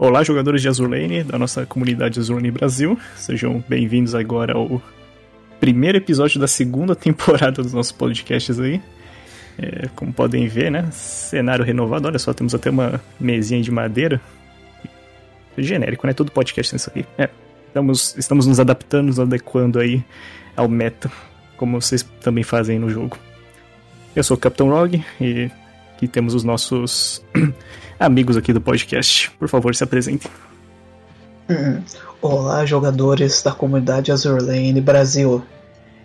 [0.00, 2.98] Olá, jogadores de Azulane, da nossa comunidade Azulane Brasil.
[3.16, 4.80] Sejam bem-vindos agora ao
[5.60, 8.80] primeiro episódio da segunda temporada dos nossos podcasts aí.
[9.58, 10.88] É, como podem ver, né?
[10.90, 12.08] Cenário renovado.
[12.08, 14.18] Olha só, temos até uma mesinha de madeira.
[15.58, 16.14] Genérico, né?
[16.14, 17.04] Todo podcast tem isso aqui.
[17.18, 17.28] É,
[17.66, 20.02] estamos, estamos nos adaptando, nos adequando aí
[20.56, 21.12] ao meta,
[21.58, 23.18] como vocês também fazem no jogo.
[24.16, 25.50] Eu sou o Capitão Rog e
[25.94, 27.22] aqui temos os nossos
[28.00, 29.30] amigos aqui do podcast.
[29.32, 30.30] Por favor, se apresentem.
[31.50, 31.82] Hum.
[32.22, 35.44] Olá, jogadores da comunidade Azurlane Brasil.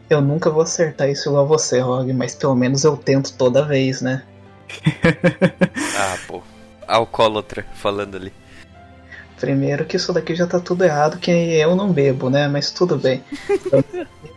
[0.10, 4.02] Eu nunca vou acertar isso igual você, Rog, mas pelo menos eu tento toda vez,
[4.02, 4.24] né?
[5.98, 6.44] ah, pô.
[6.88, 8.32] Alcoólatra falando ali.
[9.40, 12.48] Primeiro que isso daqui já tá tudo errado, que eu não bebo, né?
[12.48, 13.24] Mas tudo bem.
[13.66, 13.84] Então,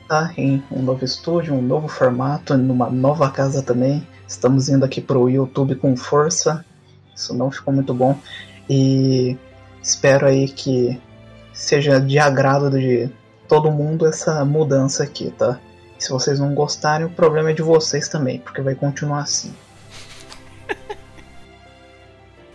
[0.08, 4.06] tá em um novo estúdio, um novo formato, numa nova casa também.
[4.26, 6.64] Estamos indo aqui pro YouTube com força.
[7.18, 8.16] Isso não ficou muito bom.
[8.70, 9.36] E
[9.82, 10.98] espero aí que
[11.52, 13.10] seja de agrado de
[13.48, 15.58] todo mundo essa mudança aqui, tá?
[15.98, 19.52] Se vocês não gostarem, o problema é de vocês também, porque vai continuar assim.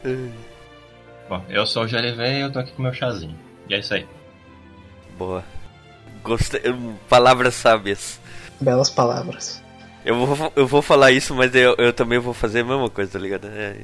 [1.27, 3.35] Bom, eu sou o Gerevê e eu tô aqui com meu chazinho.
[3.67, 4.07] E é isso aí.
[5.17, 5.43] Boa.
[6.23, 6.61] Gostei.
[7.09, 8.17] Palavras sábias.
[8.61, 9.61] Belas palavras.
[10.05, 13.11] Eu vou, eu vou falar isso, mas eu, eu também vou fazer a mesma coisa,
[13.11, 13.47] tá ligado?
[13.47, 13.81] É.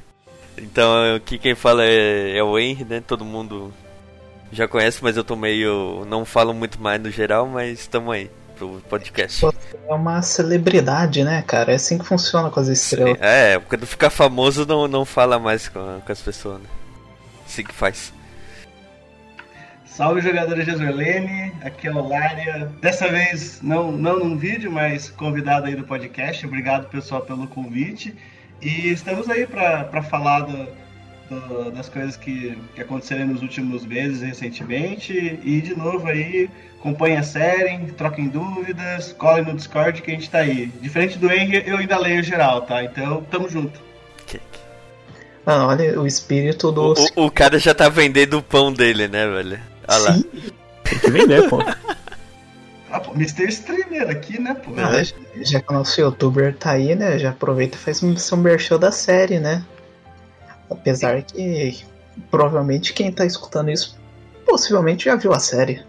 [0.61, 3.03] Então, aqui quem fala é, é o Henry, né?
[3.05, 3.73] Todo mundo
[4.51, 6.05] já conhece, mas eu tô meio.
[6.07, 9.41] Não falo muito mais no geral, mas estamos aí pro podcast.
[9.41, 11.71] Você é uma celebridade, né, cara?
[11.71, 13.13] É assim que funciona com as estrelas.
[13.13, 16.67] Sim, é, quando ficar famoso não, não fala mais com, com as pessoas, né?
[17.45, 18.13] Assim que faz.
[19.85, 22.71] Salve jogadores de Azurlene, aqui é o Lária.
[22.79, 26.45] Dessa vez não, não num vídeo, mas convidado aí do podcast.
[26.45, 28.15] Obrigado pessoal pelo convite.
[28.61, 30.67] E estamos aí para falar do,
[31.29, 35.39] do, das coisas que, que aconteceram nos últimos meses recentemente.
[35.43, 40.29] E de novo aí, acompanhe a série, troquem dúvidas, colhem no Discord que a gente
[40.29, 40.67] tá aí.
[40.81, 42.83] Diferente do Eng, eu ainda leio geral, tá?
[42.83, 43.89] Então, tamo junto.
[45.45, 46.93] Ah, olha o espírito do.
[47.15, 49.59] O, o, cara já tá vendendo o pão dele, né, velho?
[49.87, 50.19] Olha lá.
[50.83, 51.57] Tem que vender, pô.
[52.91, 53.47] Ah, pô, Mr.
[53.49, 54.71] Streamer aqui, né, pô?
[54.77, 55.03] Ah,
[55.41, 57.19] já que o nosso youtuber tá aí, né?
[57.19, 59.63] Já aproveita e faz um seu show da série, né?
[60.69, 61.83] Apesar que
[62.29, 63.97] provavelmente quem tá escutando isso
[64.45, 65.83] possivelmente já viu a série.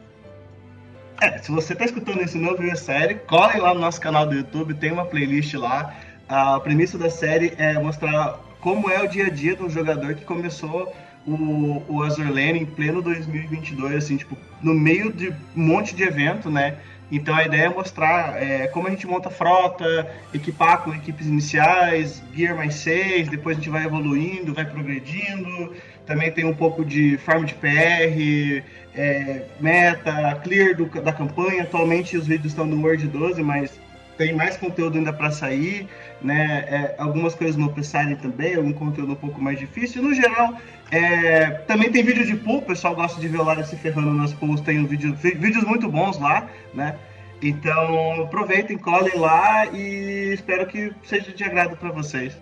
[1.21, 4.01] É, se você tá escutando isso e não viu a série, colhem lá no nosso
[4.01, 5.95] canal do YouTube, tem uma playlist lá.
[6.29, 10.15] A premissa da série é mostrar como é o dia a dia de um jogador
[10.15, 10.95] que começou
[11.27, 16.03] o, o Azure Lane em pleno 2022, assim, tipo, no meio de um monte de
[16.03, 16.77] evento, né?
[17.13, 22.23] Então a ideia é mostrar é, como a gente monta frota, equipar com equipes iniciais,
[22.33, 25.75] gear mais 6, depois a gente vai evoluindo, vai progredindo.
[26.07, 28.65] Também tem um pouco de farm de PR,
[28.95, 31.65] é, meta, clear do, da campanha.
[31.65, 33.79] Atualmente os vídeos estão no Word 12, mas
[34.21, 35.89] tem mais conteúdo ainda para sair,
[36.21, 36.67] né?
[36.69, 40.03] É, algumas coisas no Upside também, algum conteúdo um pouco mais difícil.
[40.03, 40.59] No geral,
[40.91, 44.13] é, também tem vídeo de pool, o pessoal gosta de ver o Lara se ferrando
[44.13, 46.97] nas pools, tem um vídeo, vídeos muito bons lá, né?
[47.41, 52.37] Então aproveitem, colhem lá e espero que seja de agrado para vocês.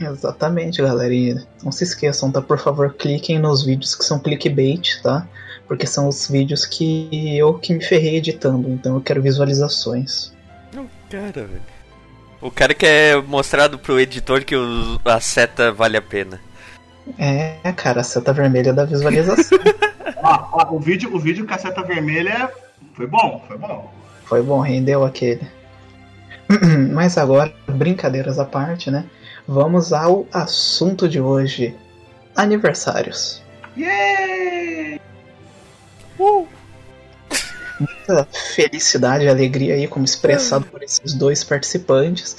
[0.00, 1.46] Exatamente, galerinha.
[1.62, 2.42] Não se esqueçam, tá?
[2.42, 5.24] Por favor, cliquem nos vídeos que são clickbait, tá?
[5.68, 10.33] Porque são os vídeos que eu que me ferrei editando, então eu quero visualizações.
[11.10, 11.62] Cara, velho.
[12.40, 16.40] O cara quer mostrado pro editor que o, a seta vale a pena.
[17.18, 19.58] É, cara, a seta vermelha da visualização.
[20.22, 22.50] ah, ah, o vídeo, o vídeo com a seta vermelha
[22.94, 23.92] foi bom, foi bom.
[24.24, 25.46] Foi bom, rendeu aquele.
[26.92, 29.04] Mas agora, brincadeiras à parte, né?
[29.46, 31.74] Vamos ao assunto de hoje:
[32.34, 33.42] aniversários.
[33.76, 35.00] Yay!
[36.18, 36.46] Uh!
[37.78, 42.36] Muita felicidade e alegria aí, como expressado por esses dois participantes.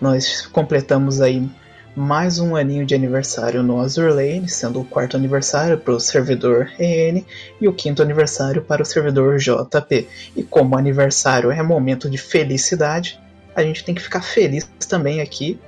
[0.00, 1.48] Nós completamos aí
[1.94, 6.70] mais um aninho de aniversário no Azure Lane, sendo o quarto aniversário para o servidor
[6.78, 7.24] EN
[7.60, 10.06] e o quinto aniversário para o servidor JP.
[10.36, 13.20] E como aniversário é momento de felicidade,
[13.54, 15.60] a gente tem que ficar feliz também aqui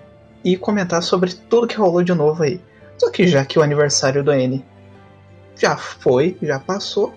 [0.44, 2.60] e comentar sobre tudo que rolou de novo aí.
[2.96, 4.64] Só que já que o aniversário do N
[5.56, 7.12] já foi, já passou,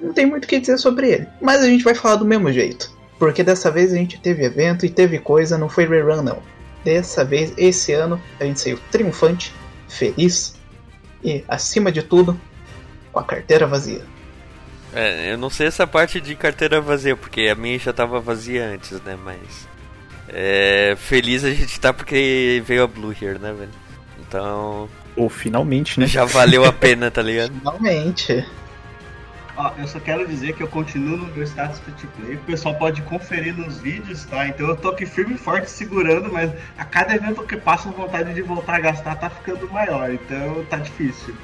[0.00, 1.26] não tem muito o que dizer sobre ele.
[1.40, 2.94] Mas a gente vai falar do mesmo jeito.
[3.18, 6.42] Porque dessa vez a gente teve evento e teve coisa, não foi rerun não.
[6.84, 9.54] Dessa vez, esse ano, a gente saiu triunfante,
[9.88, 10.54] feliz
[11.24, 12.38] e, acima de tudo,
[13.12, 14.02] com a carteira vazia.
[14.94, 18.66] É, eu não sei essa parte de carteira vazia, porque a minha já tava vazia
[18.66, 19.16] antes, né?
[19.22, 19.68] Mas.
[20.28, 23.70] É, feliz a gente tá porque veio a Blue here, né, velho?
[24.20, 24.88] Então.
[25.16, 26.06] Ou finalmente, né?
[26.06, 27.52] Já valeu a pena, tá ligado?
[27.52, 28.46] Finalmente.
[29.56, 32.34] Ó, eu só quero dizer que eu continuo no meu status free play.
[32.34, 34.46] O pessoal pode conferir nos vídeos, tá?
[34.46, 37.92] Então eu tô aqui firme e forte segurando, mas a cada evento que passa, a
[37.92, 40.12] vontade de voltar a gastar tá ficando maior.
[40.12, 41.34] Então tá difícil.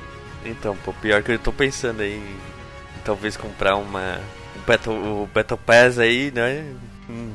[0.45, 2.37] Então, pô, pior que eu tô pensando aí em
[3.05, 4.21] talvez comprar uma.
[4.57, 6.65] Um Battle, o Battle Pass aí, né?
[7.09, 7.33] Hum.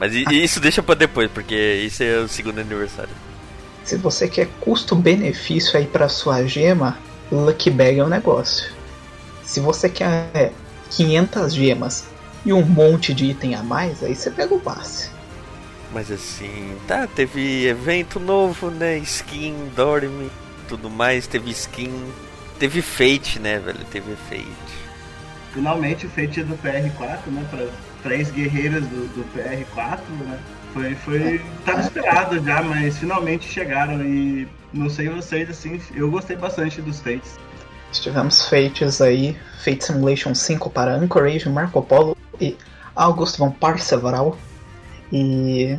[0.00, 3.12] Mas isso deixa pra depois, porque isso é o segundo aniversário.
[3.84, 6.96] Se você quer custo-benefício aí pra sua gema,
[7.30, 8.72] Lucky Bag é um negócio.
[9.52, 10.50] Se você quer
[10.92, 12.06] 500 gemas
[12.42, 15.10] e um monte de item a mais, aí você pega o passe.
[15.92, 18.96] Mas assim, tá, teve evento novo, né?
[18.96, 20.30] Skin, Dorme,
[20.66, 21.92] tudo mais, teve skin.
[22.58, 23.84] Teve Fate, né, velho?
[23.90, 24.72] Teve Fate.
[25.52, 27.46] Finalmente o feito do PR4, né?
[27.50, 27.68] Para
[28.02, 30.38] três guerreiras do, do PR4, né?
[30.72, 31.42] Foi, foi.
[31.66, 37.00] Tava esperado já, mas finalmente chegaram e não sei vocês, assim, eu gostei bastante dos
[37.00, 37.38] Fates.
[38.00, 42.56] Tivemos Fates aí, Fate Simulation 5 para Anchorage, Marco Polo e
[42.94, 44.36] August von Parseval.
[45.12, 45.78] E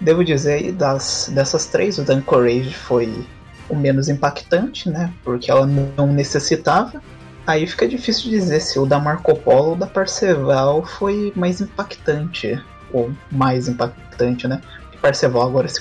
[0.00, 3.26] devo dizer das, dessas três, o da Anchorage foi
[3.68, 5.12] o menos impactante, né?
[5.24, 7.02] Porque ela não necessitava.
[7.46, 12.62] Aí fica difícil dizer se o da Marco Polo ou da Parseval foi mais impactante.
[12.92, 14.60] Ou mais impactante, né?
[15.00, 15.80] Parseval agora se,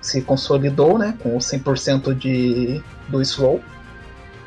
[0.00, 1.14] se consolidou, né?
[1.22, 3.60] Com o 100% de, do slow.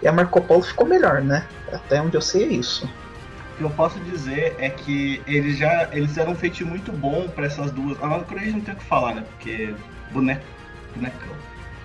[0.08, 1.46] E a Marco Polo ficou melhor, né?
[1.70, 2.86] Até onde eu sei é isso.
[2.86, 7.28] O que eu posso dizer é que eles já eles eram um feito muito bom
[7.28, 8.02] para essas duas.
[8.02, 9.26] A Anchorage não tem o que falar, né?
[9.32, 9.76] Porque
[10.12, 10.46] boneco,
[10.96, 11.36] bonecão.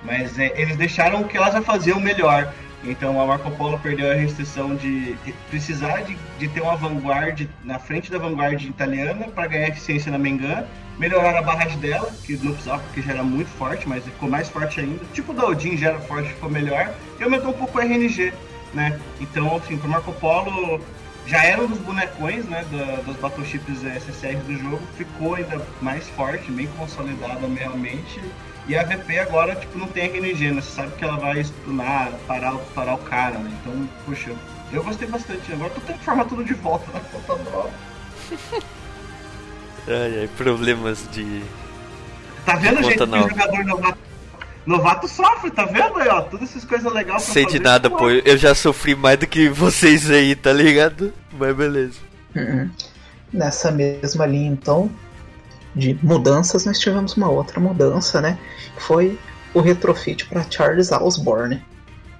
[0.05, 2.55] Mas é, eles deixaram o que elas já faziam melhor.
[2.85, 5.17] Então a Marco Polo perdeu a restrição de
[5.49, 10.19] precisar de, de ter uma vanguard na frente da vanguard italiana para ganhar eficiência na
[10.19, 10.65] Mengan.
[10.99, 14.49] Melhoraram a barragem dela, que não precisava porque já era muito forte, mas ficou mais
[14.49, 15.05] forte ainda.
[15.13, 16.93] Tipo da Odin já era forte, ficou melhor.
[17.19, 18.33] E aumentou um pouco o RNG,
[18.75, 19.01] né?
[19.21, 20.81] Então, assim, pro Marco Polo
[21.27, 26.09] já era um dos bonecões, né, da, dos battleships SSR do jogo, ficou ainda mais
[26.11, 28.21] forte, bem consolidada realmente.
[28.69, 30.61] E a VP agora, tipo, não tem RNG, né?
[30.61, 33.53] Você sabe que ela vai stunar, parar, parar o cara, né?
[33.61, 34.31] Então, puxa,
[34.73, 35.53] eu gostei bastante.
[35.53, 37.71] Agora tô tendo que formar tudo de volta na conta nova.
[39.89, 41.43] Ai, ai, problemas de.
[42.47, 43.99] Tá vendo, Conta gente, que o jogador novato,
[44.65, 46.23] novato sofre, tá vendo aí, ó?
[46.23, 47.97] Todas essas coisas legais pra Sei de fazer, nada, pô.
[47.97, 48.11] pô.
[48.11, 51.13] Eu já sofri mais do que vocês aí, tá ligado?
[51.33, 51.99] Mas beleza.
[52.37, 52.71] Uhum.
[53.33, 54.89] Nessa mesma linha, então,
[55.75, 58.39] de mudanças, nós tivemos uma outra mudança, né?
[58.77, 59.19] Foi
[59.55, 61.65] o retrofit para Charles Osborne,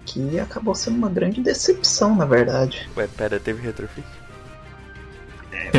[0.05, 2.89] que acabou sendo uma grande decepção, na verdade.
[2.97, 4.07] Ué, pera, teve retrofit?
[5.53, 5.71] É,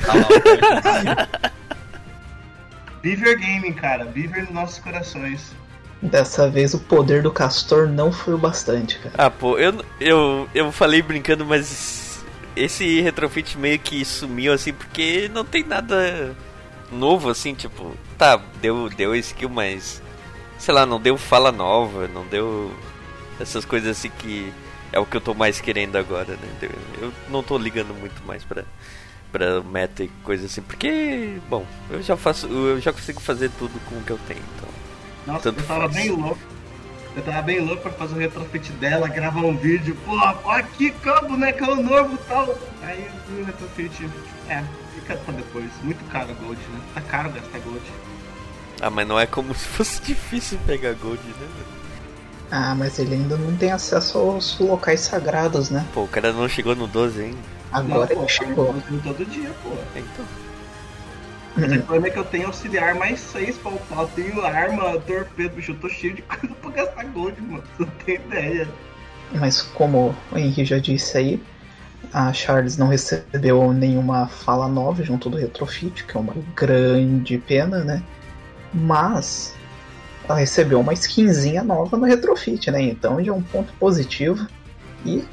[0.00, 1.40] Tá
[3.02, 4.04] Beaver Gaming, cara.
[4.04, 5.52] Beaver nos nossos corações.
[6.02, 9.14] Dessa vez o poder do Castor não foi o bastante, cara.
[9.18, 12.24] Ah, pô, eu, eu, eu falei brincando, mas
[12.56, 16.34] esse retrofit meio que sumiu assim, porque não tem nada
[16.92, 20.02] novo assim, tipo, tá, deu, deu skill, mas
[20.58, 22.70] sei lá, não deu fala nova, não deu
[23.40, 24.52] essas coisas assim que
[24.92, 26.68] é o que eu tô mais querendo agora, né?
[27.00, 28.64] Eu, não tô ligando muito mais pra,
[29.32, 33.78] pra meta e coisa assim, porque, bom, eu já faço, eu já consigo fazer tudo
[33.88, 34.68] com o que eu tenho, então.
[35.26, 35.94] Nossa, Tanto eu tava faz.
[35.94, 36.38] bem louco.
[37.16, 39.96] Eu tava bem louco pra fazer o retrofit dela, gravar um vídeo.
[40.04, 40.12] Pô,
[40.44, 42.56] olha aqui, que bonecão novo e tal.
[42.82, 44.08] Aí eu vi o retrofit.
[44.48, 44.62] É,
[45.32, 45.70] depois.
[45.82, 46.80] Muito caro Gold, né?
[46.94, 47.82] Tá caro gastar Gold.
[48.80, 51.48] Ah, mas não é como se fosse difícil pegar gold, né?
[52.50, 55.86] Ah, mas ele ainda não tem acesso aos locais sagrados, né?
[55.94, 57.38] Pô, o cara não chegou no 12 ainda.
[57.70, 58.66] Agora Não, pô, ele chegou.
[58.66, 59.70] eu uso todo dia, pô.
[59.94, 60.24] Então.
[61.56, 63.98] O problema é que eu tenho auxiliar mais 6 pra upar.
[64.00, 65.72] Eu tenho arma, torpedo, bicho.
[65.72, 67.62] Eu tô cheio de coisa pra gastar Gold, mano.
[67.76, 68.68] Você não tem ideia.
[69.32, 71.42] Mas como o Henrique já disse aí,
[72.12, 77.84] a Charles não recebeu nenhuma fala nova junto do Retrofit, que é uma grande pena,
[77.84, 78.02] né?
[78.74, 79.54] Mas
[80.28, 82.82] ela recebeu uma skinzinha nova no Retrofit, né?
[82.82, 84.46] Então já é um ponto positivo.
[85.04, 85.24] E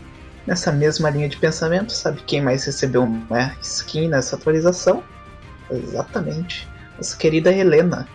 [0.46, 5.04] nessa mesma linha de pensamento, sabe quem mais recebeu uma skin nessa atualização?
[5.70, 6.68] Exatamente.
[6.96, 8.08] Nossa querida Helena.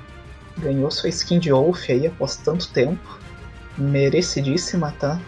[0.59, 3.19] Ganhou sua skin de Wolf aí após tanto tempo.
[3.77, 5.21] Merecidíssima, tá?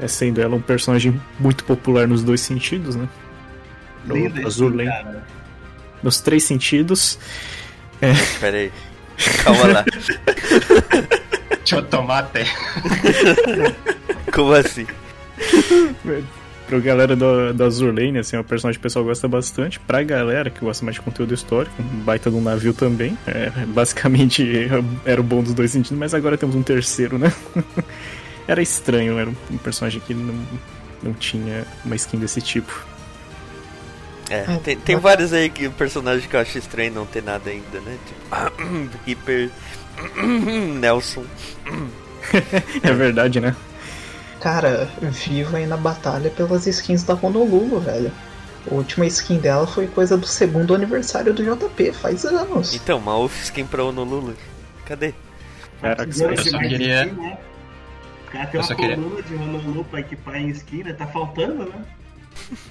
[0.00, 3.08] É, sendo ela um personagem muito popular nos dois sentidos, né?
[4.04, 5.24] No azul, cara.
[6.02, 7.18] Nos três sentidos.
[8.40, 8.72] Pera aí.
[9.42, 9.84] Calma lá.
[11.58, 12.44] Deixa eu tomar até.
[14.32, 14.86] Como assim?
[16.70, 19.80] pra galera do, da Azurlane, assim, é um personagem que o pessoal gosta bastante.
[19.80, 23.18] Pra galera que gosta mais de conteúdo histórico, um baita de um navio também.
[23.26, 24.68] É, basicamente
[25.04, 27.32] era o bom dos dois sentidos, mas agora temos um terceiro, né?
[28.50, 30.34] Era estranho, era um personagem que não,
[31.00, 32.84] não tinha uma skin desse tipo.
[34.28, 37.80] É, tem, tem vários aí que personagens que eu acho estranho não ter nada ainda,
[37.80, 37.96] né?
[38.06, 39.50] Tipo, Reaper,
[40.80, 41.24] Nelson.
[42.82, 43.54] é verdade, né?
[44.40, 48.10] Cara, vivo aí na batalha pelas skins da Honolulu, velho.
[48.68, 52.74] A última skin dela foi coisa do segundo aniversário do JP, faz anos.
[52.74, 54.34] Então, uma off skin pra Honolulu.
[54.86, 55.14] Cadê?
[55.80, 57.10] Caraca, Eu só queria.
[58.32, 58.46] Né?
[58.46, 61.06] O cara tem Eu uma só queria- coluna de Honolulu pra equipar em esquina, tá
[61.06, 61.84] faltando, né?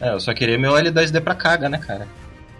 [0.00, 2.06] É, eu só queria meu L10D pra Kaga, né, cara?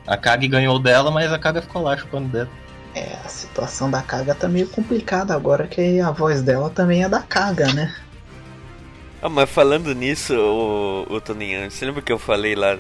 [0.05, 2.51] A Kag ganhou dela, mas a Kaga ficou lá chupando dedo.
[2.97, 7.09] É, a situação da Kaga tá meio complicada agora que a voz dela também é
[7.09, 7.95] da Kaga, né?
[9.23, 12.77] Ah, mas falando nisso, o, o Toninho, você lembra que eu falei lá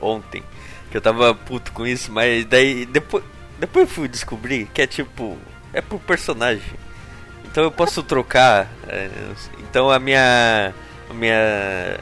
[0.00, 0.42] ontem?
[0.90, 3.22] Que eu tava puto com isso, mas daí depois,
[3.58, 5.36] depois eu fui descobrir que é tipo.
[5.74, 6.62] É por personagem.
[7.58, 8.68] Então eu posso trocar.
[8.86, 9.10] é,
[9.58, 10.72] então a minha.
[11.10, 11.98] A minha.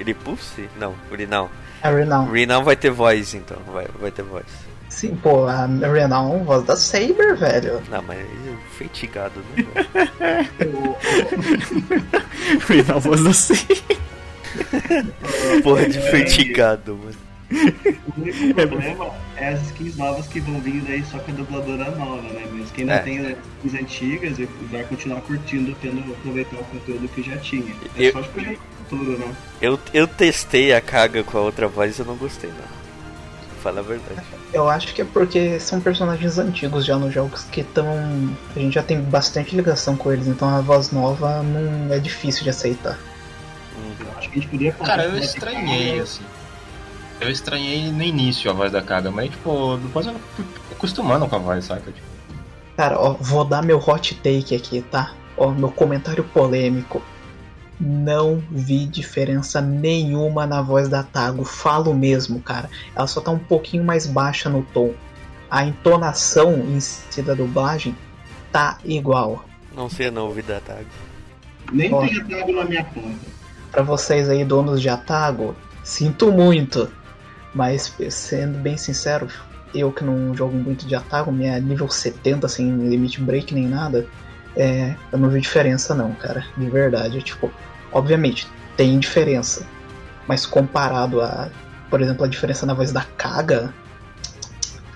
[0.00, 0.68] Iripulse?
[0.80, 1.48] Não, Urinal.
[1.80, 2.28] A Renown.
[2.28, 4.44] Urinal vai ter voz então, vai, vai ter voz.
[4.88, 7.80] Sim, pô, a Renown, voz da Saber, velho.
[7.88, 8.18] Não, mas
[8.76, 10.50] feitigado, né?
[12.58, 13.54] Final voz da C.
[15.62, 17.25] Porra de feitigado, mano.
[18.16, 21.90] O único problema é as skins novas que vão vir daí só com a dubladora
[21.92, 22.46] nova, né?
[22.52, 22.98] Mas quem não É.
[23.00, 24.38] tem as skins antigas
[24.70, 27.74] vai continuar curtindo, tendo aproveitar o conteúdo que já tinha.
[27.96, 29.34] É Eu- só futuro, né?
[29.60, 32.76] Eu, eu testei a caga com a outra voz e eu não gostei, não.
[33.62, 34.22] Fala a verdade.
[34.52, 37.86] Eu acho que é porque são personagens antigos já nos jogos que estão.
[38.54, 42.44] A gente já tem bastante ligação com eles, então a voz nova não é difícil
[42.44, 42.96] de aceitar.
[44.00, 46.22] Eu acho que a gente podia Cara, eu estranhei, cara- assim.
[47.20, 51.36] Eu estranhei no início a voz da Kaga, mas, tipo, depois eu fui acostumando com
[51.36, 51.90] a voz, saca?
[51.90, 52.06] Tipo,
[52.76, 55.12] Cara, ó, vou dar meu hot take aqui, tá?
[55.36, 57.02] Ó, meu comentário polêmico.
[57.80, 62.70] Não vi diferença nenhuma na voz da Tago, falo mesmo, cara.
[62.94, 64.92] Ela só tá um pouquinho mais baixa no tom.
[65.50, 67.96] A entonação em si da dublagem
[68.50, 69.44] tá igual.
[69.74, 70.64] Não sei a novidade.
[70.64, 70.78] Tá?
[71.72, 72.00] Nem Ó.
[72.00, 73.36] tem atago na minha conta.
[73.70, 75.54] Pra vocês aí, donos de Atago,
[75.84, 76.90] sinto muito.
[77.56, 79.26] Mas, sendo bem sincero,
[79.74, 84.06] eu que não jogo muito de Atago, minha nível 70, sem limite break nem nada,
[84.54, 86.44] é, eu não vi diferença não, cara.
[86.54, 87.22] De verdade.
[87.22, 87.50] Tipo,
[87.90, 88.46] obviamente,
[88.76, 89.66] tem diferença.
[90.28, 91.48] Mas comparado a,
[91.88, 93.72] por exemplo, a diferença na voz da Kaga,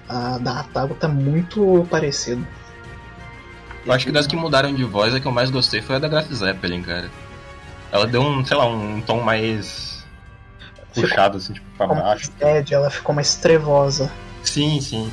[0.07, 2.47] a da Atago tá muito parecido.
[3.87, 5.99] eu acho que das que mudaram de voz, a que eu mais gostei foi a
[5.99, 7.11] da Graf Zeppelin, cara.
[7.91, 9.90] Ela deu um, sei lá, um tom mais
[10.95, 12.31] puxado, assim, tipo, pra baixo.
[12.41, 14.11] Ed, ela ficou mais trevosa.
[14.43, 15.11] Sim, sim.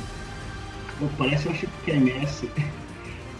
[0.98, 2.48] Pô, Parece um Chico QMS.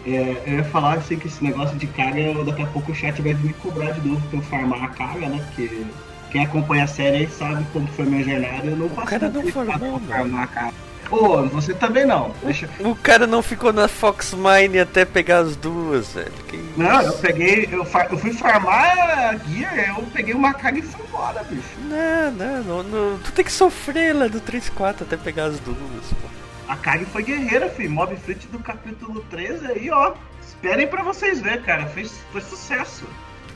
[0.06, 3.20] É, eu ia falar assim que esse negócio de carga, daqui a pouco o chat
[3.20, 5.44] vai me cobrar de novo pra eu farmar a carga, né?
[5.46, 5.84] Porque
[6.30, 8.66] quem acompanha a série aí sabe como foi minha jornada.
[8.66, 10.87] Eu não passei cara não farmou, farmar a carga.
[11.10, 12.34] Ô, você também não.
[12.42, 12.68] Deixa...
[12.80, 16.32] O cara não ficou na Fox Mine até pegar as duas, velho.
[16.48, 16.56] Que...
[16.76, 17.68] Não, eu peguei.
[17.70, 21.68] Eu, eu fui farmar a gear, eu peguei uma carga e fui embora, bicho.
[21.88, 23.18] Não, não, não, não.
[23.18, 25.78] Tu tem que sofrer lá do 3-4 até pegar as duas,
[26.20, 26.28] pô.
[26.68, 27.90] A Kag foi guerreira, filho.
[27.90, 30.12] Mob Fleet do capítulo 13 aí, ó.
[30.42, 31.86] Esperem pra vocês verem, cara.
[31.86, 33.06] Fez, foi sucesso.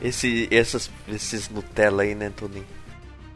[0.01, 2.65] Esse, essas, esses Nutella aí, né, Toninho?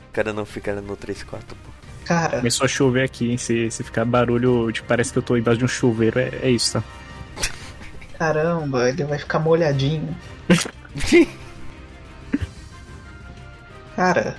[0.10, 1.77] O cara não fica no 3-4, pô.
[2.08, 3.38] Cara, Começou a chover aqui, hein?
[3.38, 6.50] Se, se ficar barulho, tipo, parece que eu tô embaixo de um chuveiro, é, é
[6.50, 6.84] isso, tá?
[8.18, 10.16] caramba, ele vai ficar molhadinho.
[13.96, 14.36] Cara,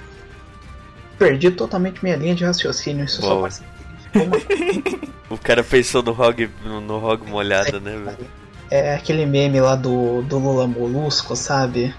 [1.18, 3.04] perdi totalmente minha linha de raciocínio.
[3.04, 3.48] Isso só Uma-
[5.30, 8.30] O cara pensou no Rog, no, no Rog molhado, né, velho?
[8.70, 11.94] É aquele meme lá do, do Lula Molusco, sabe?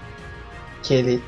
[0.82, 1.22] Que ele,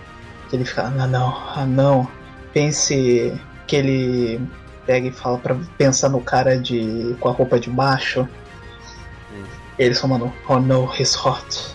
[0.50, 2.08] que ele fica, ah não, ah não.
[2.52, 3.32] Pense
[3.72, 4.38] que ele
[4.84, 8.28] pega e fala pra pensar no cara de com a roupa de baixo.
[9.32, 9.44] Hum.
[9.78, 11.74] Ele só mandou, oh no, he's hot.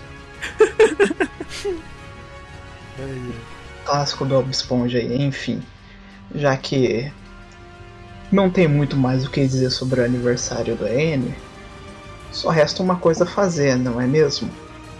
[3.83, 5.63] Clássico do Bob Esponja aí, enfim.
[6.35, 7.11] Já que
[8.31, 11.33] não tem muito mais o que dizer sobre o aniversário do N,
[12.31, 14.51] só resta uma coisa a fazer, não é mesmo?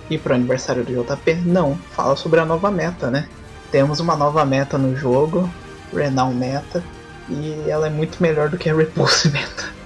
[0.09, 1.35] Ir pro aniversário do JP?
[1.45, 3.29] Não, fala sobre a nova meta, né?
[3.71, 5.47] Temos uma nova meta no jogo,
[5.93, 6.83] Renown Meta,
[7.29, 9.77] e ela é muito melhor do que a Repulse Meta.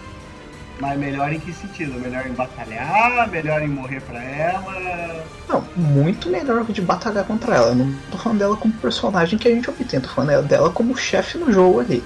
[0.79, 2.00] Mas melhor em que sentido?
[2.00, 3.29] Melhor em batalhar?
[3.29, 5.24] Melhor em morrer pra ela?
[5.48, 7.67] Não, muito melhor de batalhar contra ela.
[7.67, 10.98] Eu não tô falando dela como personagem que a gente obtém, tô falando dela como
[10.98, 12.03] chefe no jogo ali.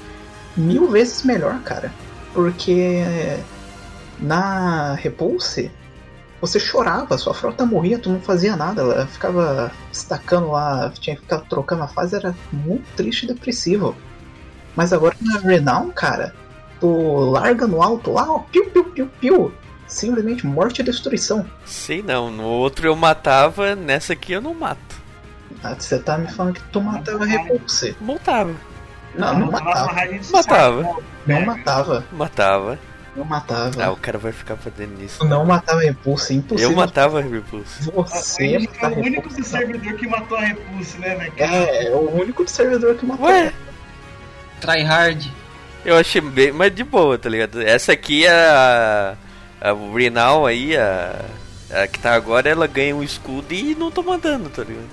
[0.57, 1.89] Mil vezes melhor, cara.
[2.33, 3.01] Porque
[4.19, 5.71] na Repulse,
[6.45, 11.21] você chorava, sua frota morria, tu não fazia nada, ela ficava destacando lá, tinha que
[11.23, 13.95] ficar trocando a fase, era muito triste e depressivo.
[14.75, 16.33] Mas agora na Renown, cara,
[16.79, 19.53] tu larga no alto lá, ó, piu, piu, piu, piu.
[19.87, 21.45] Simplesmente morte e destruição.
[21.63, 24.95] Sei não, no outro eu matava, nessa aqui eu não mato.
[25.63, 27.95] Ah, você tá me falando que tu matava Repulse.
[29.15, 29.93] Não, não, não matava.
[30.31, 30.97] Matava.
[31.25, 32.05] Não matava.
[32.11, 32.79] Matava.
[33.15, 33.83] Não matava.
[33.83, 35.23] Ah, o cara vai ficar fazendo isso.
[35.23, 36.71] Não matava a Repulse, é impossível.
[36.71, 37.89] Eu matava a Repulse.
[37.89, 41.33] Você é o único do servidor que matou a Repulse, né, velho?
[41.37, 43.25] É, é o único do servidor que matou.
[43.25, 43.53] Ué?
[44.59, 45.31] Tryhard.
[45.85, 47.61] Eu achei bem, mas de boa, tá ligado?
[47.61, 49.15] Essa aqui é a.
[49.61, 51.23] A Renal aí, a.
[51.71, 54.87] A que tá agora, ela ganha um escudo e não toma dano, tá ligado?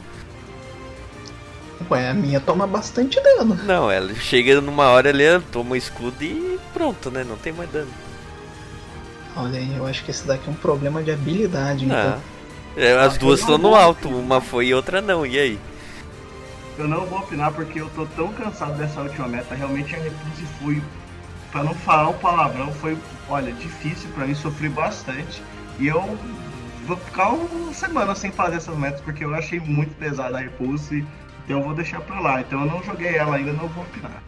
[1.91, 3.59] Ué, a minha toma bastante dano.
[3.65, 7.25] Não, ela chega numa hora ali, ela toma o escudo e pronto, né?
[7.25, 7.91] Não tem mais dano.
[9.37, 12.21] Olha aí, eu acho que esse daqui é um problema de habilidade, então.
[12.77, 15.59] É, As duas estão no alto, uma foi e outra não, e aí?
[16.79, 19.55] Eu não vou opinar porque eu tô tão cansado dessa última meta.
[19.55, 20.83] Realmente a Repulse foi,
[21.51, 22.97] pra não falar o palavrão, foi,
[23.29, 25.43] olha, difícil pra mim, sofri bastante.
[25.79, 26.19] E eu
[26.87, 31.05] vou ficar uma semana sem fazer essas metas porque eu achei muito pesada a Repulse.
[31.45, 32.41] Então eu vou deixar pra lá.
[32.41, 34.23] Então eu não joguei ela ainda, não vou opinar.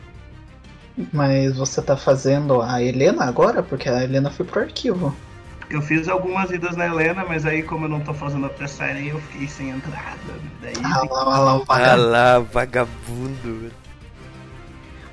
[1.13, 3.63] Mas você tá fazendo a Helena agora?
[3.63, 5.15] Porque a Helena foi pro arquivo.
[5.71, 9.09] Eu fiz algumas idas na Helena, mas aí como eu não tô fazendo a pré-série,
[9.09, 10.19] eu fiquei sem entrada.
[10.63, 12.11] Daí Ah lá, ah lá, o Ah vagabundo.
[12.11, 13.73] lá, vagabundo.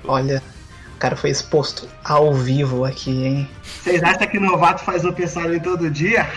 [0.03, 0.43] Olha,
[0.95, 3.49] o cara foi exposto ao vivo aqui, hein?
[3.63, 5.09] Vocês acham que novato faz o
[5.55, 6.27] em todo dia?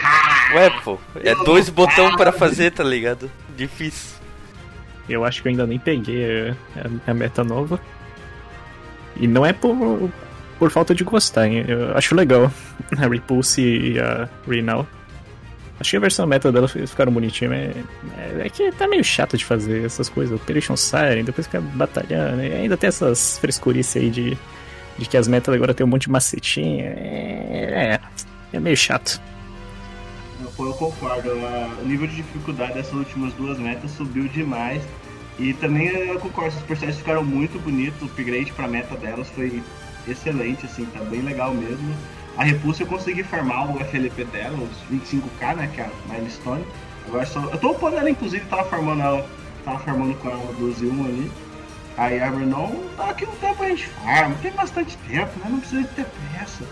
[0.55, 3.31] Ué, pô, é dois botões pra fazer, tá ligado?
[3.57, 4.15] Difícil.
[5.09, 7.79] Eu acho que eu ainda nem peguei a, a- a meta nova.
[9.17, 10.11] E não é por,
[10.59, 11.65] por falta de gostar, hein?
[11.69, 12.51] Eu acho legal
[12.97, 14.87] a Repulse e a Renal.
[15.83, 19.37] Que a versão meta dela fi- ficaram bonitinhas, mas é, é que tá meio chato
[19.37, 20.35] de fazer essas coisas.
[20.35, 22.43] Operation Siren, depois fica batalhando.
[22.43, 24.39] E ainda tem essas frescurices aí de,
[24.97, 26.85] de que as metas agora tem um monte de macetinha.
[26.85, 28.01] É,
[28.53, 29.21] é, é meio chato.
[30.43, 31.31] Eu, concordo.
[31.83, 34.83] O nível de dificuldade dessas últimas duas metas subiu demais.
[35.39, 38.01] E também eu concordo, os personagens ficaram muito bonitos.
[38.03, 39.63] O upgrade pra meta delas foi
[40.07, 41.95] excelente, assim, tá bem legal mesmo.
[42.37, 45.71] A Repulsa eu consegui farmar o FLP dela, os 25k, né?
[45.73, 46.65] Que é a Milestone.
[47.07, 47.41] Agora só.
[47.41, 49.27] Eu tô upando ela, inclusive, tava farmando ela.
[49.65, 51.31] Tava farmando com ela 12 1 ali.
[51.97, 55.47] Aí a Renon, tá aqui um tempo a gente farma, tem bastante tempo, né?
[55.49, 56.65] Não precisa ter pressa.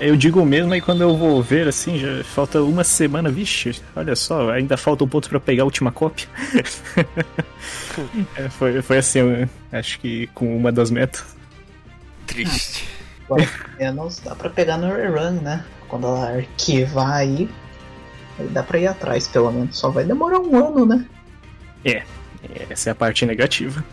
[0.00, 4.16] Eu digo mesmo aí quando eu vou ver, assim, já falta uma semana, vixe, olha
[4.16, 6.26] só, ainda falta um ponto pra pegar a última cópia.
[8.36, 11.36] É, foi, foi assim, eu acho que com uma das metas.
[12.28, 12.86] Triste.
[13.76, 15.64] Menos dá pra pegar no rerun, né?
[15.88, 17.48] Quando ela arquivar aí,
[18.38, 19.76] aí dá pra ir atrás, pelo menos.
[19.76, 21.04] Só vai demorar um ano, né?
[22.70, 23.84] Essa é a parte negativa.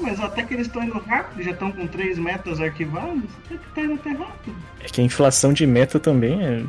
[0.00, 3.74] Mas até que eles estão indo rápido, já estão com três metas arquivadas, até que
[3.74, 4.56] tá indo até rápido.
[4.80, 6.64] É que a inflação de meta também é.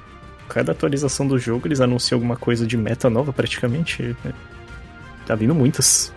[0.47, 4.15] Cada atualização do jogo eles anunciam alguma coisa de meta nova praticamente.
[4.23, 4.33] né?
[5.25, 6.11] Tá vindo muitas.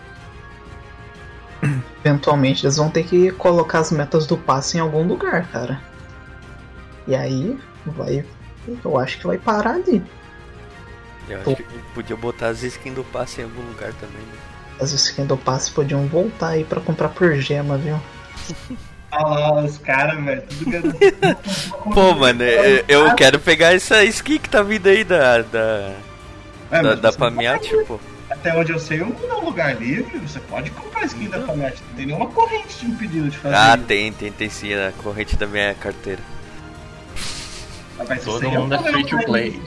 [2.03, 5.79] Eventualmente eles vão ter que colocar as metas do passe em algum lugar, cara.
[7.07, 8.25] E aí vai.
[8.83, 10.01] Eu acho que vai parar ali.
[11.29, 14.21] Eu acho que podia botar as skins do passe em algum lugar também.
[14.21, 14.52] Né?
[14.79, 17.99] As skins do passe podiam voltar aí pra comprar por gema, viu?
[19.11, 20.43] Olha lá, os caras, velho.
[21.93, 25.41] Pô, mano, eu, eu quero pegar essa skin que tá vindo aí da.
[25.43, 25.93] da.
[26.71, 27.99] É, da, da Pamiat, pô.
[28.29, 31.83] Até onde eu sei, um é um lugar livre, você pode comprar skin da Pamete.
[31.89, 33.85] Não tem nenhuma corrente te impedindo de fazer Ah, isso.
[33.85, 36.21] tem, tem, tem sim, a corrente da minha carteira.
[38.19, 39.61] Se Todo mundo é free to um play.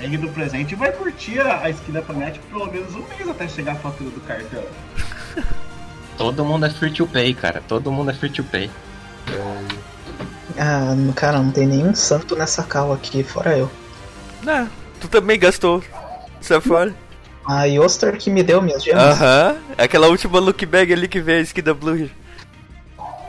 [0.00, 3.72] Egg do- presente vai curtir a, a skin da pelo menos um mês até chegar
[3.72, 4.62] a fatura do cartão.
[6.16, 7.62] Todo mundo é free to pay, cara.
[7.66, 8.70] Todo mundo é free to pay.
[10.58, 13.70] Ah, no- cara, não tem nenhum santo nessa cal aqui, fora eu.
[14.42, 14.68] Não,
[15.00, 15.82] tu também gastou.
[16.40, 16.94] Sai fora.
[17.44, 19.02] A Yostar que me deu minhas gemas.
[19.20, 22.08] Aham, aquela última look bag ali que veio a skin da Blue.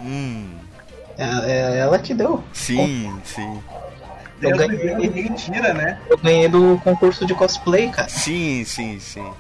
[0.02, 0.48] Hum,
[1.18, 2.44] É, é ela que deu.
[2.54, 3.60] sim, sim.
[4.42, 4.96] Eu ganhei.
[4.96, 6.00] ninguém tira, né?
[6.10, 8.10] Eu ganhei do concurso de cosplay, cara.
[8.10, 9.34] Sim, sim, sim.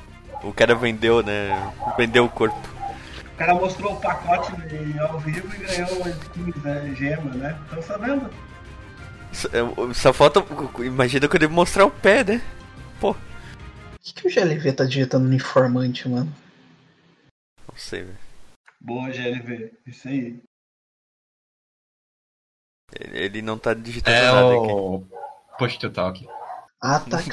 [0.43, 1.49] O cara vendeu, né?
[1.97, 2.57] Vendeu o corpo.
[3.33, 4.51] O cara mostrou o pacote
[4.99, 7.57] ao vivo e ganhou uma skin né, gema, né?
[7.65, 8.29] Estão sabendo?
[9.31, 9.49] Só,
[9.93, 10.43] só falta.
[10.83, 12.41] Imagina quando ele mostrar o pé, né?
[12.99, 13.11] Pô.
[13.11, 13.15] O
[14.01, 16.33] que, que o GLV tá digitando no informante, mano?
[17.67, 18.17] Não sei, velho.
[18.79, 19.71] Boa, GLV.
[19.85, 20.41] Isso aí.
[22.99, 24.71] Ele, não tá digitando É nada aqui.
[24.71, 25.03] o
[25.57, 26.27] push to talk.
[26.81, 27.19] Ah, tá.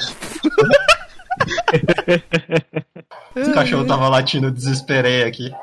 [3.35, 5.53] O cachorro tava latindo, desesperei aqui.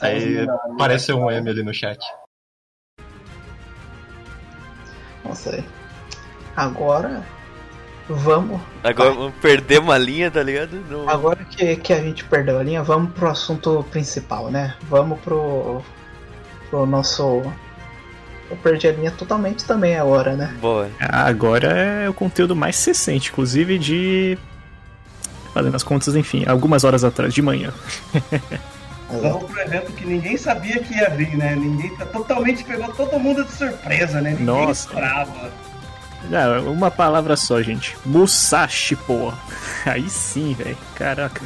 [0.00, 1.98] Aí Sozinho, apareceu um M ali no chat.
[5.24, 5.64] Nossa, aí.
[6.56, 7.24] Agora.
[8.10, 8.60] Vamos.
[8.82, 10.76] Agora vamos perder uma linha, tá ligado?
[10.88, 14.76] No- Agora que, que a gente perdeu a linha, vamos pro assunto principal, né?
[14.82, 15.82] Vamos pro.
[16.70, 17.42] pro nosso.
[18.50, 20.54] Eu perdi a linha totalmente também agora, né?
[20.60, 20.90] Boa.
[20.98, 24.38] Agora é o conteúdo mais recente, inclusive de.
[25.52, 27.72] Fazendo as contas, enfim, algumas horas atrás, de manhã.
[29.10, 31.56] Vamos pro evento que ninguém sabia que ia vir, né?
[31.56, 34.30] Ninguém tá totalmente pegou todo mundo de surpresa, né?
[34.30, 34.86] Ninguém Nossa.
[34.86, 35.50] esperava.
[36.30, 37.96] Ah, uma palavra só, gente.
[38.04, 39.32] Musashi, pô.
[39.86, 40.76] Aí sim, velho.
[40.94, 41.40] Caraca.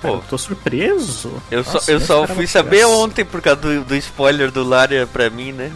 [0.00, 0.08] Pô.
[0.08, 1.42] Cara, eu tô surpreso.
[1.50, 5.06] Eu Nossa, só, eu só fui saber ontem por causa do, do spoiler do Laria
[5.06, 5.72] pra mim, né?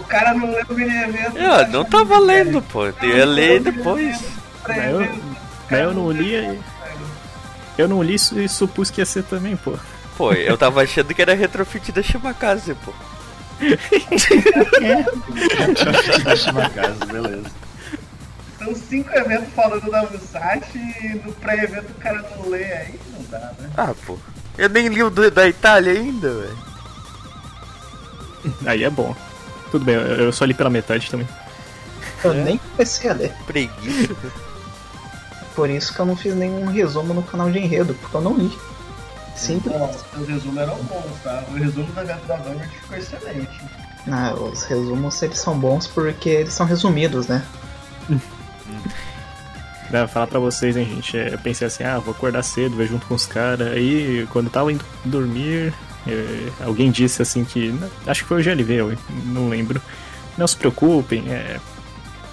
[0.00, 1.38] O cara não leu o mini-evento.
[1.38, 2.86] Ah, não tá valendo, pô.
[2.86, 4.20] Eu ia ler depois.
[4.66, 5.00] Mas eu,
[5.70, 6.60] mas eu não li.
[7.78, 9.74] Eu não li isso e supus que ia ser também, pô.
[10.16, 12.92] Pô, eu tava achando que era retrofit da Shimakaze, pô.
[16.24, 17.50] da Shimakaze, beleza.
[18.58, 23.22] São cinco eventos falando da Musashi e no pré-evento o cara não lê aí, não
[23.30, 23.70] dá, né?
[23.76, 24.18] Ah, pô.
[24.58, 26.58] Eu nem li o do- da Itália ainda, velho.
[28.66, 29.16] Aí é bom.
[29.70, 31.28] Tudo bem, eu só li pela metade também.
[32.24, 33.32] Eu nem comecei a ler.
[33.46, 34.14] Preguiça.
[35.54, 38.36] Por isso que eu não fiz nenhum resumo no canal de enredo, porque eu não
[38.36, 38.50] li.
[39.36, 39.72] Simples.
[39.74, 41.44] Bom, os resumos eram bons, tá?
[41.48, 43.60] O resumo da evento da Vanguard ficou excelente.
[44.10, 47.44] Ah, os resumos eles são bons porque eles são resumidos, né?
[49.90, 51.16] Né, falar pra vocês, hein, gente.
[51.18, 53.68] é, Eu pensei assim, ah, vou acordar cedo, ver junto com os caras.
[53.72, 55.74] Aí, quando eu tava indo dormir,
[56.06, 57.74] é, alguém disse assim que.
[58.06, 59.80] Acho que foi o GLV, eu não lembro.
[60.38, 61.58] Não se preocupem, é,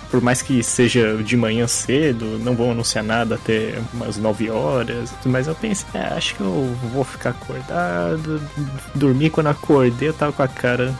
[0.10, 5.13] por mais que seja de manhã cedo, não vão anunciar nada até umas 9 horas.
[5.25, 8.41] Mas eu pensei, é, acho que eu vou ficar acordado.
[8.95, 10.97] Dormir quando acordei, eu tava com a cara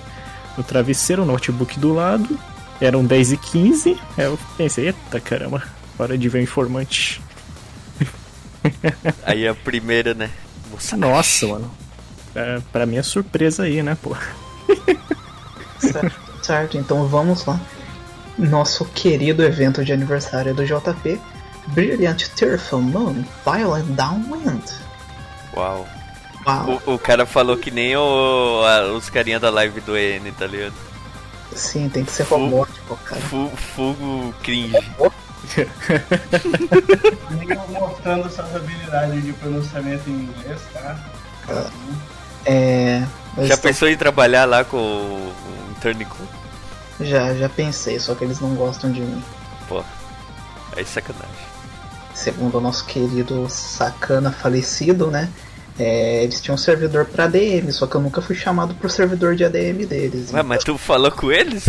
[0.58, 2.38] no travesseiro, o notebook do lado.
[2.80, 5.64] Eram 10 e 15 Aí eu pensei, eita caramba,
[5.98, 7.22] hora de ver o informante.
[9.24, 10.30] Aí a primeira, né?
[10.98, 11.72] Nossa, mano.
[12.38, 14.16] É, pra mim é surpresa aí, né, pô?
[15.80, 17.60] Certo, certo, então vamos lá.
[18.38, 21.20] Nosso querido evento de aniversário do JP.
[21.70, 24.64] Brilliant Tearful Moon, Violent Downwind.
[25.56, 25.88] Uau.
[26.46, 30.32] Uau, O, o cara falou que nem o, a- os carinha da live do EN,
[30.38, 30.74] tá ligado?
[31.56, 33.20] sim, tem que ser robótico, cara.
[33.22, 34.78] Fu- Fugo cringe.
[37.32, 40.98] Ninguém mostrando suas habilidades de pronunciamento em inglês, tá?
[42.48, 43.04] É.
[43.38, 46.24] Já estão- pensou em trabalhar lá com o o Internicum?
[47.02, 49.22] já, já pensei, só que eles não gostam de mim.
[49.70, 49.84] Pô,
[50.76, 51.28] aí sacanagem.
[52.16, 55.30] Segundo o nosso querido sacana falecido, né?
[55.80, 59.36] é, eles tinham um servidor pra ADM, só que eu nunca fui chamado pro servidor
[59.36, 60.34] de ADM deles.
[60.34, 61.66] Ué, mas tu falou com eles?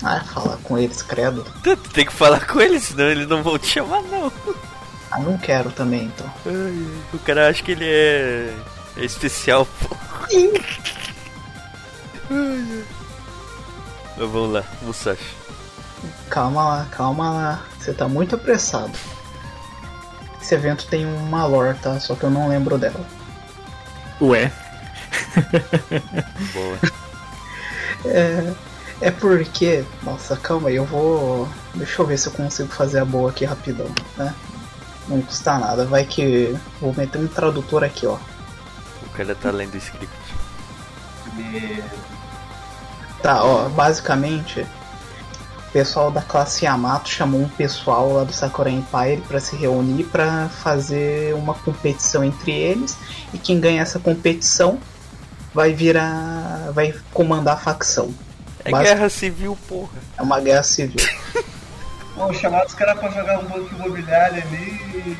[0.00, 1.44] Ah, falar com eles, credo.
[1.64, 4.30] Tu tu tem que falar com eles, senão eles não vão te chamar, não.
[5.10, 6.26] Ah, não quero também, então.
[6.46, 8.54] Ai, O cara acha que ele é,
[8.96, 9.96] é especial, pô.
[14.16, 15.36] Mas vamos lá, Musashi.
[16.28, 17.64] Calma lá, calma lá.
[17.78, 18.92] Você tá muito apressado.
[20.40, 21.98] Esse evento tem uma lore, tá?
[22.00, 23.04] Só que eu não lembro dela.
[24.20, 24.52] Ué.
[26.52, 26.78] Boa.
[28.02, 28.54] É,
[29.02, 29.84] é porque.
[30.02, 31.46] Nossa, calma aí, eu vou.
[31.74, 34.34] Deixa eu ver se eu consigo fazer a boa aqui rapidão, né?
[35.06, 36.56] Não custa nada, vai que.
[36.80, 38.16] Vou meter um tradutor aqui, ó.
[39.20, 40.08] Cara tá lendo o script.
[41.36, 41.82] E
[43.22, 44.60] Tá, ó, basicamente.
[44.62, 50.04] O pessoal da classe Yamato chamou um pessoal lá do Sakura Empire pra se reunir
[50.04, 52.96] pra fazer uma competição entre eles
[53.34, 54.78] e quem ganhar essa competição
[55.52, 56.70] vai virar.
[56.72, 58.14] vai comandar a facção.
[58.64, 59.98] É Basi- guerra civil, porra.
[60.16, 61.06] É uma guerra civil.
[62.16, 65.18] Pô, chamar os caras pra jogar um banco imobiliário ali.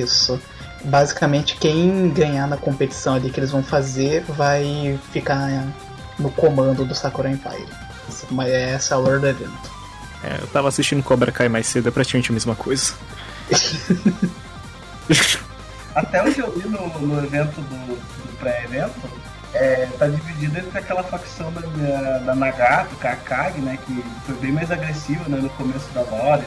[0.00, 0.40] Isso.
[0.84, 5.66] Basicamente, quem ganhar na competição ali que eles vão fazer vai ficar
[6.18, 7.66] no comando do Sakura Empire.
[8.08, 9.78] Essa- Mas essa é a lore do evento.
[10.24, 12.92] É, eu tava assistindo Cobra Kai mais cedo, é praticamente a mesma coisa.
[15.94, 18.92] até onde eu vi no, no evento do, do pré-evento,
[19.54, 21.60] é, tá dividido entre aquela facção da,
[22.18, 26.44] da Nagato, Kakagi, né, que foi bem mais agressiva né, no começo da lore,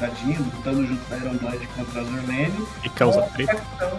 [0.00, 2.66] da Jean, lutando junto da Iron Blood contra a Zerlane.
[2.82, 3.98] E causa facção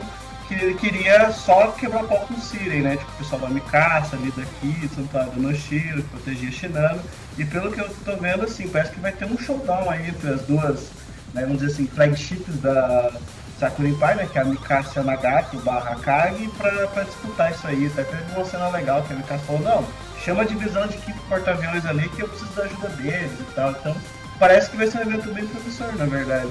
[0.57, 2.97] que queria só quebrar pau com o Siren, né?
[2.97, 7.01] Tipo, o pessoal da Mikasa, ali daqui, Santuário do Noshiro, que protegia Shinano.
[7.37, 10.29] E pelo que eu tô vendo, assim, parece que vai ter um showdown aí entre
[10.29, 10.89] as duas,
[11.33, 13.11] né, vamos dizer assim, flagships da
[13.57, 14.27] Sakura Pai, né?
[14.29, 17.87] Que é a Mikasa Nagato barra Kage, pra, pra disputar isso aí.
[17.87, 19.85] Até teve uma cena legal que a Mikasa falou, não,
[20.21, 23.71] chama a divisão de equipe porta-aviões ali que eu preciso da ajuda deles e tal.
[23.71, 23.95] Então,
[24.41, 26.49] parece que vai ser um evento bem promissor, na verdade.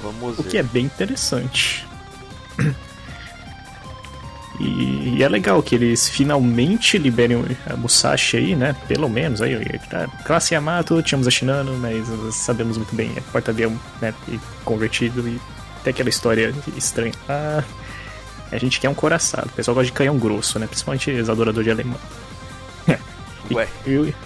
[0.00, 0.42] Vamos ver.
[0.42, 1.86] O que é bem interessante.
[4.58, 8.74] E, e, é legal que eles finalmente liberem a Musashi aí, né?
[8.88, 9.56] Pelo menos aí,
[9.90, 14.14] tá, classe Yamato, tínhamos a Shinano, mas sabemos muito bem, é porta-avião, né?
[14.28, 15.40] E convertido e
[15.80, 17.12] até aquela história estranha.
[17.28, 17.62] Ah,
[18.50, 19.48] a gente quer um coraçado.
[19.48, 20.66] O pessoal gosta de canhão grosso, né?
[20.66, 21.98] Principalmente os adoradores de alemão.
[23.50, 23.68] Ué.
[23.84, 24.12] Eu...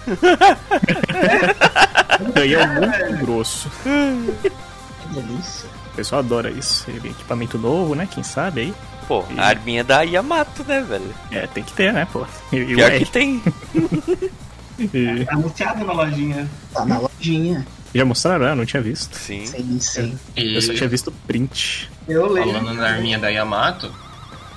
[2.33, 3.69] canhão muito grosso.
[3.83, 5.69] Que delícia.
[5.93, 6.89] O pessoal adora isso.
[6.89, 8.07] Equipamento novo, né?
[8.09, 8.73] Quem sabe aí.
[9.07, 9.39] Pô, e...
[9.39, 11.15] a arminha da Yamato, né, velho?
[11.31, 12.25] É, tem que ter, né, pô?
[12.51, 13.41] E, Pior que tem.
[14.77, 15.25] e...
[15.25, 16.47] Tá anunciado na lojinha.
[16.73, 17.65] Tá na lojinha.
[17.95, 18.45] Já mostraram?
[18.47, 19.15] Eu não tinha visto.
[19.15, 19.45] Sim.
[19.45, 20.19] Sim, sim.
[20.35, 20.55] E...
[20.55, 21.89] Eu só tinha visto print.
[22.07, 22.51] Eu lembro.
[22.51, 23.91] Falando na arminha da Yamato,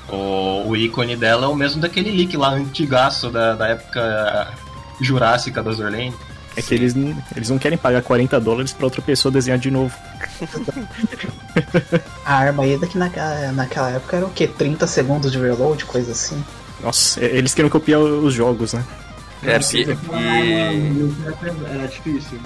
[0.09, 4.53] o, o ícone dela é o mesmo daquele leak lá antigaço da, da época
[5.01, 6.13] jurássica da Zorlane.
[6.57, 6.95] É que eles,
[7.37, 9.95] eles não querem pagar 40 dólares pra outra pessoa desenhar de novo.
[12.25, 14.49] a arma aí daqui naquela, naquela época era o quê?
[14.49, 16.43] 30 segundos de reload, coisa assim?
[16.83, 18.85] Nossa, eles querem copiar os jogos, né?
[19.43, 19.87] É, e...
[21.83, 22.41] É difícil.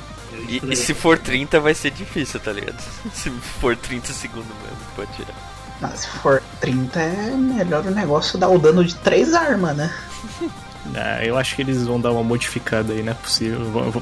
[0.49, 2.81] E, e, se for 30 vai ser difícil, tá ligado?
[3.15, 5.35] Se for 30 segundos mesmo, pode tirar.
[5.81, 9.93] Mas se for 30 é melhor o negócio dar o dano de 3 armas, né?
[10.95, 13.61] Ah, eu acho que eles vão dar uma modificada aí, não é possível.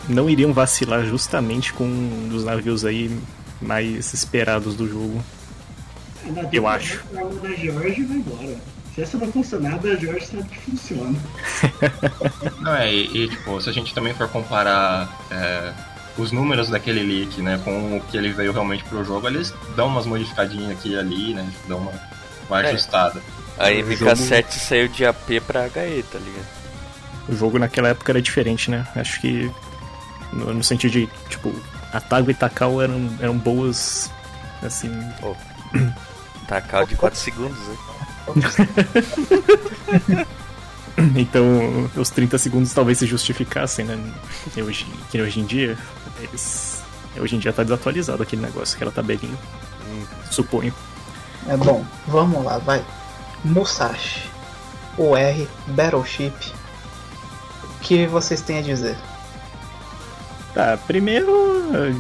[0.08, 3.16] Não iriam vacilar justamente com um dos navios aí
[3.60, 5.22] mais esperados do jogo.
[6.52, 7.04] eu acho.
[7.14, 8.56] A da George vai embora.
[8.94, 11.18] Se essa não funcionar, a George sabe que funciona.
[12.60, 15.72] não, é, e, e, tipo, se a gente também for comparar é,
[16.18, 19.86] os números daquele leak, né, com o que ele veio realmente pro jogo, eles dão
[19.86, 21.92] umas modificadinhas aqui e ali, né, dão uma,
[22.48, 22.68] uma é.
[22.68, 23.22] ajustada.
[23.58, 24.46] A MK7 jogo...
[24.50, 26.61] saiu de AP pra HE, tá ligado?
[27.28, 28.86] O jogo naquela época era diferente, né?
[28.94, 29.50] Acho que
[30.32, 31.52] no, no sentido de, tipo,
[31.92, 34.10] a Tago e Takao eram, eram boas,
[34.62, 34.90] assim...
[35.22, 35.34] Oh.
[36.48, 37.76] Takao de 4 segundos, né?
[41.16, 43.98] então, os 30 segundos talvez se justificassem, né?
[44.56, 45.78] Hoje, que hoje em dia,
[46.20, 46.82] eles...
[47.16, 49.36] Hoje em dia tá desatualizado aquele negócio, aquela tabelinha.
[49.86, 50.04] Hum.
[50.30, 50.74] Suponho.
[51.46, 52.82] É bom, vamos lá, vai.
[53.44, 54.30] Musashi.
[54.96, 56.32] OR Battleship
[57.82, 58.96] que vocês têm a dizer?
[60.54, 61.52] Tá, primeiro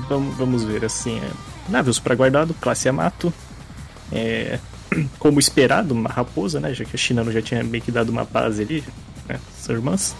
[0.08, 1.18] vamos, vamos ver assim.
[1.18, 1.30] É,
[1.68, 3.32] navios para guardado, classe Yamato.
[4.10, 4.58] É,
[5.18, 6.74] como esperado, uma raposa, né?
[6.74, 8.84] Já que a China já tinha meio que dado uma base ali,
[9.28, 9.38] né?
[9.58, 10.14] As irmãs.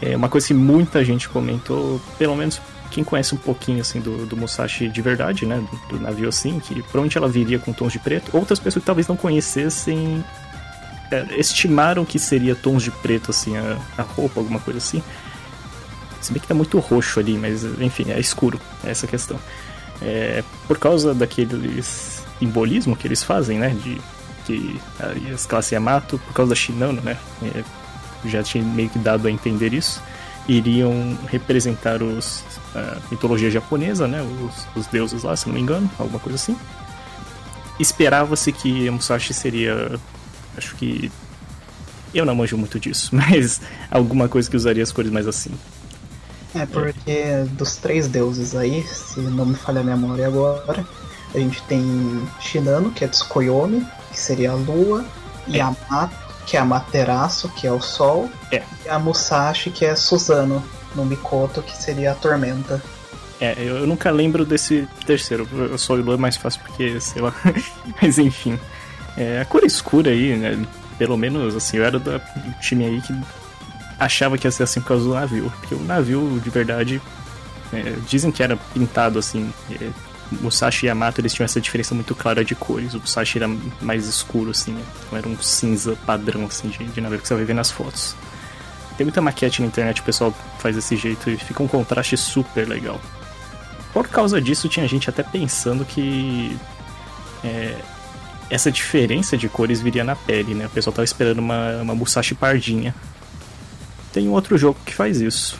[0.00, 2.60] É uma coisa que muita gente comentou, pelo menos
[2.92, 5.62] quem conhece um pouquinho assim do, do Musashi de verdade, né?
[5.88, 8.36] Do, do navio assim, que provavelmente ela viria com tons de preto.
[8.36, 10.24] Outras pessoas que talvez não conhecessem
[11.36, 15.02] estimaram que seria tons de preto, assim, a, a, roupa, alguma coisa assim.
[16.20, 19.38] Se bem que tá muito roxo ali, mas enfim, é escuro, é essa questão.
[20.02, 24.00] É, por causa daquele simbolismo que eles fazem, né, de
[24.46, 24.80] que
[25.32, 27.64] as classes Yamato, por causa da Shinano, né, é,
[28.28, 30.02] já tinha meio que dado a entender isso,
[30.48, 32.42] iriam representar os
[32.74, 36.56] a mitologia japonesa, né, os, os deuses lá, se não me engano, alguma coisa assim.
[37.78, 39.98] Esperava-se que Musashi seria
[40.60, 41.10] Acho que.
[42.12, 45.50] Eu não manjo muito disso, mas alguma coisa que usaria as cores mais assim.
[46.54, 50.84] É, porque dos três deuses aí, se não me falha a memória agora,
[51.34, 51.82] a gente tem
[52.40, 55.04] Shinano, que é Tsukuyomi, que seria a lua,
[55.48, 55.58] é.
[55.58, 58.62] Yamato, que é a Materaço, que é o sol, é.
[58.84, 60.62] e a Musashi, que é Suzano,
[60.94, 62.82] no Mikoto, que seria a tormenta.
[63.40, 65.48] É, eu nunca lembro desse terceiro.
[65.72, 67.34] O Sol e Lua é mais fácil porque, sei lá.
[68.00, 68.58] Mas enfim.
[69.16, 70.58] É, a cor escura aí, né?
[70.98, 72.20] Pelo menos, assim, eu era do
[72.60, 73.14] time aí que
[73.98, 75.52] achava que ia ser assim por causa do navio.
[75.60, 77.00] Porque o navio, de verdade,
[77.72, 79.52] é, dizem que era pintado assim.
[79.70, 79.90] É,
[80.40, 82.94] Musashi e Yamato eles tinham essa diferença muito clara de cores.
[82.94, 83.48] O Musashi era
[83.80, 84.82] mais escuro, assim, né?
[85.10, 88.14] Não era um cinza padrão, assim, de, de navio que você vai ver nas fotos.
[88.96, 92.68] Tem muita maquete na internet, o pessoal faz desse jeito e fica um contraste super
[92.68, 93.00] legal.
[93.92, 96.56] Por causa disso, tinha gente até pensando que
[97.42, 97.76] é,
[98.50, 100.66] essa diferença de cores viria na pele, né?
[100.66, 102.94] O pessoal tava esperando uma, uma Musashi pardinha.
[104.12, 105.58] Tem um outro jogo que faz isso.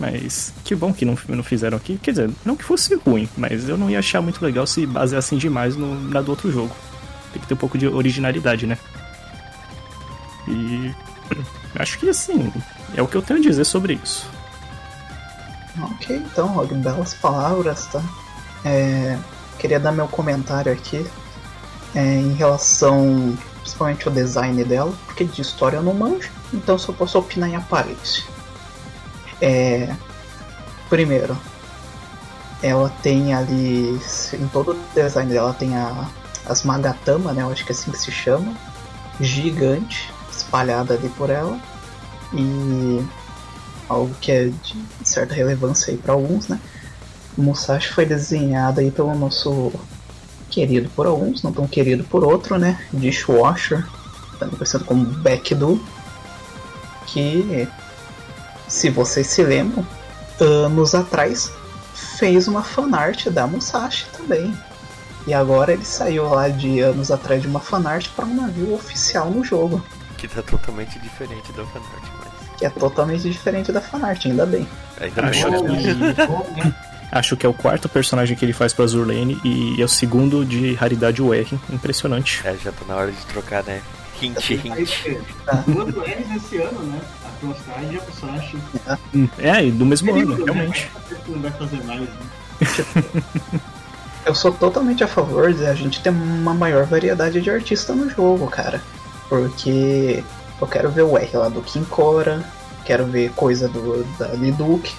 [0.00, 1.96] Mas que bom que não, não fizeram aqui.
[2.02, 5.38] Quer dizer, não que fosse ruim, mas eu não ia achar muito legal se baseassem
[5.38, 6.74] demais no, na do outro jogo.
[7.32, 8.76] Tem que ter um pouco de originalidade, né?
[10.48, 10.92] E
[11.78, 12.52] acho que assim,
[12.96, 14.28] é o que eu tenho a dizer sobre isso.
[15.80, 18.02] Ok, então, belas palavras, tá?
[18.64, 19.16] É,
[19.60, 21.06] queria dar meu comentário aqui
[21.94, 23.36] é, em relação
[23.68, 27.56] principalmente ao design dela, porque de história eu não manjo, então só posso opinar em
[27.56, 28.24] aparência.
[29.40, 29.94] É,
[30.88, 31.36] primeiro,
[32.62, 34.00] ela tem ali,
[34.32, 36.08] em todo o design dela, tem a,
[36.46, 37.42] as Magatama, né?
[37.42, 38.54] Eu acho que é assim que se chama,
[39.20, 41.58] gigante, espalhada ali por ela,
[42.32, 43.04] e
[43.88, 46.58] algo que é de certa relevância aí para alguns, né?
[47.36, 49.72] Musashi foi desenhado aí pelo nosso
[50.50, 52.80] querido por alguns, não tão querido por outro, né?
[52.92, 53.86] Dishwasher,
[54.38, 55.80] também conhecido como Backdo,
[57.06, 57.68] que,
[58.66, 59.86] se vocês se lembram,
[60.40, 61.50] anos atrás
[62.18, 64.56] fez uma fanart da Musashi também.
[65.26, 69.30] E agora ele saiu lá de anos atrás de uma fanart para um navio oficial
[69.30, 69.84] no jogo.
[70.16, 72.58] Que tá totalmente diferente da fanart, mas...
[72.58, 74.66] Que é totalmente diferente da fanart, ainda bem.
[75.00, 75.22] Ainda
[75.62, 76.74] bem.
[77.10, 80.44] Acho que é o quarto personagem que ele faz pra Zurlane e é o segundo
[80.44, 81.46] de raridade UR.
[81.70, 82.42] Impressionante.
[82.44, 83.80] É, já tá na hora de trocar, né?
[84.20, 85.18] Hint, Aí, hint.
[85.64, 87.00] Quando é nesse ano, né?
[87.24, 88.58] A Frostide e a Musashi.
[89.38, 90.90] É, e do mesmo ano, realmente.
[91.28, 92.08] Não vai fazer mais, né?
[94.26, 98.10] Eu sou totalmente a favor de a gente ter uma maior variedade de artistas no
[98.10, 98.82] jogo, cara.
[99.26, 100.22] Porque
[100.60, 102.44] eu quero ver o R lá do Kinkora,
[102.84, 104.94] quero ver coisa do da Liduke,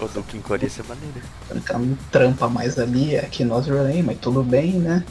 [0.00, 0.24] O do
[0.62, 1.20] ia ser maneiro.
[1.54, 5.04] então trampa mais ali aqui no Azrael, mas tudo bem, né?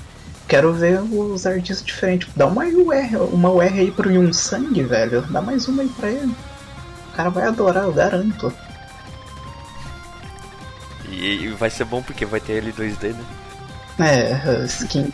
[0.47, 2.29] Quero ver os artistas diferentes.
[2.33, 5.21] Dá uma UR, uma UR aí pro Yun Sang, velho.
[5.23, 6.33] Dá mais uma aí pra ele.
[7.11, 8.53] O cara vai adorar, eu garanto.
[11.09, 13.25] E, e vai ser bom porque vai ter L2D, né?
[13.99, 15.11] É, skin.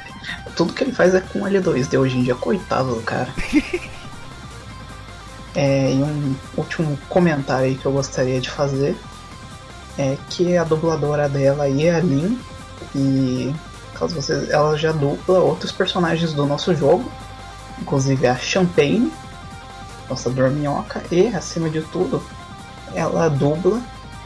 [0.55, 3.33] Tudo que ele faz é com L2D hoje em dia, coitado do cara.
[5.55, 8.97] É, e um último comentário aí que eu gostaria de fazer
[9.97, 12.39] é que a dubladora dela aí é a Lin
[12.95, 13.53] e
[13.93, 17.09] caso vocês, ela já dubla outros personagens do nosso jogo,
[17.81, 19.11] inclusive a Champagne,
[20.09, 22.23] nossa dorminhoca, e acima de tudo,
[22.93, 23.81] ela dubla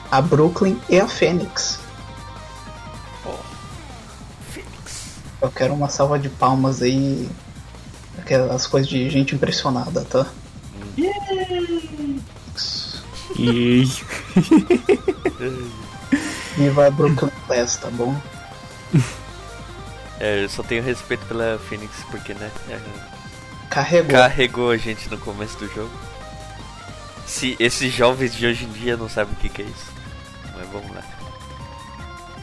[0.09, 1.79] a Brooklyn e a Fênix.
[4.49, 5.19] Fênix.
[5.41, 7.29] Eu quero uma salva de palmas aí.
[8.17, 10.25] Aquelas coisas de gente impressionada, tá?
[13.37, 13.83] E
[16.57, 18.19] Viva a Brooklyn Class, tá bom?
[20.19, 22.49] É, eu só tenho respeito pela Phoenix porque, né?
[22.69, 22.79] é,
[23.69, 24.11] Carregou.
[24.11, 25.91] carregou a gente no começo do jogo.
[27.27, 29.91] Se esses jovens de hoje em dia não sabem o que, que é isso.
[30.55, 31.03] Mas vamos lá.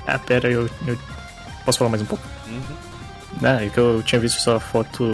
[0.07, 0.99] Ah, pera, eu, eu
[1.65, 2.25] posso falar mais um pouco?
[2.47, 2.63] Uhum.
[3.43, 5.05] Ah, é que eu tinha visto só a foto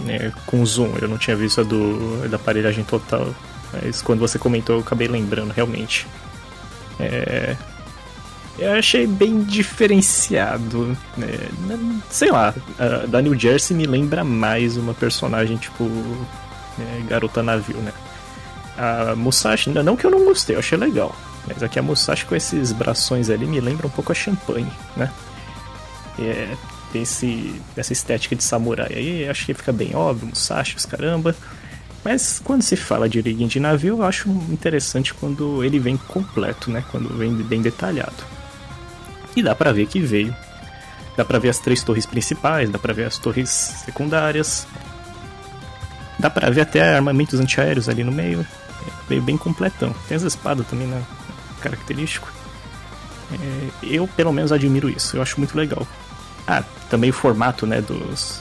[0.00, 3.32] né, com zoom, eu não tinha visto a do, da aparelhagem total.
[3.72, 6.06] Mas quando você comentou, eu acabei lembrando, realmente.
[7.00, 7.56] É,
[8.58, 10.96] eu achei bem diferenciado.
[11.16, 11.28] Né?
[12.10, 12.54] Sei lá,
[13.08, 15.84] da New Jersey me lembra mais uma personagem tipo
[16.78, 17.92] é, garota navio, né?
[18.76, 21.14] A Musashi, não que eu não gostei, eu achei legal.
[21.46, 25.10] Mas aqui a Musashi com esses brações ali me lembra um pouco a Champagne, né?
[26.18, 26.54] É,
[26.92, 31.34] tem esse, essa estética de samurai aí, acho que fica bem óbvio, Musashi, os caramba.
[32.04, 36.70] Mas quando se fala de rigging de navio, eu acho interessante quando ele vem completo,
[36.70, 36.84] né?
[36.90, 38.24] Quando vem bem detalhado.
[39.36, 40.34] E dá pra ver que veio.
[41.16, 43.50] Dá pra ver as três torres principais, dá pra ver as torres
[43.84, 44.66] secundárias.
[46.18, 48.40] Dá pra ver até armamentos antiaéreos ali no meio.
[48.40, 49.94] É, veio bem completão.
[50.08, 51.02] Tem as espadas também, né?
[51.60, 52.28] Característico.
[53.32, 55.16] É, eu, pelo menos, admiro isso.
[55.16, 55.86] Eu acho muito legal.
[56.46, 58.40] Ah, também o formato, né, dos,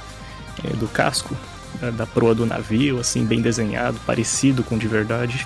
[0.63, 1.38] é, do casco,
[1.80, 5.46] da, da proa do navio, assim, bem desenhado, parecido com de verdade.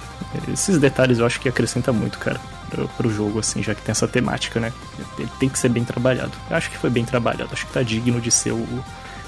[0.52, 3.92] Esses detalhes eu acho que acrescenta muito, cara, pro, pro jogo, assim, já que tem
[3.92, 4.74] essa temática, né?
[5.18, 6.32] Ele tem que ser bem trabalhado.
[6.50, 8.84] Eu acho que foi bem trabalhado, acho que tá digno de ser o,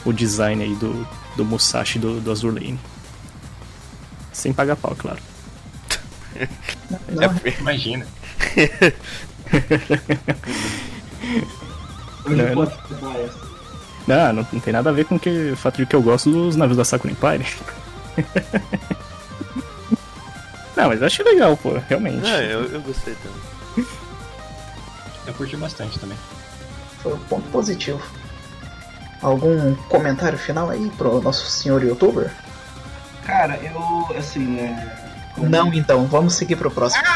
[0.05, 2.79] o design aí do, do Musashi do, do Azur Lane.
[4.31, 5.19] Sem pagar pau, claro.
[7.09, 8.05] Não, Imagina.
[12.27, 13.56] Hoje Não, não.
[14.07, 14.33] Dar essa.
[14.33, 16.31] Não, não, não tem nada a ver com que, o fato de que eu gosto
[16.31, 17.45] dos navios da Sakura Empire.
[20.75, 22.17] não, mas eu achei legal, pô, realmente.
[22.17, 23.41] Não, eu, eu gostei também.
[25.27, 26.17] Eu curti bastante também.
[27.03, 28.01] Foi um ponto positivo.
[29.21, 32.31] Algum comentário final aí pro nosso senhor youtuber?
[33.25, 35.03] Cara, eu, assim, né...
[35.37, 37.03] Não, então, vamos seguir pro próximo.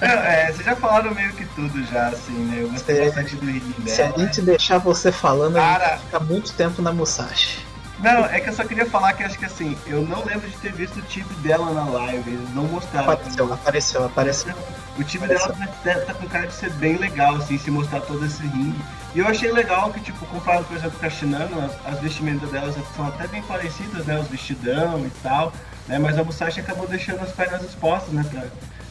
[0.00, 2.62] é, vocês já falaram meio que tudo já, assim, né?
[2.62, 3.96] Eu gostei se, bastante do ritmo dela.
[3.96, 5.84] Se a gente deixar você falando, Cara...
[5.84, 7.64] a gente fica muito tempo na Musashi.
[8.00, 10.56] Não, é que eu só queria falar que acho que assim, eu não lembro de
[10.56, 13.10] ter visto o time dela na live, eles não mostraram.
[13.10, 14.54] Apareceu, apareceu, apareceu.
[14.98, 15.52] O time apareceu.
[15.54, 18.78] dela tá, tá, com cara de ser bem legal, assim, se mostrar todo esse ringue.
[19.14, 22.50] E eu achei legal que, tipo, comparado, por exemplo, com a Shinano, as, as vestimentas
[22.50, 24.18] delas são até bem parecidas, né?
[24.18, 25.52] Os vestidão e tal,
[25.86, 25.98] né?
[25.98, 28.24] Mas a Musashi acabou deixando as pernas expostas, né?
[28.28, 28.42] Pra,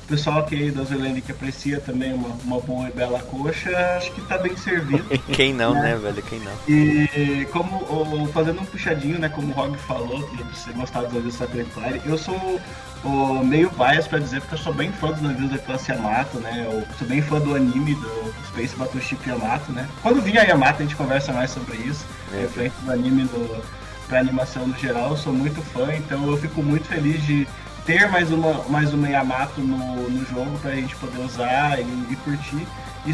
[0.03, 4.11] o pessoal aqui da Zelene que aprecia também uma, uma boa e bela coxa, acho
[4.11, 5.03] que tá bem servido.
[5.31, 6.21] Quem não, né, né velho?
[6.23, 6.51] Quem não?
[6.67, 11.15] E como o, fazendo um puxadinho, né, como o Rob falou, que você gostava dos
[11.15, 12.59] navios Sacred Fire, eu sou
[13.03, 16.39] o meio bias pra dizer, porque eu sou bem fã dos navios da classe Yamato,
[16.39, 16.65] né?
[16.65, 19.87] Eu sou bem fã do anime do Space Battleship Yamato, né?
[20.01, 22.41] Quando vir a Yamato a gente conversa mais sobre isso, é.
[22.41, 23.63] referente do anime do,
[24.07, 27.47] pra animação no geral, eu sou muito fã, então eu fico muito feliz de
[27.85, 32.15] ter mais uma, mais uma Yamato no, no jogo pra gente poder usar e, e
[32.17, 32.65] curtir.
[33.05, 33.11] E,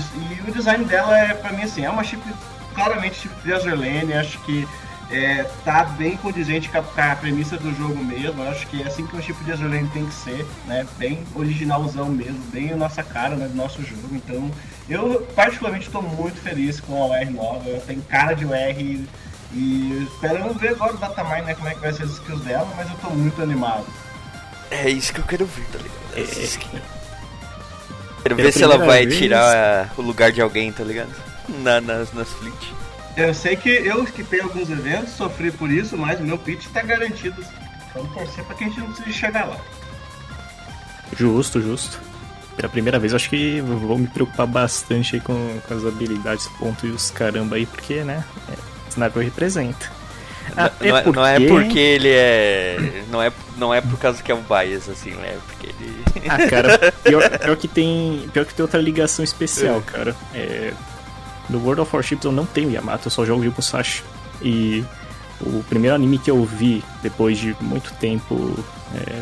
[0.48, 2.22] o design dela é, pra mim, assim, é uma chip,
[2.76, 4.68] claramente chip de Azerlane, acho que
[5.12, 8.86] é, tá bem condizente com a, com a, premissa do jogo mesmo, acho que é
[8.86, 12.76] assim que um chip de Azerlane tem que ser, né, bem originalzão mesmo, bem a
[12.76, 14.52] nossa cara, né, do nosso jogo, então
[14.88, 19.08] eu particularmente estou muito feliz com a UR nova, ela tem cara de UR
[19.52, 22.72] e esperando ver agora o Datamine, né, como é que vai ser as skills dela,
[22.78, 23.88] mas eu estou muito animado.
[24.72, 26.00] É isso que eu quero ver, tá ligado?
[26.16, 26.68] É isso que...
[28.22, 29.18] Quero ver se ela vai vez...
[29.18, 31.10] tirar o lugar de alguém, tá ligado?
[31.48, 32.74] Na, nas, nas fleet.
[33.16, 36.82] Eu sei que eu esquipei alguns eventos, sofri por isso, mas o meu pitch tá
[36.82, 37.44] garantido.
[37.94, 39.58] Vamos torcer pra que a gente não precise chegar lá.
[41.18, 42.00] Justo, justo.
[42.56, 46.86] Pela primeira vez, acho que vou me preocupar bastante aí com, com as habilidades, ponto
[46.86, 48.24] e os caramba aí, porque, né?
[48.50, 48.54] É,
[48.90, 49.99] Sniper representa.
[50.56, 51.20] Até não, é, porque...
[51.20, 53.04] não é porque ele é.
[53.10, 55.30] Não é, não é por causa que é um bias, assim, né?
[55.30, 56.04] É porque ele.
[56.30, 58.30] Ah, cara, pior, pior, que tem.
[58.34, 59.92] Pior que tem outra ligação especial, é.
[59.92, 60.16] cara.
[60.34, 60.74] É,
[61.50, 64.04] no World of Warships eu não tenho Yamato, eu só jogo o Musashi.
[64.42, 64.86] E
[65.42, 68.58] o primeiro anime que eu vi depois de muito tempo
[68.96, 69.22] é,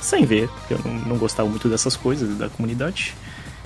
[0.00, 3.14] sem ver, porque eu não, não gostava muito dessas coisas da comunidade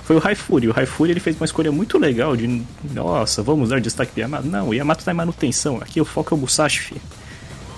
[0.03, 0.67] foi o Raifuri.
[0.67, 4.47] O Raifuri ele fez uma escolha muito legal de, nossa, vamos dar destaque pro Yamato.
[4.47, 5.77] Não, o Yamato tá em manutenção.
[5.77, 7.01] Aqui o foco é o Musashi, filho.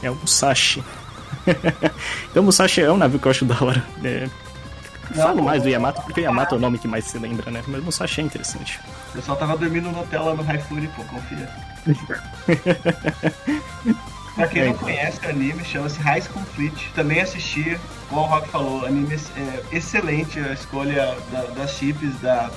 [0.01, 0.83] É o Musashi.
[2.31, 3.83] então o Musashi é um navio que eu acho da hora.
[4.03, 4.27] É...
[5.13, 7.63] Falo mais do Yamato porque o Yamato é o nome que mais se lembra, né?
[7.67, 8.79] Mas o Musashi é interessante.
[9.09, 11.47] O pessoal tava dormindo no hotel lá no Raifuri, pô, confia.
[14.35, 16.91] Pra quem não conhece o anime, chama-se High School Fleet.
[16.93, 17.79] Também assisti,
[18.09, 22.51] como o Rock falou, anime é, excelente a escolha da, das chips, da,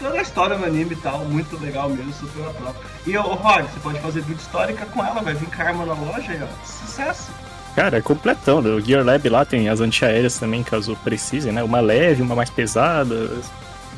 [0.00, 2.78] toda a história do anime e tal, muito legal mesmo, super top.
[3.06, 6.32] E o Rock, você pode fazer build histórica com ela, vai vir Karma na loja
[6.32, 7.30] aí, ó, sucesso.
[7.74, 8.58] Cara, é completão.
[8.58, 11.62] O Gear Lab lá tem as antiaéreas também, caso precisem, né?
[11.62, 13.30] Uma leve, uma mais pesada.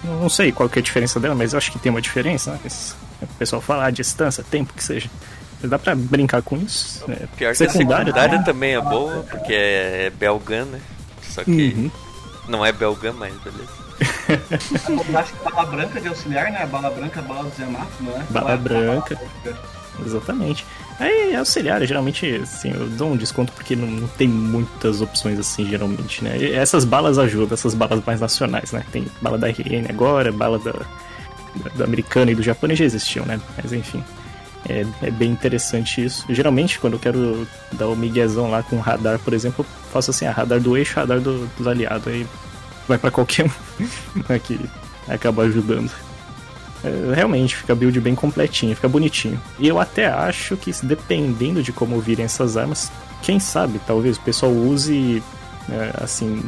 [0.05, 2.53] Não sei qual que é a diferença dela, mas eu acho que tem uma diferença,
[2.53, 2.61] né?
[3.23, 5.11] O pessoal fala a distância, tempo que seja.
[5.69, 7.05] Dá pra brincar com isso.
[7.11, 7.27] É.
[7.37, 10.81] Pior que a secundária também é boa, porque é Belgan, né?
[11.23, 11.91] Só que uhum.
[12.49, 13.85] não é Belgan, mas beleza.
[15.19, 16.67] Acho que bala branca de auxiliar, né?
[16.67, 18.25] Bala branca, bala do Zemato, não é?
[18.31, 19.15] Bala, bala branca.
[19.17, 20.67] Bala Exatamente.
[20.99, 25.39] Aí é auxiliar, geralmente, assim, eu dou um desconto porque não, não, tem muitas opções
[25.39, 26.37] assim, geralmente, né?
[26.39, 28.85] E essas balas ajudam, essas balas mais nacionais, né?
[28.93, 33.27] Tem bala da RN agora, bala da, da, da americana e do japonês já existiam,
[33.27, 33.41] né?
[33.57, 34.03] Mas enfim.
[34.69, 36.25] É, é, bem interessante isso.
[36.31, 40.27] Geralmente, quando eu quero dar o miguezão lá com radar, por exemplo, eu faço assim,
[40.27, 42.09] a radar do eixo, radar do, dos aliados.
[42.09, 42.27] Aí
[42.89, 43.47] vai para qualquer
[44.17, 44.59] um aqui
[45.09, 45.91] acaba ajudando.
[46.83, 49.41] É, realmente, fica build bem completinho, fica bonitinho.
[49.59, 52.93] E eu até acho que, dependendo de como virem essas armas,
[53.23, 55.23] quem sabe, talvez o pessoal use,
[55.71, 56.43] é, assim,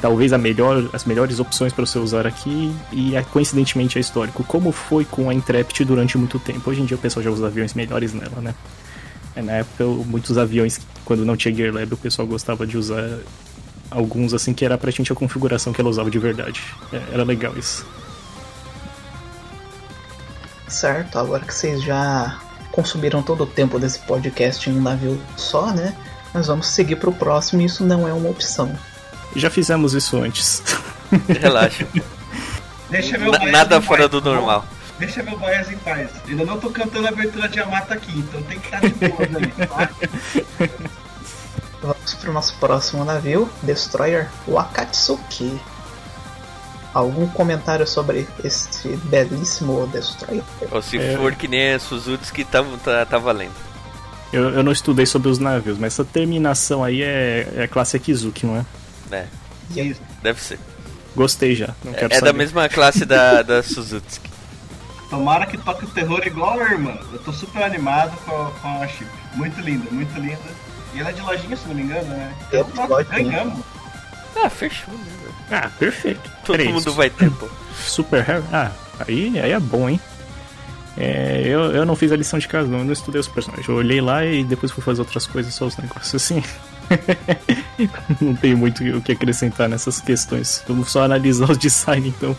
[0.00, 4.42] talvez a melhor, as melhores opções para você usar aqui e é, coincidentemente é histórico,
[4.44, 6.70] como foi com a Intrepid durante muito tempo.
[6.70, 8.54] Hoje em dia o pessoal já usa aviões melhores nela, né?
[9.36, 13.18] É, na época, muitos aviões, quando não tinha Gear Lab, o pessoal gostava de usar
[13.90, 16.62] alguns assim que era praticamente a configuração que ela usava de verdade.
[16.92, 17.86] É, era legal isso.
[20.66, 22.40] Certo, agora que vocês já
[22.70, 25.94] consumiram todo o tempo desse podcast em um navio só, né?
[26.32, 28.72] Nós vamos seguir para o próximo e isso não é uma opção.
[29.34, 30.62] Já fizemos isso antes.
[31.40, 31.86] Relaxa.
[32.90, 34.64] Deixa meu Nada fora do normal.
[34.98, 36.10] Deixa meu Baias em paz.
[36.28, 39.22] Ainda não tô cantando a abertura de Amata aqui, então tem que estar de boa
[39.22, 39.90] aí, tá?
[41.80, 45.58] Vamos pro nosso próximo navio, Destroyer Wakatsuki.
[46.92, 50.42] algum comentário sobre esse belíssimo Destroyer?
[50.70, 51.16] Ou se é...
[51.16, 53.54] for que nem a Suzuki, tá, tá, tá valendo.
[54.30, 58.44] Eu, eu não estudei sobre os navios, mas essa terminação aí é, é classe Akizuki,
[58.44, 58.66] não é?
[59.10, 59.26] É.
[59.76, 60.00] Isso.
[60.22, 60.58] Deve ser.
[61.14, 61.74] Gostei já.
[61.94, 64.30] é, é da mesma classe da, da Suzuki.
[65.08, 66.96] Tomara que toque o terror igual a irmã.
[67.12, 69.10] Eu tô super animado com, com a chip.
[69.34, 70.38] Muito linda, muito linda.
[70.94, 72.34] E ela é de lojinha, se não me engano, né?
[72.52, 73.64] Eu, eu ganhamos.
[74.36, 75.30] Ah, fechou, né?
[75.50, 76.30] Ah, perfeito.
[76.44, 76.70] Todo Três.
[76.70, 77.48] mundo vai ter, pô.
[77.76, 78.46] Super Heavy.
[78.52, 80.00] Ah, aí, aí é bom, hein?
[80.96, 83.68] É, eu, eu não fiz a lição de casa, não, eu não estudei os personagens.
[83.68, 86.42] Eu olhei lá e depois fui fazer outras coisas, só os negócios assim.
[88.20, 90.62] não tenho muito o que acrescentar nessas questões.
[90.66, 92.36] Vamos só analisar os design então.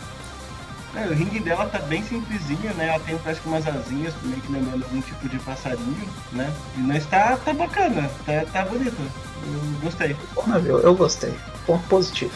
[0.93, 2.89] É, o ringue dela tá bem simplesinho, né?
[2.89, 6.53] Ela tem parece que umas asinhas, meio que lembrando algum tipo de passarinho, né?
[6.77, 8.97] E não está tá bacana, tá, tá bonito.
[9.45, 10.15] Eu gostei.
[10.35, 11.33] Bom navio, eu gostei.
[11.65, 12.33] Ponto positivo.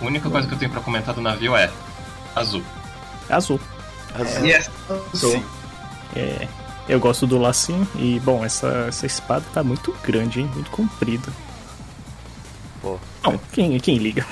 [0.00, 1.68] A única coisa que eu tenho pra comentar do navio é
[2.36, 2.62] azul.
[3.28, 3.60] Azul.
[4.14, 4.44] Azul.
[4.44, 4.70] É, yes.
[5.12, 5.32] azul.
[5.32, 5.44] Sim.
[6.14, 6.48] É,
[6.88, 10.50] eu gosto do lacinho e, bom, essa, essa espada tá muito grande, hein?
[10.54, 11.30] Muito comprida.
[12.80, 12.98] Pô.
[13.22, 14.26] Não, quem, quem liga?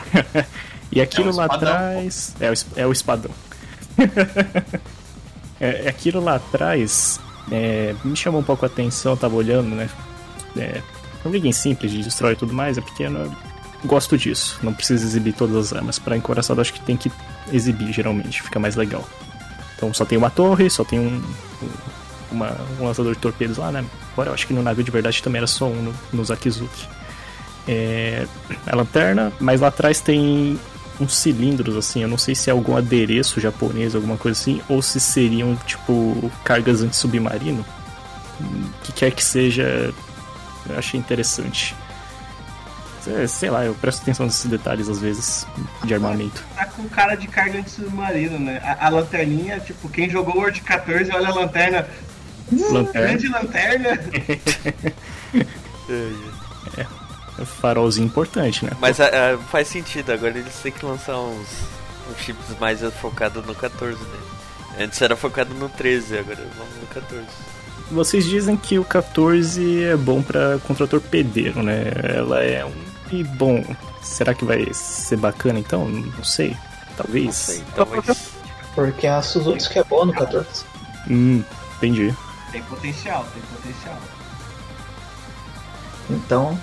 [0.91, 2.35] e aquilo é lá atrás.
[2.41, 3.31] É o, é o espadão.
[5.61, 9.75] é, é, aquilo lá atrás é, me chamou um pouco a atenção, eu tava olhando,
[9.75, 9.89] né?
[10.57, 10.81] É,
[11.25, 13.37] um liguem simples de destrói e tudo mais, é pequeno.
[13.85, 14.59] Gosto disso.
[14.63, 15.99] Não precisa exibir todas as armas.
[15.99, 17.13] Para encoraçado, acho que tem que
[17.53, 18.43] exibir, geralmente.
[18.43, 19.07] Fica mais legal.
[19.77, 21.23] Então só tem uma torre, só tem um,
[22.31, 23.85] uma, um lançador de torpedos lá, né?
[24.13, 26.89] Agora eu acho que no navio de verdade também era só um no, no Zakizuki.
[27.69, 28.27] É,
[28.67, 30.59] a lanterna, mas lá atrás tem
[31.01, 32.03] uns cilindros, assim.
[32.03, 36.31] Eu não sei se é algum adereço japonês, alguma coisa assim, ou se seriam, tipo,
[36.45, 37.65] cargas anti-submarino.
[38.41, 39.93] O que quer que seja,
[40.69, 41.75] eu achei interessante.
[43.29, 45.47] Sei lá, eu presto atenção nesses detalhes às vezes
[45.85, 46.45] de armamento.
[46.57, 48.61] Tá com cara de carga de submarino, né?
[48.65, 51.87] A, a lanterninha, tipo, quem jogou World 14 olha a lanterna.
[52.53, 53.07] Uh, lanterna.
[53.07, 53.89] Grande lanterna.
[56.77, 56.87] é,
[57.39, 58.73] é farolzinho importante, né?
[58.81, 61.49] Mas a, a, faz sentido, agora eles têm que lançar uns,
[62.11, 64.19] uns chips mais focados no 14, né?
[64.79, 67.25] Antes era focado no 13, agora vamos no 14.
[67.91, 71.85] Vocês dizem que o 14 é bom para contra torpedeiro, né?
[72.17, 73.65] Ela é um e bom,
[74.03, 75.89] será que vai ser bacana então?
[75.89, 76.57] Não sei.
[76.97, 77.27] Talvez.
[77.27, 78.33] Não sei, talvez.
[78.75, 80.65] Porque a Suzuki é boa no 14.
[81.09, 81.43] Hum,
[81.77, 82.15] entendi.
[82.57, 83.99] Tem potencial, tem potencial.
[86.09, 86.59] Então,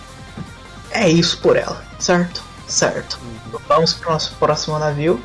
[0.89, 2.41] é isso por ela, certo?
[2.67, 3.19] Certo.
[3.21, 3.59] Uhum.
[3.67, 5.21] Vamos para o nosso próximo navio.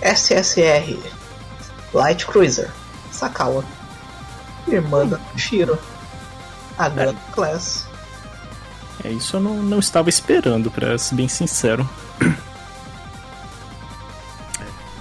[0.00, 1.00] SSR
[1.92, 2.70] Light Cruiser
[3.10, 3.64] Sakawa.
[4.68, 5.76] Irmã da Shiro.
[6.78, 7.32] A Grand é.
[7.32, 7.88] Class.
[9.02, 11.90] É, isso eu não, não estava esperando, pra ser bem sincero.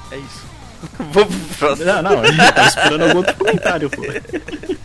[0.10, 0.44] É, é isso.
[1.14, 1.86] Vamos pro próximo.
[1.86, 4.02] Não, não, eu tava esperando algum outro comentário, pô.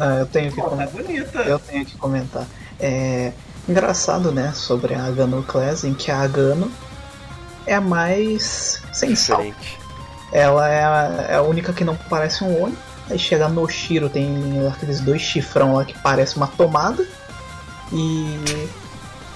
[0.00, 0.88] Ah, eu tenho que comentar.
[0.88, 1.38] bonita.
[1.42, 2.46] Eu tenho que comentar.
[2.78, 3.32] É
[3.68, 6.70] engraçado, né, sobre a Agano Class, em que a Agano
[7.66, 9.44] é a mais sensal.
[10.32, 12.76] Ela é a, é a, única que não parece um Oni.
[13.08, 17.06] Aí chega no Shiro, tem aqueles dois chifrão lá que parece uma tomada.
[17.92, 18.38] E.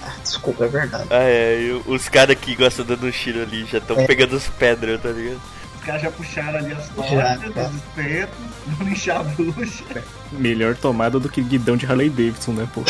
[0.03, 1.05] Ah, desculpa, é verdade.
[1.09, 1.59] Ah, é.
[1.85, 4.05] os caras que gostam do Shiro ali já estão é.
[4.05, 5.41] pegando os pedras, tá ligado?
[5.85, 9.83] Os caras já puxaram ali as tochas, os espetos, vão lixar a bruxa.
[10.31, 12.81] Melhor tomada do que guidão de Harley Davidson, né, pô?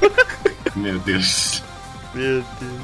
[0.74, 1.62] Meu Deus.
[2.14, 2.82] Meu Deus.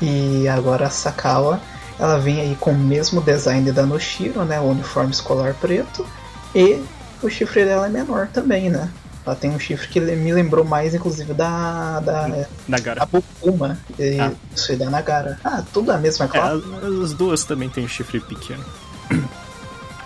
[0.00, 1.60] E agora a Sakawa,
[1.98, 4.60] ela vem aí com o mesmo design da Noshiro, né?
[4.60, 6.06] O uniforme escolar preto.
[6.54, 6.80] E
[7.20, 8.88] o chifre dela é menor também, né?
[9.28, 12.00] Ela tem um chifre que me lembrou mais, inclusive, da.
[12.00, 13.02] da Nagara.
[13.02, 13.78] A Bukuma.
[13.98, 14.32] E, ah.
[14.56, 15.38] Isso, e da Nagara.
[15.44, 16.64] Ah, tudo a mesma classe.
[16.82, 18.64] É, as duas também têm um chifre pequeno.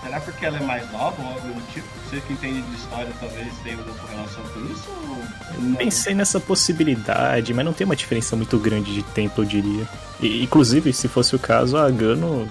[0.02, 1.86] Será porque ela é mais nova ou algo do tipo?
[2.10, 4.88] Você que entende de história talvez tenha alguma relação com isso?
[5.08, 5.76] Ou...
[5.76, 9.88] Pensei nessa possibilidade, mas não tem uma diferença muito grande de tempo, eu diria.
[10.20, 12.48] E, inclusive, se fosse o caso, a Gano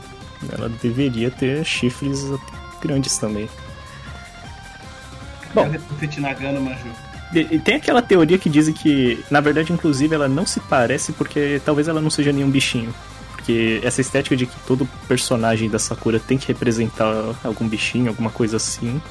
[0.50, 2.24] ela deveria ter chifres
[2.82, 3.50] grandes também.
[5.54, 5.70] Bom,
[6.20, 6.90] Nagano, Maju.
[7.34, 11.62] E tem aquela teoria que dizem que, na verdade, inclusive, ela não se parece porque
[11.64, 12.94] talvez ela não seja nenhum bichinho.
[13.32, 18.30] Porque essa estética de que todo personagem da Sakura tem que representar algum bichinho, alguma
[18.30, 19.02] coisa assim,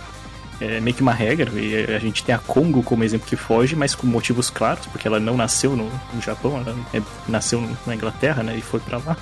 [0.61, 1.51] é meio que uma regra.
[1.59, 5.09] E a gente tem a Kongo como exemplo que foge, mas com motivos claros, porque
[5.09, 8.99] ela não nasceu no, no Japão, ela é, nasceu na Inglaterra, né, e foi para
[8.99, 9.17] lá.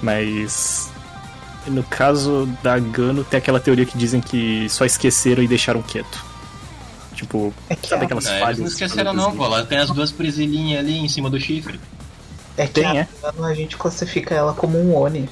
[0.00, 0.93] Mas
[1.66, 6.24] no caso da Gano, tem aquela teoria que dizem que só esqueceram e deixaram quieto.
[7.14, 8.48] Tipo, é que sabe aquelas não, falhas?
[8.48, 9.44] Eles não esqueceram não, pô.
[9.44, 11.80] Ela tem as duas presilhinhas ali em cima do chifre.
[12.56, 13.08] É que tem, a, é?
[13.42, 15.28] a gente classifica ela como um Oni.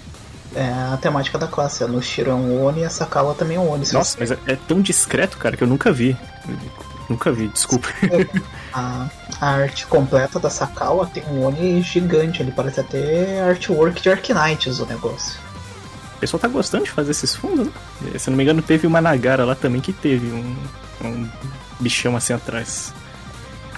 [0.54, 1.84] é a temática da classe.
[1.84, 3.84] A Noshiro é um Oni e a Sakawa também é um Oni.
[3.92, 6.16] Nossa, mas é, é, tão discreto, cara, que eu nunca vi.
[7.08, 7.88] nunca vi, desculpa.
[8.72, 9.08] a,
[9.40, 14.80] a, arte completa da Sakawa tem um Oni gigante, ele parece até artwork de Arknights
[14.80, 15.51] o negócio.
[16.22, 18.16] O pessoal tá gostando de fazer esses fundos, né?
[18.16, 20.56] Se não me engano, teve uma Nagara lá também que teve um,
[21.04, 21.28] um
[21.80, 22.94] bichão assim atrás.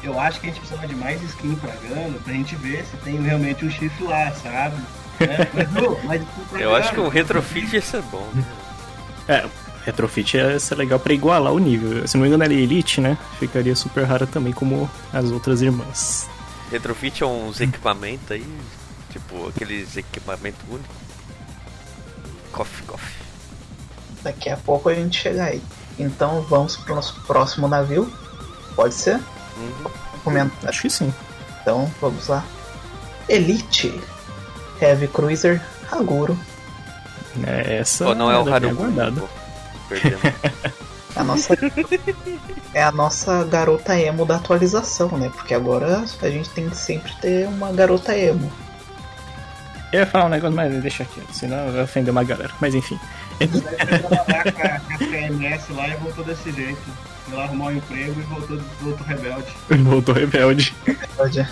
[0.03, 2.99] Eu acho que a gente precisa de mais skin pra Gano pra gente ver se
[2.99, 4.77] tem realmente um chifre lá, sabe?
[5.21, 5.49] É,
[6.05, 6.23] mas,
[6.53, 8.29] mas eu acho que o retrofit ia ser bom.
[8.35, 8.45] Né?
[9.27, 9.47] É,
[9.87, 12.07] retrofit ia ser legal pra igualar o nível.
[12.07, 13.17] Se não me engano, ela é Elite, né?
[13.39, 16.29] Ficaria super rara também, como as outras irmãs.
[16.71, 18.47] Retrofit é uns equipamentos aí,
[19.11, 21.04] tipo aqueles equipamentos únicos.
[22.55, 23.25] Coffee, coffee.
[24.23, 25.61] Daqui a pouco a gente chega aí.
[25.99, 28.11] Então vamos pro nosso próximo navio.
[28.77, 29.17] Pode ser?
[29.57, 29.91] Uhum.
[30.23, 30.69] Comenta.
[30.69, 31.13] Acho que sim.
[31.61, 32.45] Então vamos lá.
[33.29, 34.01] Elite
[34.81, 36.39] Heavy Cruiser Haguro.
[37.45, 38.85] É, essa oh, não é o Haruko.
[41.17, 41.55] a nossa
[42.73, 45.29] é a nossa garota emo da atualização, né?
[45.35, 48.53] Porque agora a gente tem que sempre ter uma garota emo.
[49.95, 52.51] Eu ia falar um negócio, mas deixa aqui, senão vai ofender uma galera.
[52.61, 52.99] Mas enfim.
[53.39, 56.83] Ela com a CMS lá e voltou desse jeito.
[57.31, 59.47] Ela arrumou um emprego e voltou, voltou rebelde.
[59.85, 60.75] Voltou rebelde.
[60.85, 61.49] Rebelde, é.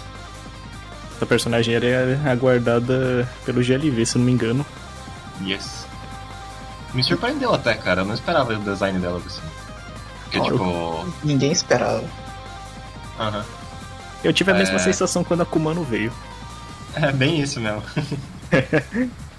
[1.17, 4.67] Essa personagem era aguardada pelo GLV, se não me engano.
[5.41, 5.87] Yes.
[6.93, 8.01] Me surpreendeu até, cara.
[8.01, 9.41] Eu não esperava o design dela assim.
[10.25, 11.15] Porque, oh, tipo.
[11.23, 12.03] Ninguém esperava.
[13.21, 13.39] Aham.
[13.39, 13.45] Uhum.
[14.25, 14.59] Eu tive a é...
[14.59, 16.13] mesma sensação quando a Kumano veio.
[16.97, 17.85] É bem isso mesmo.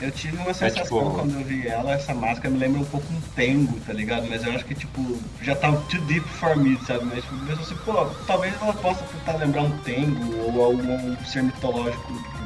[0.00, 1.10] Eu tive uma sensação é, tipo...
[1.10, 4.26] quando eu vi ela, essa máscara me lembra um pouco um Tengo, tá ligado?
[4.30, 7.04] Mas eu acho que, tipo, já tá too deep for me, sabe?
[7.04, 11.42] Mas, tipo, mesmo assim, pô, talvez ela possa tentar lembrar um Tengo ou algum ser
[11.42, 12.40] mitológico, tipo,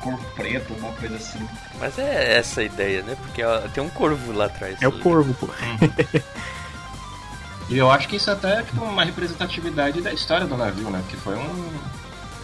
[0.00, 1.40] corvo preto, alguma coisa assim.
[1.80, 3.16] Mas é essa a ideia, né?
[3.16, 4.80] Porque ó, tem um corvo lá atrás.
[4.80, 5.48] É o corvo, pô.
[7.68, 11.02] e eu acho que isso até é tipo, uma representatividade da história do navio, né?
[11.08, 11.70] Que foi um,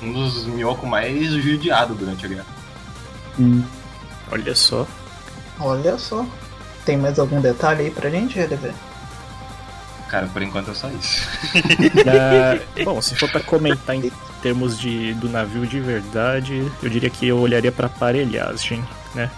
[0.02, 2.55] um dos Miyoko mais judiados durante a guerra.
[3.38, 3.62] Hum.
[4.30, 4.86] Olha só.
[5.60, 6.26] Olha só.
[6.84, 8.72] Tem mais algum detalhe aí pra gente, GDV?
[10.08, 11.26] Cara, por enquanto é só isso.
[11.56, 14.10] uh, bom, se for pra comentar em
[14.40, 18.84] termos de, do navio de verdade, eu diria que eu olharia pra aparelhagem,
[19.14, 19.30] né?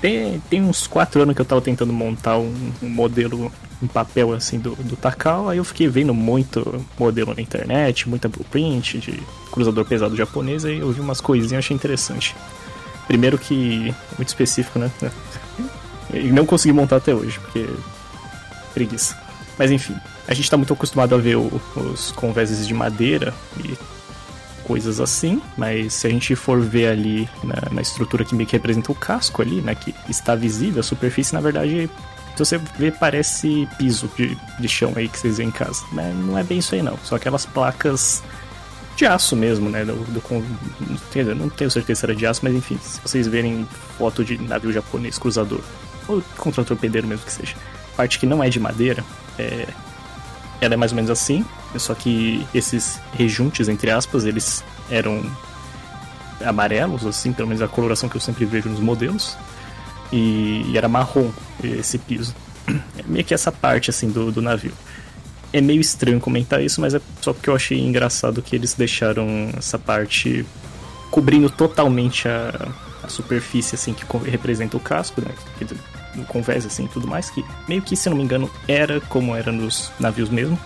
[0.00, 3.50] Tem, tem uns 4 anos que eu tava tentando montar um, um modelo
[3.82, 8.28] em papel assim do, do Takao, aí eu fiquei vendo muito modelo na internet, muita
[8.28, 9.20] blueprint de
[9.50, 12.36] cruzador pesado japonês, aí eu vi umas coisinhas e achei interessante.
[13.06, 13.94] Primeiro que.
[14.16, 14.90] Muito específico, né?
[16.12, 17.68] E não consegui montar até hoje, porque.
[18.74, 19.16] preguiça.
[19.58, 19.96] Mas enfim,
[20.28, 23.32] a gente tá muito acostumado a ver o, os conveses de madeira
[23.64, 23.76] e
[24.64, 28.56] coisas assim, mas se a gente for ver ali na, na, estrutura que meio que
[28.56, 31.88] representa o casco ali, né, que está visível, a superfície, na verdade,
[32.34, 35.84] se você ver, parece piso de, de chão aí que vocês veem em casa.
[35.92, 38.22] Mas não é bem isso aí não, são aquelas placas
[38.96, 39.84] de aço mesmo, né?
[39.84, 40.22] Do, do,
[41.36, 43.68] não tenho certeza se era de aço, mas enfim, se vocês verem
[43.98, 45.60] foto de navio japonês cruzador,
[46.08, 47.54] ou contra torpedeiro mesmo que seja,
[47.96, 49.04] parte que não é de madeira,
[49.38, 49.68] é,
[50.60, 51.44] ela é mais ou menos assim,
[51.76, 55.22] só que esses rejuntes, entre aspas, eles eram
[56.44, 59.36] amarelos, assim, pelo menos a coloração que eu sempre vejo nos modelos,
[60.10, 61.30] e, e era marrom
[61.62, 62.34] esse piso.
[62.98, 64.72] É meio que essa parte, assim, do, do navio
[65.52, 69.50] é meio estranho comentar isso, mas é só porque eu achei engraçado que eles deixaram
[69.56, 70.44] essa parte
[71.10, 72.68] cobrindo totalmente a,
[73.02, 75.28] a superfície assim que representa o casco, né?
[76.14, 79.52] No convés assim, tudo mais que meio que, se não me engano, era como era
[79.52, 80.58] nos navios mesmo.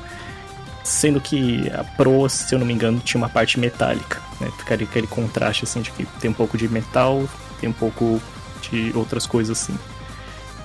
[0.82, 4.50] Sendo que a proa, se eu não me engano, tinha uma parte metálica, né?
[4.58, 7.28] Ficaria aquele contraste assim de que tem um pouco de metal,
[7.60, 8.20] tem um pouco
[8.62, 9.76] de outras coisas assim.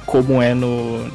[0.05, 1.11] Como é no,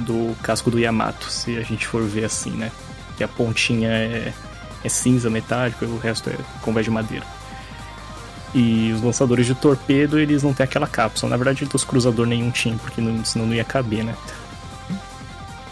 [0.00, 2.70] do casco do Yamato, se a gente for ver assim, né?
[3.16, 4.32] Que a pontinha é,
[4.84, 7.26] é cinza metálico e o resto é convés de madeira.
[8.54, 11.30] E os lançadores de torpedo, eles não têm aquela cápsula.
[11.30, 14.14] Na verdade, dos cruzador nenhum tinha, porque não, senão não ia caber, né?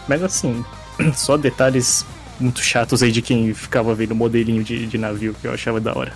[0.07, 0.63] Mas assim,
[1.13, 2.05] só detalhes
[2.39, 5.97] muito chatos aí de quem ficava vendo modelinho de, de navio que eu achava da
[5.97, 6.13] hora.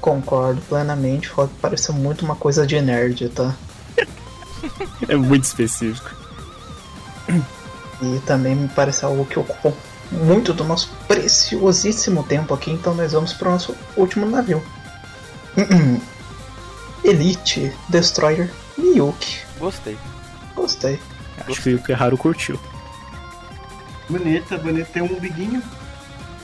[0.00, 1.30] Concordo plenamente,
[1.60, 3.56] parece muito uma coisa de nerd, tá?
[5.08, 6.25] é muito específico.
[7.28, 9.76] E também me parece algo que ocupou
[10.10, 14.62] muito do nosso preciosíssimo tempo aqui, então nós vamos para o nosso último navio.
[17.02, 19.38] Elite Destroyer Miyuki.
[19.58, 19.96] Gostei.
[20.54, 21.00] Gostei.
[21.48, 22.58] Acho que o Haru curtiu.
[24.08, 24.88] Bonita, bonita.
[24.92, 25.62] Tem um biguinho.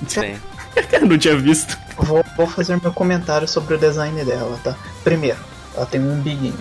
[0.09, 0.37] Sim.
[1.07, 1.79] Não tinha visto.
[1.97, 4.77] Vou, vou fazer meu comentário sobre o design dela, tá?
[5.05, 5.39] Primeiro,
[5.75, 6.59] ela tem um biguinho.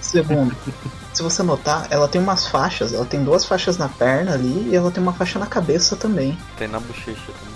[0.00, 0.54] Segundo,
[1.12, 2.92] se você notar, ela tem umas faixas.
[2.92, 6.36] Ela tem duas faixas na perna ali e ela tem uma faixa na cabeça também.
[6.56, 7.52] Tem na bochecha também.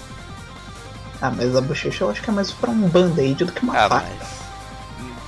[1.20, 3.72] Ah, mas a bochecha eu acho que é mais pra um band-aid do que uma
[3.76, 4.06] Ah, faixa.
[4.18, 4.28] mas.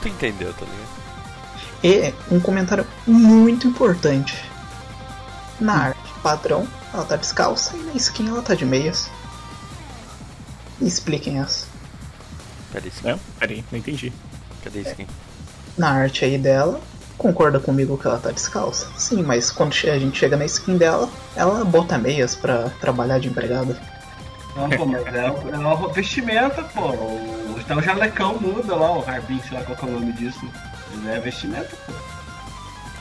[0.02, 0.88] Tu entendeu, tá ligado?
[1.82, 4.36] E um comentário muito importante.
[5.60, 9.10] Na arte padrão, ela tá descalça e na skin ela tá de meias.
[10.80, 11.66] Expliquem essa.
[12.84, 13.00] Isso?
[13.06, 14.12] Não, peraí, não entendi.
[14.62, 15.06] Cadê isso aqui?
[15.76, 16.80] Na arte aí dela,
[17.18, 18.86] concorda comigo que ela tá descalça?
[18.96, 23.28] Sim, mas quando a gente chega na skin dela, ela bota meias pra trabalhar de
[23.28, 23.76] empregada.
[24.56, 26.88] Não, pô, mas é, é uma vestimenta, pô.
[26.90, 30.12] O, até o jalecão muda lá, o Harbin, sei lá qual que é o nome
[30.12, 30.40] disso.
[30.92, 31.92] Ele é vestimenta, pô.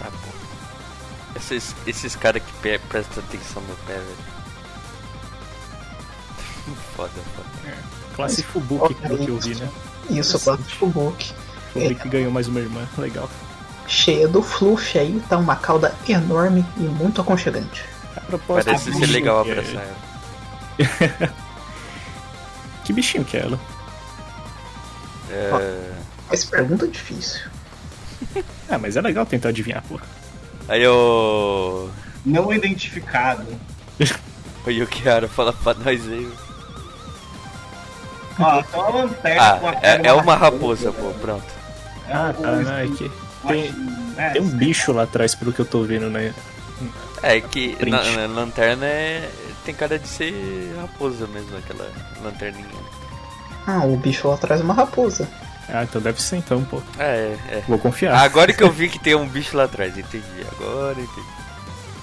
[0.02, 0.34] Ah, bom.
[1.36, 4.18] Esses, esses caras que pe- prestam atenção no pé, velho.
[6.96, 7.78] foda, foda.
[8.16, 9.70] Classe Fubuki, pelo que eu vi, né?
[10.10, 11.32] Isso, plástico book.
[11.74, 13.30] Fubuki ganhou mais uma irmã, legal.
[13.88, 17.84] Cheia do fluff aí, tá uma cauda enorme e muito aconchegante.
[18.16, 21.34] A propósito, Parece que ser bichinho legal que é- abraçar ela.
[22.84, 23.60] Que bichinho que é ela?
[25.30, 25.92] É...
[26.30, 27.42] Mas pergunta difícil.
[28.70, 29.98] Ah, mas é legal tentar adivinhar, pô.
[30.68, 31.90] Aí o.
[32.26, 33.46] Não identificado.
[34.66, 36.30] O Yukiara fala pra nós aí.
[38.38, 41.46] Ó, tem uma lanterna Ah, a é, cara é uma raposa, pô, pronto.
[42.10, 43.12] Ah, tá, não, é que o-
[43.46, 43.74] tem,
[44.18, 46.34] é, tem um bicho lá atrás, pelo que eu tô vendo, né?
[47.24, 47.92] É que Print.
[47.92, 49.30] na, na lanterna é...
[49.66, 51.90] tem cara de ser raposa mesmo, aquela
[52.24, 52.66] lanterninha.
[53.66, 55.28] Ah, o bicho lá atrás é uma raposa.
[55.70, 56.82] Ah, então deve ser então, pô.
[56.98, 57.64] É, é.
[57.68, 58.16] Vou confiar.
[58.16, 60.24] Agora que eu vi que tem um bicho lá atrás, entendi.
[60.52, 61.28] Agora entendi.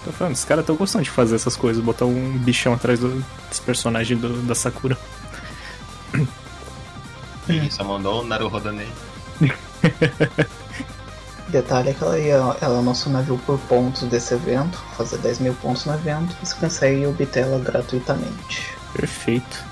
[0.04, 3.24] Tô falando, os caras tão gostando de fazer essas coisas, botar um bichão atrás do,
[3.48, 4.98] dos personagens do- da Sakura.
[7.48, 8.88] Ele só mandou o Naruhodonei.
[11.54, 15.18] Detalhe é que ela, ia, ela é o nosso navio por pontos desse evento, fazer
[15.18, 18.66] 10 mil pontos no evento, e você consegue obter ela gratuitamente.
[18.92, 19.62] Perfeito.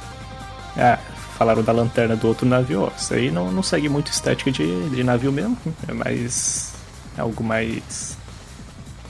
[0.76, 0.96] Ah,
[1.36, 2.90] falaram da lanterna do outro navio, ó.
[2.96, 5.58] Isso aí não, não segue muito estética de, de navio mesmo.
[5.88, 6.72] É mais.
[7.18, 8.16] É algo mais.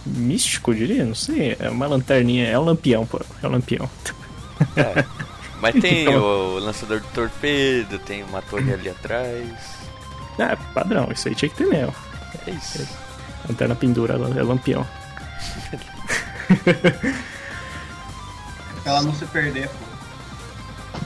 [0.07, 1.05] místico, eu diria?
[1.05, 1.55] Não sei.
[1.61, 2.49] É uma lanterninha.
[2.49, 3.21] É um lampião, pô.
[3.43, 3.87] É um lampião.
[4.77, 5.05] É.
[5.61, 9.45] Mas tem Então- o lançador de torpedo, tem uma torre ali atrás.
[10.39, 11.09] Ah, padrão.
[11.13, 11.95] Isso aí tinha que ter mesmo.
[12.47, 12.87] É isso.
[13.49, 14.87] Lanterna pendura, é lampião.
[18.83, 19.75] Pra ela não se perder, pô.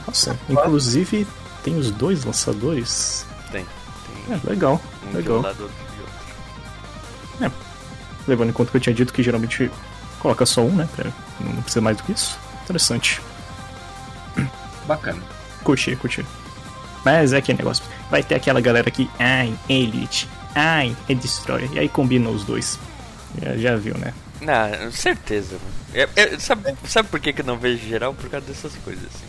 [0.07, 1.27] Nossa, inclusive
[1.63, 3.25] tem os dois lançadores.
[3.51, 3.65] Tem.
[4.25, 4.81] Tem É, legal.
[5.03, 5.41] um de um legal.
[5.41, 6.01] lado outro de
[7.43, 7.57] outro.
[8.27, 9.71] Levando em conta que eu tinha dito que geralmente
[10.19, 10.87] coloca só um, né?
[10.95, 12.37] pra- Não precisa mais do que isso.
[12.63, 13.21] Interessante.
[14.85, 15.21] Bacana.
[15.63, 16.25] Curti, curti.
[17.05, 17.83] Mas é aquele negócio.
[18.11, 21.69] Vai ter aquela galera que, ai, é Elite, ai, é Destroyer.
[21.73, 22.79] E aí combina os dois.
[23.41, 24.13] Já, já viu, né?
[24.41, 26.07] Não, certeza, mano.
[26.15, 28.13] É- é- sabe, sabe por que, que eu não vejo geral?
[28.13, 29.25] Por causa dessas coisas, assim.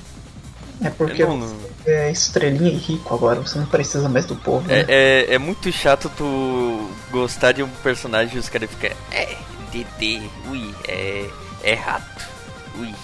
[0.80, 4.66] É porque não- você é estrelinha e rico agora, você não precisa mais do povo,
[4.68, 4.80] né?
[4.86, 8.90] É, é, é muito chato tu gostar de um personagem e os caras ficam.
[9.10, 9.36] É,
[9.72, 11.28] DD, ui, é.
[11.64, 12.24] É rato,
[12.78, 12.94] ui.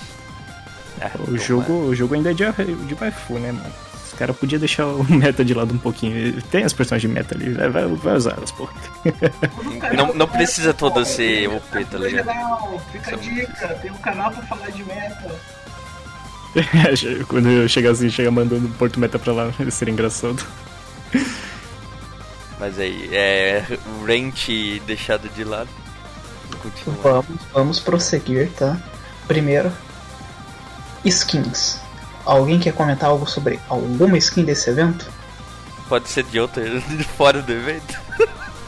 [1.00, 2.44] Ah, O jogo, o jogo ainda é de,
[2.86, 3.74] de waifu, né, mano?
[4.14, 6.40] Os caras podiam deixar o meta de lado um pouquinho.
[6.42, 8.68] Tem as personagens de meta ali, vai, vai, vai usar elas, pô.
[9.94, 12.26] Não, não precisa todo ser OP, tá ligado?
[12.26, 15.34] legal, fica a dica, tem um canal pra falar de meta.
[17.28, 20.42] Quando eu chegar assim, chega mandando Porto Meta pra lá, seria engraçado.
[22.58, 23.64] Mas aí, é.
[24.00, 24.48] O Rent
[24.86, 25.68] deixado de lado.
[26.62, 26.96] Continua.
[27.02, 28.80] Vamos, vamos prosseguir, tá?
[29.26, 29.70] Primeiro,
[31.04, 31.83] skins.
[32.24, 35.10] Alguém quer comentar algo sobre alguma skin desse evento?
[35.88, 36.62] Pode ser de outra,
[37.16, 38.00] fora do evento.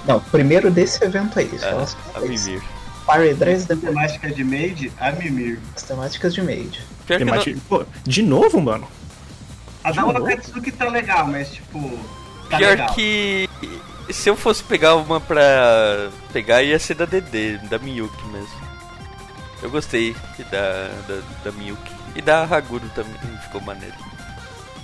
[0.06, 1.50] Não, primeiro desse evento aí.
[1.62, 2.62] Ah, a Mimir.
[3.06, 5.58] Fire Dress da Temática de Made, a Mimir.
[5.74, 6.80] as temáticas de Made.
[7.06, 8.86] Pior que não, Pô, de novo, mano?
[9.82, 10.04] A da?
[10.04, 11.98] Wakatsuki tá legal, mas tipo.
[12.50, 12.94] Tá Pior legal.
[12.94, 13.48] que
[14.10, 18.66] se eu fosse pegar uma pra pegar ia ser da DD, da Miyuki mesmo.
[19.62, 20.14] Eu gostei
[20.50, 21.95] da, da, da Miyuki.
[22.16, 23.94] E da Haguro também ficou maneiro.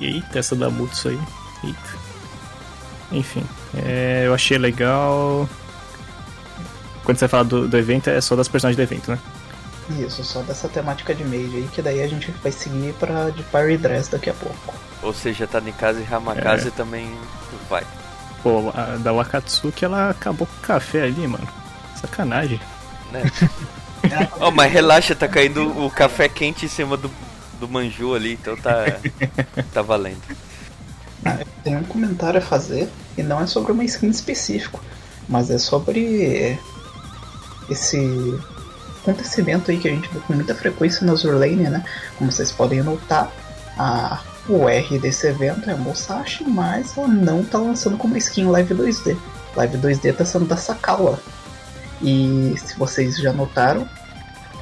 [0.00, 1.20] Eita, essa da Mutsu aí.
[1.64, 2.02] Eita.
[3.10, 5.48] Enfim, é, eu achei legal.
[7.04, 9.18] Quando você fala do, do evento, é só das personagens do evento, né?
[9.98, 13.42] Isso, só dessa temática de Made aí, que daí a gente vai seguir pra de
[13.42, 14.74] Fire Dress daqui a pouco.
[15.02, 17.12] Ou seja, tá Nikase e Hamakaze também
[17.68, 17.84] vai.
[18.42, 21.46] Pô, a da Wakatsuki ela acabou com o café ali, mano.
[22.00, 22.60] Sacanagem.
[23.10, 23.22] Né?
[24.40, 27.10] oh, mas relaxa, tá caindo o café quente em cima do,
[27.60, 28.84] do manju ali, então tá,
[29.72, 30.22] tá valendo.
[31.24, 34.80] Ah, tenho um comentário a fazer, e não é sobre uma skin específico.
[35.28, 36.58] mas é sobre
[37.70, 38.38] esse
[39.00, 41.84] acontecimento aí que a gente vê com muita frequência na Zurlane, né?
[42.18, 43.30] Como vocês podem notar,
[43.78, 48.46] a, o R desse evento é a Musashi, mas ela não tá lançando como skin
[48.46, 49.16] Live 2D.
[49.56, 51.18] Live 2D tá sendo da Sakawa.
[52.02, 53.88] E se vocês já notaram,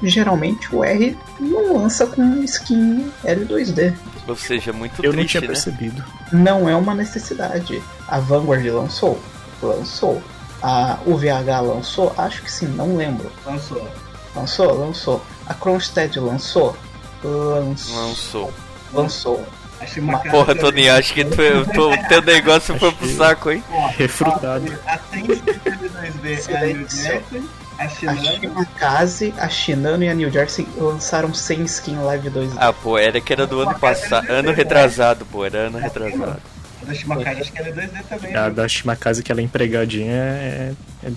[0.02, 3.94] geralmente o R não lança com skin L2D.
[4.28, 5.46] Ou seja, muito Eu triste, não tinha né?
[5.46, 6.04] percebido.
[6.32, 7.82] Não é uma necessidade.
[8.06, 9.20] A Vanguard lançou?
[9.62, 10.22] Lançou.
[10.62, 12.12] A UVH lançou?
[12.16, 13.30] Acho que sim, não lembro.
[13.44, 13.88] Lançou.
[14.36, 14.78] Lançou?
[14.78, 15.24] Lançou.
[15.46, 16.76] A Kronstedt lançou?
[17.24, 17.96] Lançou.
[17.96, 18.52] Lançou.
[18.92, 19.46] Lançou.
[19.80, 21.36] Achei uma cara Porra, Tony, acho que tu,
[21.74, 23.64] tu, teu negócio foi pro saco, hein?
[23.96, 24.64] Refrutado.
[24.86, 27.42] A Sense L2D é a New Jersey,
[27.78, 28.40] a A Shinano.
[28.40, 32.52] Shimakaze, a Shinano e a New Jersey lançaram sem skin Live 2D.
[32.58, 34.30] Ah, pô, era que era do ano passado.
[34.30, 36.40] Ano retrasado, pô, era ano retrasado.
[36.82, 38.34] A da Shimakaze acho que ela é 2D também.
[38.34, 38.50] A né?
[38.50, 40.72] da Shimakaze, que ela é empregadinha, é...
[41.04, 41.12] é-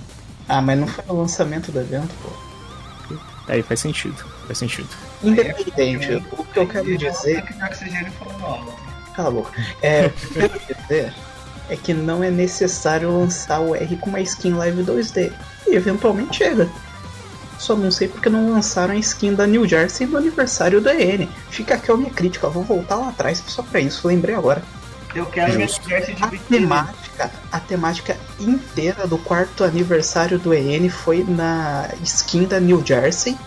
[0.47, 2.29] Ah, mas não foi o lançamento do evento, pô.
[3.47, 4.23] Aí faz sentido.
[4.47, 4.87] Faz sentido.
[5.23, 7.53] Independente, o que eu quero É dizer que.
[9.13, 9.51] Cala a boca.
[9.81, 11.13] É, o que eu quero dizer
[11.69, 15.31] é que não é necessário lançar o R com uma skin Live 2D.
[15.67, 16.69] E eventualmente chega.
[17.57, 21.29] Só não sei porque não lançaram a skin da New Jersey no aniversário da EN.
[21.49, 24.61] Fica aqui a minha crítica, eu vou voltar lá atrás só pra isso, lembrei agora.
[25.15, 25.87] Eu quero minha Justo.
[25.87, 26.59] Jersey de A biquíni.
[26.59, 33.37] temática, a temática inteira do quarto aniversário do EN foi na skin da New Jersey.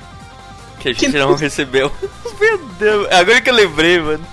[0.95, 1.91] Que a gente Que- não recebeu.
[2.41, 4.24] Meu Deus, agora que eu lembrei, mano.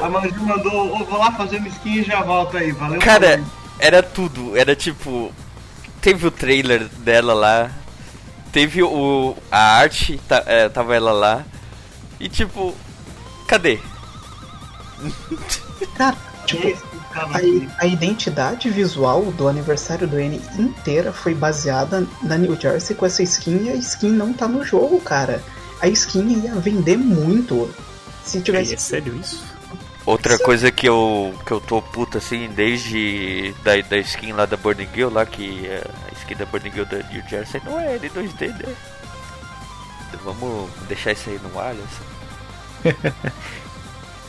[0.00, 2.98] A Manju mandou, "Ô, vou lá fazer uma skin e já volto aí, valeu?
[3.00, 3.42] Cara,
[3.78, 4.56] era tudo.
[4.56, 5.32] Era tipo.
[6.00, 7.70] Teve o trailer dela lá.
[8.52, 9.36] Teve o.
[9.50, 11.44] A arte, tá- é, tava ela lá.
[12.18, 12.74] E tipo.
[13.46, 13.78] Cadê?
[15.96, 16.76] Cara, tipo,
[17.12, 17.40] tava A,
[17.78, 23.22] a identidade visual do aniversário do N inteira foi baseada na New Jersey com essa
[23.22, 25.42] skin e a skin não tá no jogo, cara.
[25.80, 27.70] A skin ia vender muito.
[28.24, 28.74] Se tivesse.
[28.74, 29.42] é sério isso?
[30.06, 30.44] Outra Sim.
[30.44, 34.88] coisa que eu, que eu tô puto assim, desde da, da skin lá da Burning
[34.94, 38.48] Girl, lá que é, a skin da Burning Girl da New Jersey não é L2D,
[38.48, 38.74] né?
[40.22, 42.94] Vamos deixar isso aí no ar, assim.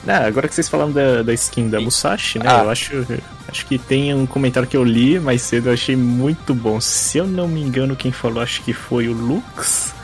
[0.07, 2.45] Ah, agora que vocês falaram da, da skin da Musashi, né?
[2.47, 2.63] Ah.
[2.63, 3.07] Eu acho,
[3.47, 6.79] acho que tem um comentário que eu li mais cedo, eu achei muito bom.
[6.79, 9.95] Se eu não me engano, quem falou, acho que foi o Lux,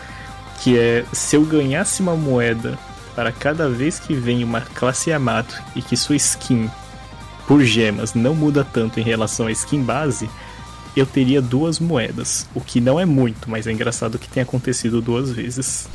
[0.62, 2.78] que é se eu ganhasse uma moeda
[3.16, 6.70] para cada vez que vem uma classe Yamato e que sua skin
[7.48, 10.30] por gemas não muda tanto em relação à skin base,
[10.96, 12.48] eu teria duas moedas.
[12.54, 15.88] O que não é muito, mas é engraçado que tenha acontecido duas vezes.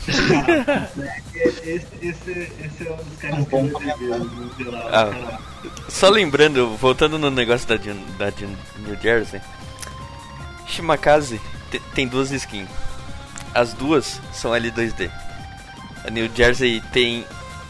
[1.34, 4.30] Esse, é um dos caras que eu.
[5.88, 8.32] Só lembrando, voltando no negócio da, da
[8.86, 9.40] New Jersey,
[10.66, 11.40] Shimakaze
[11.70, 12.68] te- tem duas skins.
[13.56, 15.10] As duas são L2D.
[16.04, 17.24] A New Jersey tem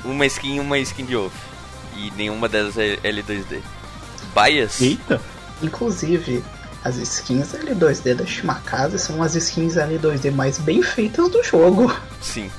[0.04, 1.36] uma skin e uma skin de off.
[1.94, 3.60] E nenhuma delas é L2D.
[4.34, 4.80] Bias?
[4.80, 5.20] Eita!
[5.62, 6.42] Inclusive,
[6.82, 11.96] as skins L2D da Shimakaze são as skins L2D mais bem feitas do jogo.
[12.20, 12.50] Sim.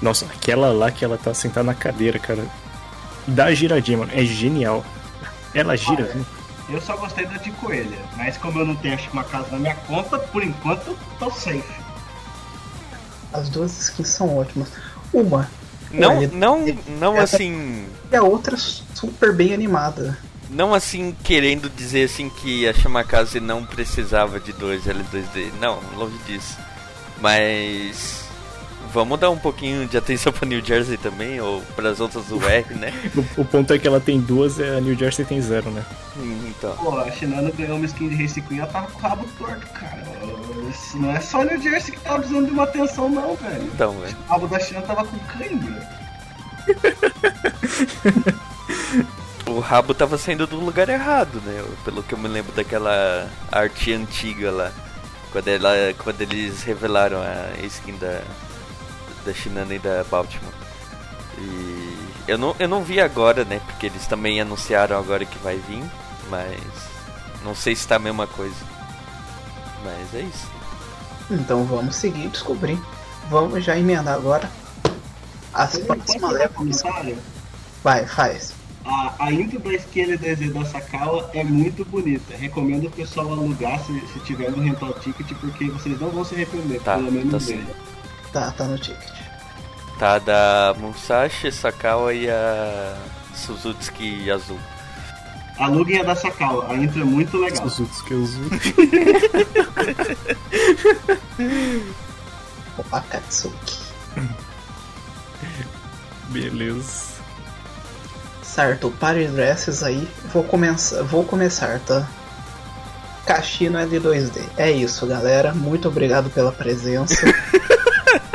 [0.00, 2.46] Nossa, aquela lá que ela tá sentada na cadeira, cara.
[3.28, 4.12] Dá a giradinha, mano.
[4.14, 4.82] É genial.
[5.52, 6.24] Ela gira, viu?
[6.70, 9.74] Eu só gostei da de coelha, mas como eu não tenho uma casa na minha
[9.74, 11.83] conta, por enquanto tô safe.
[13.34, 14.68] As duas skins são ótimas.
[15.12, 15.50] Uma
[15.90, 16.64] Não, Ué, não,
[16.98, 17.86] não essa- assim.
[18.10, 20.16] e a outra super bem animada.
[20.50, 25.52] Não assim querendo dizer assim que a Shimakaze não precisava de dois L2D.
[25.60, 26.56] Não, longe disso.
[27.20, 28.23] Mas
[28.94, 32.74] vamos dar um pouquinho de atenção pra New Jersey também, ou pras outras do R,
[32.74, 32.92] né?
[33.36, 35.84] O, o ponto é que ela tem duas e a New Jersey tem zero, né?
[36.16, 36.76] Hum, Então.
[36.76, 39.66] Pô, a Shinano ganhou uma skin de Race Queen, ela tava com o rabo torto,
[39.72, 40.04] cara.
[40.70, 43.64] Isso não é só o New Jersey que tava precisando de uma atenção, não, velho.
[43.64, 44.16] Então, velho.
[44.28, 45.88] O rabo da Shinano tava com cãibra.
[49.46, 51.62] O rabo tava saindo do lugar errado, né?
[51.84, 54.72] Pelo que eu me lembro daquela arte antiga lá.
[55.30, 58.22] Quando, ela, quando eles revelaram a skin da,
[59.24, 60.52] da Shinana e da Baltimore.
[61.38, 61.94] E
[62.28, 63.60] eu não, eu não vi agora, né?
[63.66, 65.82] Porque eles também anunciaram agora que vai vir.
[66.30, 66.60] Mas
[67.44, 68.56] não sei se tá a mesma coisa.
[69.84, 70.48] Mas é isso.
[71.30, 72.78] Então vamos seguir e descobrir.
[73.28, 74.50] Vamos já emendar agora.
[75.52, 77.18] As Posso próximas comentário?
[77.82, 78.52] Vai, faz.
[78.84, 82.36] A, a intro da skin L2D da Sakawa é muito bonita.
[82.36, 86.34] Recomendo o pessoal alugar se, se tiver no rental ticket, porque vocês não vão se
[86.34, 87.64] arrepender, Tá, pelo menos tá sim.
[88.34, 88.98] Tá, tá no ticket.
[89.96, 92.96] Tá da Musashi, Sakawa e a
[93.32, 94.58] Suzuki azul.
[95.56, 97.70] Aluguem a da Sakala, a intro é muito legal.
[97.70, 98.74] Suzuki Suzuki.
[102.76, 103.78] O Akatsuki.
[106.30, 107.14] Beleza.
[108.42, 110.08] Certo, party dresses aí.
[110.32, 112.04] Vou começar, vou começar, tá?
[113.24, 114.42] Kashino L2D.
[114.56, 115.54] É isso, galera.
[115.54, 117.14] Muito obrigado pela presença.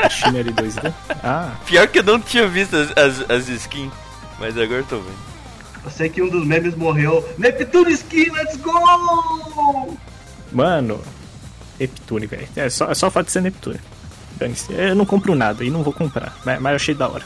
[0.09, 0.93] A China L2D?
[1.23, 3.91] Ah, Pior que eu não tinha visto as, as, as skins,
[4.39, 5.29] mas agora eu tô vendo.
[5.85, 7.23] Eu sei que um dos memes morreu.
[7.37, 9.97] Neptune Skin, let's go!
[10.51, 10.99] mano.
[11.79, 12.47] Neptune, velho.
[12.55, 13.79] É só, é só o fato de ser Neptune.
[14.69, 16.35] Eu não compro nada e não vou comprar.
[16.43, 17.23] Mas, mas eu achei da hora.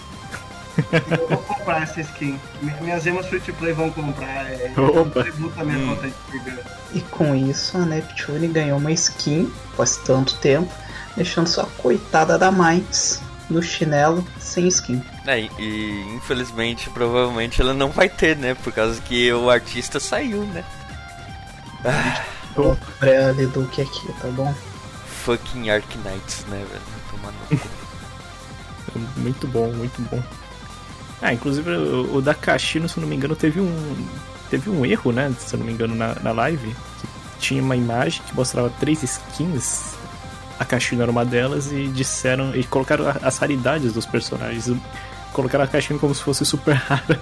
[1.20, 2.40] Eu vou comprar essa skin.
[2.62, 4.52] Mi- Minhas gemas free to play vão comprar.
[4.52, 5.22] É, Opa.
[5.24, 6.60] tributo a minha conta de Trigger.
[6.94, 10.72] e com isso, a Neptune ganhou uma skin, após tanto tempo,
[11.16, 15.04] deixando sua coitada da Mainz no chinelo sem skin.
[15.28, 18.56] É, e, infelizmente, provavelmente ela não vai ter, né?
[18.56, 20.64] Por causa que o artista saiu, né?
[21.86, 22.24] Ah,
[22.56, 24.54] Vou pra Leduc aqui, tá bom?
[25.24, 27.60] fucking Arknights, né, velho?
[27.60, 27.70] Cu.
[29.18, 30.22] Muito bom, muito bom.
[31.22, 34.08] Ah, inclusive o, o da Kashino, se eu não me engano, teve um.
[34.52, 35.34] Teve um erro, né?
[35.40, 36.76] Se eu não me engano, na, na live.
[37.02, 37.08] Que
[37.40, 39.96] tinha uma imagem que mostrava três skins.
[40.60, 42.56] A Kashino era uma delas e disseram.
[42.56, 44.72] E colocaram as raridades dos personagens.
[45.34, 47.20] Colocaram a Kashino como se fosse super rara.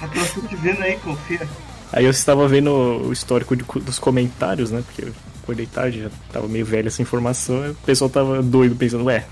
[0.00, 1.46] Eu tô te vendo aí, confia.
[1.92, 4.82] Aí eu estava vendo o histórico de dos comentários, né?
[4.84, 7.66] Porque eu acordei tarde, já tava meio velha essa informação.
[7.66, 9.24] e O pessoal tava doido pensando, ué,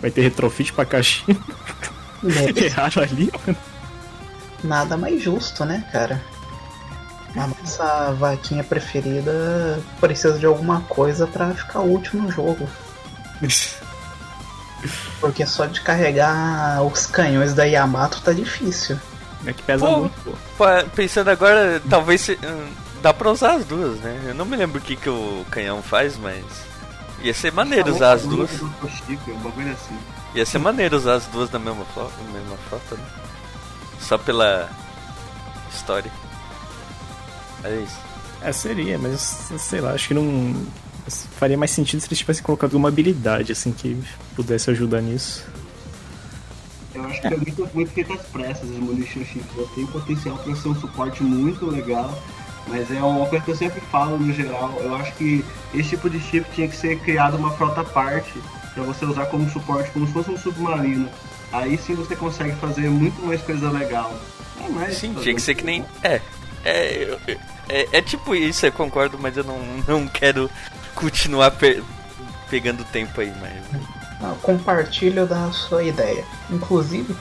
[0.00, 0.86] vai ter retrofit pra?
[2.22, 3.58] Deve Erraram ali, mano.
[4.64, 6.20] nada mais justo, né, cara?
[7.36, 12.68] A nossa vaquinha preferida precisa de alguma coisa pra ficar útil no jogo.
[15.20, 18.98] Porque só de carregar os canhões da Yamato tá difícil.
[19.46, 19.98] É que pesa Pô.
[20.00, 20.32] muito, pô.
[20.94, 22.72] Pensando agora, talvez se- hum,
[23.02, 24.18] dá pra usar as duas, né?
[24.28, 26.44] Eu não me lembro o que, que o canhão faz, mas.
[27.22, 28.50] Ia ser maneiro usar as duas.
[28.62, 29.98] Um assim.
[30.34, 33.04] Ia ser maneiro usar as duas na mesma frota, na mesma frota né?
[34.00, 34.70] Só pela
[35.74, 36.10] história.
[37.64, 37.98] É isso.
[38.42, 39.20] É, seria, mas
[39.58, 40.54] sei lá, acho que não.
[41.38, 44.00] Faria mais sentido se eles tivessem colocado uma habilidade, assim, que
[44.36, 45.44] pudesse ajudar nisso.
[46.94, 49.50] Eu acho que é muito, muito feito às pressas as Munition Chips.
[49.56, 52.16] Ela tem potencial para ser um suporte muito legal.
[52.68, 54.78] Mas é uma coisa que eu sempre falo no geral.
[54.80, 55.44] Eu acho que
[55.74, 58.32] esse tipo de chip tinha que ser criado uma frota à parte
[58.74, 61.08] para você usar como suporte, como se fosse um submarino.
[61.52, 64.14] Aí sim você consegue fazer muito mais coisa legal.
[64.62, 65.84] É, mas, Sim, tinha que ser que nem.
[66.02, 66.20] É.
[66.64, 67.16] É,
[67.68, 70.50] é, é tipo isso, eu concordo, mas eu não, não quero
[70.94, 71.82] continuar pe-
[72.48, 73.82] pegando tempo aí, mas.
[74.22, 76.24] Ah, Compartilho da sua ideia.
[76.50, 77.14] Inclusive,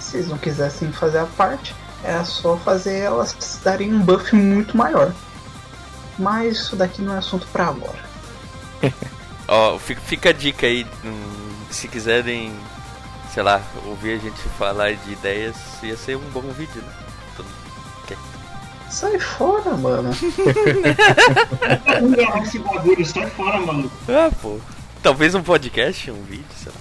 [0.00, 4.76] se vocês não quisessem fazer a parte, é só fazer elas darem um buff muito
[4.76, 5.12] maior.
[6.18, 7.98] Mas isso daqui não é assunto pra agora.
[9.46, 12.52] Ó, fica, fica a dica aí, hum, se quiserem,
[13.32, 16.92] sei lá, ouvir a gente falar de ideias, ia ser um bom vídeo, né?
[18.90, 20.10] Sai fora, mano.
[22.02, 23.90] Não gravar esse bagulho, sai fora, maluco.
[24.08, 24.58] Ah, pô.
[25.02, 26.78] Talvez um podcast, um vídeo, sei lá.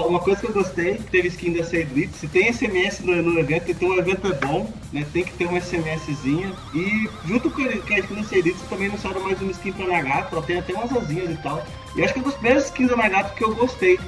[0.00, 3.38] Ó, Uma coisa que eu gostei, teve skin da Seidlitz, se tem SMS no, no
[3.38, 5.06] evento, então o evento é bom, né?
[5.12, 6.52] Tem que ter um SMSzinha.
[6.74, 9.86] E junto com a com a skin da Seidlitz também lançaram mais uma skin pra
[9.86, 11.64] Nagato, ela tem até umas asinhas e tal.
[11.94, 13.98] E acho que é uma das primeiras skins da Nagato que eu gostei.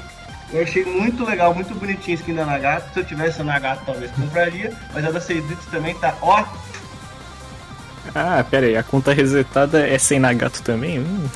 [0.51, 2.93] Eu achei muito legal, muito bonitinha a skin da Nagato.
[2.95, 6.43] Se eu tivesse a Nagato talvez compraria, mas a da Seidlitz também tá ó.
[8.15, 10.99] Ah, pera aí, a conta resetada é sem Nagato também?
[11.01, 11.27] Hum,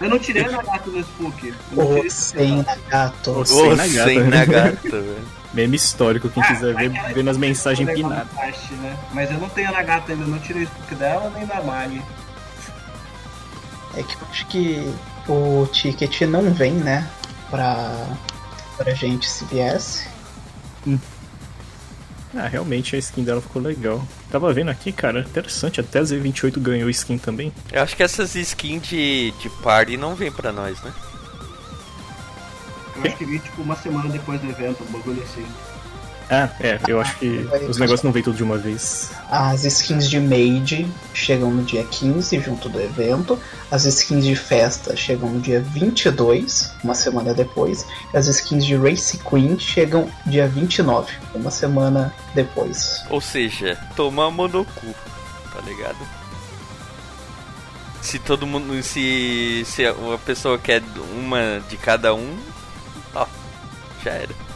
[0.00, 1.54] Eu não tirei a Nagato no Spook.
[1.72, 3.30] Eu não tirei Ô, sem gato.
[3.30, 4.36] Ô, Ô, Sem Nagato, sem né?
[4.38, 5.16] Nagato, velho.
[5.54, 8.70] meme histórico, quem quiser ver, vê nas mensagens legal no pinadas.
[8.72, 8.96] né?
[9.12, 11.62] Mas eu não tenho a Nagato ainda, eu não tirei o Spook dela nem da
[11.62, 12.02] Mali.
[13.94, 14.92] É que eu acho que
[15.28, 17.06] o ticket não vem, né?
[17.50, 18.06] Pra,
[18.78, 20.06] pra gente se viesse.
[22.34, 24.02] Ah, realmente a skin dela ficou legal.
[24.32, 27.52] Tava vendo aqui, cara, interessante, até a Z28 ganhou skin também.
[27.70, 30.90] Eu acho que essas skins de, de party não vem pra nós, né?
[32.96, 35.46] Eu acho que vi tipo uma semana depois do evento, um bagulho assim.
[36.34, 39.10] Ah, é, eu acho que os negócios não vêm tudo de uma vez.
[39.30, 43.38] As skins de Made chegam no dia 15, junto do evento.
[43.70, 47.86] As skins de festa chegam no dia 22, uma semana depois.
[48.14, 53.04] E as skins de Race Queen chegam dia 29, uma semana depois.
[53.10, 54.94] Ou seja, tomamos no cu,
[55.52, 55.98] tá ligado?
[58.00, 58.82] Se todo mundo.
[58.82, 60.82] Se, se a pessoa quer
[61.14, 62.38] uma de cada um,
[63.14, 63.26] ó,
[64.02, 64.51] já era.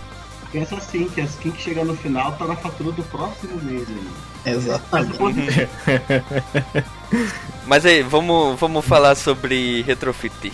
[0.57, 3.87] Pensa assim, que a skin que chega no final tá na fatura do próximo mês
[3.87, 4.53] aí.
[4.55, 5.69] Exatamente.
[7.67, 10.51] Mas aí, vamos, vamos falar sobre retrofit.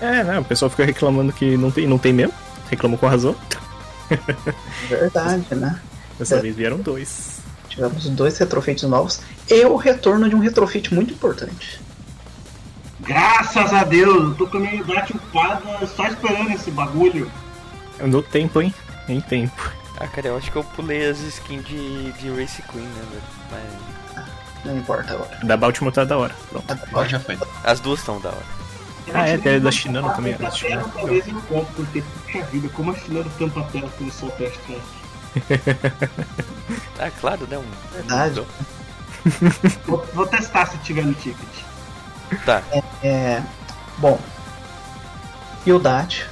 [0.00, 0.38] É, né?
[0.38, 2.32] O pessoal fica reclamando que não tem, não tem mesmo.
[2.70, 3.34] Reclamou com razão.
[4.88, 5.80] Verdade, né?
[6.16, 6.40] Dessa É.
[6.42, 7.40] vez vieram dois.
[7.68, 9.20] Tivemos dois retrofits novos
[9.50, 11.80] e o retorno de um retrofit muito importante.
[13.00, 17.28] Graças a Deus, eu tô com a minha idade upada só esperando esse bagulho.
[18.00, 18.74] No tempo, hein?
[19.08, 19.72] Em tempo.
[19.98, 23.22] Ah, cara, eu acho que eu pulei as skins de, de Race Queen, né, velho?
[23.50, 25.38] Mas Não importa agora.
[25.42, 26.34] Da Baltimore tá da hora.
[26.50, 26.70] Pronto.
[26.70, 27.38] Agora já foi.
[27.64, 28.56] as duas estão da hora.
[29.14, 30.90] Ah, é, tem da Shinano também, Da Shinano.
[30.94, 34.30] Talvez eu compre, porque, puxa vida, como a Shinano tampa a tela com o sol
[34.32, 34.58] teste
[36.98, 37.56] Ah, claro, né?
[37.56, 37.64] Um...
[37.92, 38.42] Verdade.
[39.86, 41.46] vou, vou testar se tiver no ticket.
[42.44, 42.62] Tá.
[43.02, 43.42] É.
[43.98, 44.18] Bom.
[45.66, 46.26] Yudate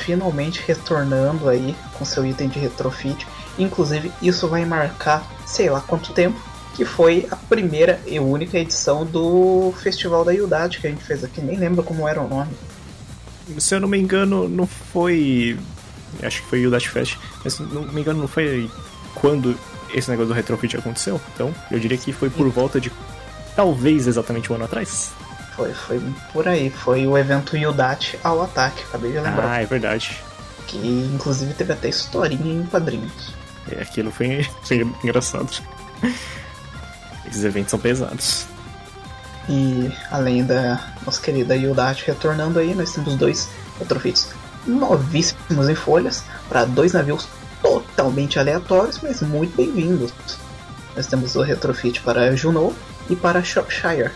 [0.00, 3.26] finalmente retornando aí com seu item de retrofit.
[3.58, 6.40] Inclusive, isso vai marcar, sei lá quanto tempo,
[6.74, 11.22] que foi a primeira e única edição do Festival da Yudate que a gente fez
[11.22, 11.40] aqui.
[11.40, 12.50] Nem lembro como era o nome.
[13.58, 15.58] Se eu não me engano, não foi.
[16.22, 17.18] Acho que foi o Dash Fest.
[17.44, 18.70] Mas se não me engano, não foi
[19.14, 19.56] quando
[19.92, 21.20] esse negócio do retrofit aconteceu.
[21.34, 22.90] Então, eu diria que foi por volta de.
[23.56, 25.12] Talvez exatamente um ano atrás.
[25.60, 26.02] Foi, foi
[26.32, 26.70] por aí.
[26.70, 28.82] Foi o evento Yudate ao ataque.
[28.84, 29.44] Acabei de lembrar.
[29.44, 30.18] Ah, é verdade.
[30.66, 30.78] Que
[31.14, 33.34] inclusive teve até historinha em quadrinhos.
[33.70, 35.50] É, aquilo foi, foi engraçado.
[37.26, 38.46] Esses eventos são pesados.
[39.50, 44.30] E além da nossa querida Yudate retornando aí, nós temos dois retrofits
[44.66, 47.28] novíssimos em folhas para dois navios
[47.60, 50.12] totalmente aleatórios, mas muito bem-vindos.
[50.96, 52.74] Nós temos o retrofit para Juno
[53.10, 54.10] e para Shropshire.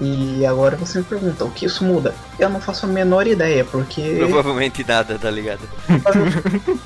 [0.00, 2.14] E agora você me pergunta, o que isso muda?
[2.38, 5.60] Eu não faço a menor ideia, porque Provavelmente nada, tá ligado?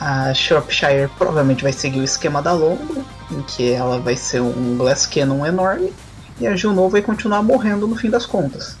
[0.00, 4.76] a Shropshire provavelmente vai seguir o esquema da London, em que ela vai ser um
[4.76, 5.92] Glass Cannon enorme,
[6.38, 8.76] e a Juno vai continuar morrendo no fim das contas.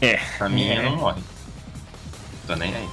[0.00, 0.18] É.
[0.40, 0.82] A minha É.
[0.82, 1.22] não morre.
[2.46, 2.88] Tô nem aí.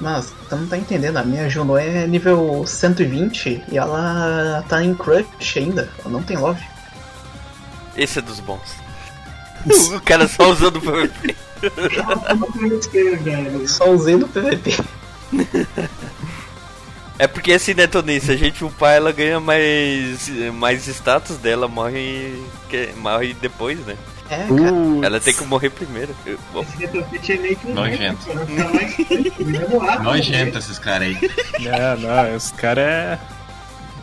[0.00, 4.94] Mas você não tá entendendo, a minha Juno é nível 120 e ela tá em
[4.94, 6.62] crush ainda, ela não tem love.
[7.96, 8.76] Esse é dos bons.
[9.94, 11.36] o cara só usando o PVP.
[11.62, 13.68] Eu não conheço, velho.
[13.68, 14.78] Só usei no PVP.
[17.18, 18.22] É porque assim, né, Toninho?
[18.22, 23.94] Se a gente upar, ela ganha mais, mais status dela, morre, que- morre depois, né?
[24.30, 24.52] É, cara.
[24.52, 26.14] Uh, Ela tem que morrer primeiro.
[26.52, 28.26] Bom, Esse retrofit é meio que um Nojento.
[28.26, 28.96] cara, fica mais
[29.68, 30.02] demorado.
[30.04, 31.30] Nojento esses caras aí.
[31.60, 33.18] Não, não, os caras é.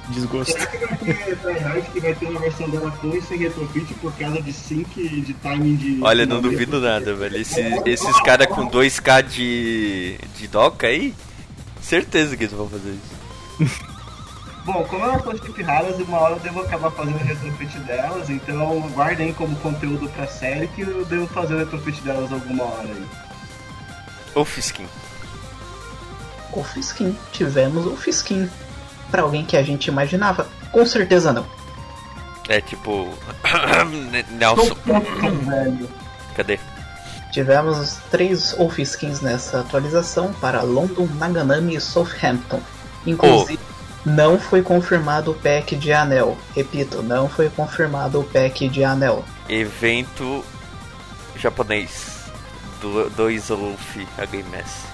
[0.10, 0.54] Desgosto.
[0.54, 3.94] Será que vai ter tryhard que vai ter uma versão dela com e sem retrofit
[3.96, 6.00] por causa de sync e de timing de.
[6.02, 7.36] olha, não duvido nada, velho.
[7.38, 11.14] Esse- esses caras com 2k de, de doca aí,
[11.82, 12.92] certeza que eles vão fazer
[13.60, 13.88] isso.
[14.68, 18.30] Bom, como elas são chip raras, uma hora eu devo acabar fazendo o retrofit delas,
[18.30, 22.90] então guardem como conteúdo pra série que eu devo fazer o retrofit delas alguma hora
[22.90, 23.08] aí.
[24.36, 24.86] Ou Fiskin.
[26.52, 27.18] O Fiskin.
[27.32, 28.50] Tivemos o Fiskin.
[29.10, 30.46] Pra alguém que a gente imaginava?
[30.70, 31.46] Com certeza não.
[32.50, 33.08] É tipo.
[34.38, 34.76] Nelson.
[35.46, 35.90] velho.
[36.36, 36.60] Cadê?
[37.32, 42.60] Tivemos os três Wolfskins nessa atualização para London, Naganami e Southampton.
[43.06, 43.60] Inclusive,
[44.08, 46.38] não foi confirmado o pack de anel.
[46.56, 49.24] Repito, não foi confirmado o pack de anel.
[49.50, 50.44] Evento
[51.36, 52.16] japonês.
[52.82, 54.86] Do, dois Wolf HMS.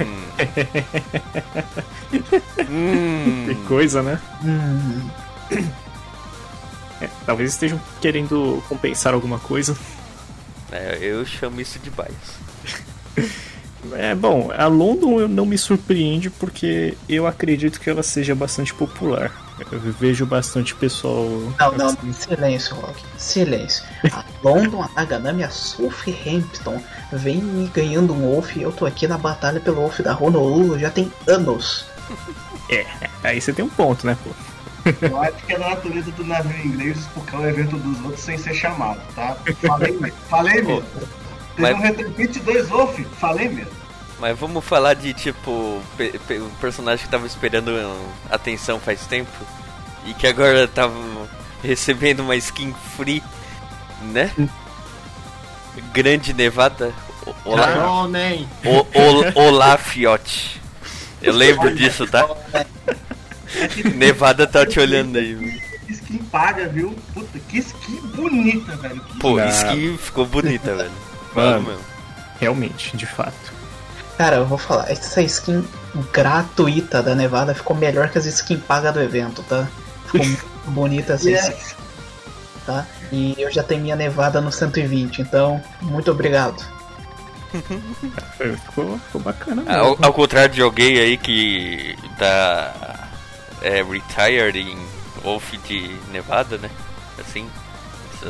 [0.00, 0.24] Hum.
[2.14, 3.64] Que hum.
[3.66, 4.20] coisa, né?
[4.44, 5.10] Hum,
[7.00, 9.76] É, talvez estejam querendo compensar alguma coisa.
[10.70, 12.08] É, eu chamo isso de bias.
[13.92, 19.32] É bom, a London não me surpreende porque eu acredito que ela seja bastante popular.
[19.70, 21.26] Eu vejo bastante pessoal.
[21.58, 23.02] não, não, silêncio, Rock.
[23.16, 23.84] Silêncio.
[24.10, 26.80] A London, a Naganami a Southampton
[27.12, 30.78] vem me ganhando um Wolf e eu tô aqui na batalha pelo Wolf da Honolulu
[30.78, 31.86] já tem anos.
[32.68, 32.84] É,
[33.22, 34.30] aí você tem um ponto, né, pô?
[35.00, 38.36] Eu acho que é da natureza do navio inglês explicar o evento dos outros sem
[38.36, 39.36] ser chamado, tá?
[39.66, 40.18] Falei mesmo.
[40.28, 40.84] Falei mesmo.
[41.56, 43.70] Teve mas- um retrofit dois Wolf, falei mesmo.
[44.20, 47.70] Mas vamos falar de tipo pe- pe- um personagem que tava esperando
[48.30, 49.30] atenção faz tempo
[50.06, 50.94] e que agora tava
[51.62, 53.22] recebendo uma skin free,
[54.02, 54.30] né?
[55.92, 56.92] Grande Nevada.
[57.26, 58.48] O- Olá, Não, nem.
[58.64, 60.60] o, o, Olá Fiote.
[61.20, 62.28] Eu lembro disso, tá?
[63.94, 65.60] Nevada tá te olhando aí.
[65.88, 66.94] skin paga, viu?
[67.12, 69.00] Puta, que skin bonita, velho.
[69.00, 70.92] Que Pô, skin ficou bonita, velho.
[71.34, 71.78] Mano.
[72.40, 73.52] Realmente, de fato.
[74.18, 75.64] Cara, eu vou falar, essa skin
[76.12, 79.66] gratuita da Nevada ficou melhor que as skins pagas do evento, tá?
[80.06, 81.44] Ficou muito bonita essa Yes.
[81.48, 81.74] skin,
[82.66, 82.86] tá?
[83.12, 86.62] E eu já tenho minha Nevada no 120, então, muito obrigado.
[88.36, 90.04] Foi- Ficou, ficou bacana Ah, Ao, mesmo.
[90.06, 93.08] ao contrário de alguém aí que tá
[93.62, 94.76] é, retired em
[95.22, 96.68] Wolf de Nevada, né?
[97.18, 97.48] Assim.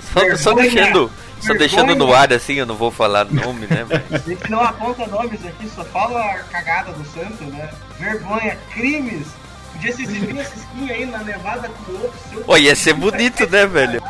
[0.01, 1.11] Só, só deixando.
[1.41, 3.85] Só deixando no ar assim, eu não vou falar nome, né?
[3.89, 7.71] Mas, A gente não aponta nomes aqui, só fala a cagada do santo, né?
[7.99, 9.27] Vergonha, crimes.
[9.73, 12.57] Podia se exibir essa skin aí na Nevada com outro seu.
[12.59, 14.03] Ia ser bonito, né, velho?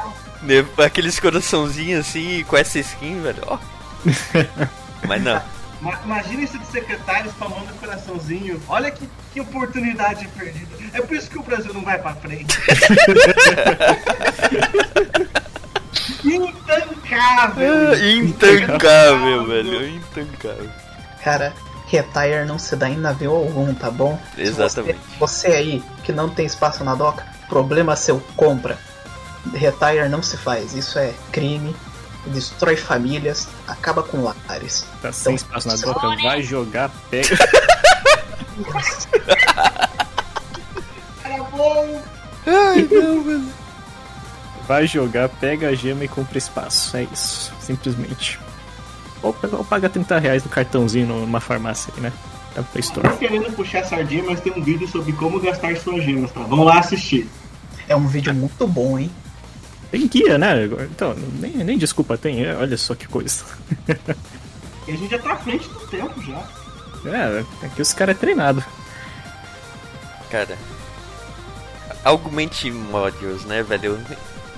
[0.85, 3.43] Aqueles coraçãozinhos assim com essa skin, velho.
[3.47, 3.59] Ó.
[5.09, 5.43] Mas não.
[5.81, 8.63] Ma- Imagina isso de secretário spamando coraçãozinho.
[8.69, 10.75] Olha que, que oportunidade perdida.
[10.93, 12.57] É por isso que o Brasil não vai pra frente.
[16.25, 17.93] Intancável!
[17.93, 19.89] Ah, Intancável, velho.
[19.89, 20.71] Intancável.
[21.23, 21.53] Cara,
[21.87, 24.19] retire não se dá em navio algum, tá bom?
[24.37, 24.99] Exatamente.
[25.19, 28.79] Você, você aí que não tem espaço na doca, problema seu, compra.
[29.55, 31.77] Retire não se faz, isso é crime,
[32.27, 34.87] destrói famílias, acaba com lares.
[35.03, 37.37] Tá sem espaço na doca, vai jogar, pega.
[41.25, 42.03] Era bom!
[44.67, 46.97] Vai jogar, pega a gema e compra espaço.
[46.97, 48.39] É isso, simplesmente.
[49.23, 52.13] Ou, ou paga 30 reais no cartãozinho numa farmácia aí, né?
[52.55, 53.17] Da Play Tô Store.
[53.19, 56.41] querendo puxar a sardinha, mas tem um vídeo sobre como gastar suas gemas, tá?
[56.43, 57.29] Vamos lá assistir.
[57.89, 59.11] É um vídeo muito bom, hein?
[59.91, 60.65] Tem guia, né?
[60.91, 62.45] Então, nem, nem desculpa tem.
[62.45, 63.45] é, Olha só que coisa.
[64.87, 66.43] E a gente já tá à frente do tempo já.
[67.11, 68.65] É, aqui os caras é treinado.
[70.31, 70.57] Cara.
[72.05, 73.99] Augmente Modules, né, velho?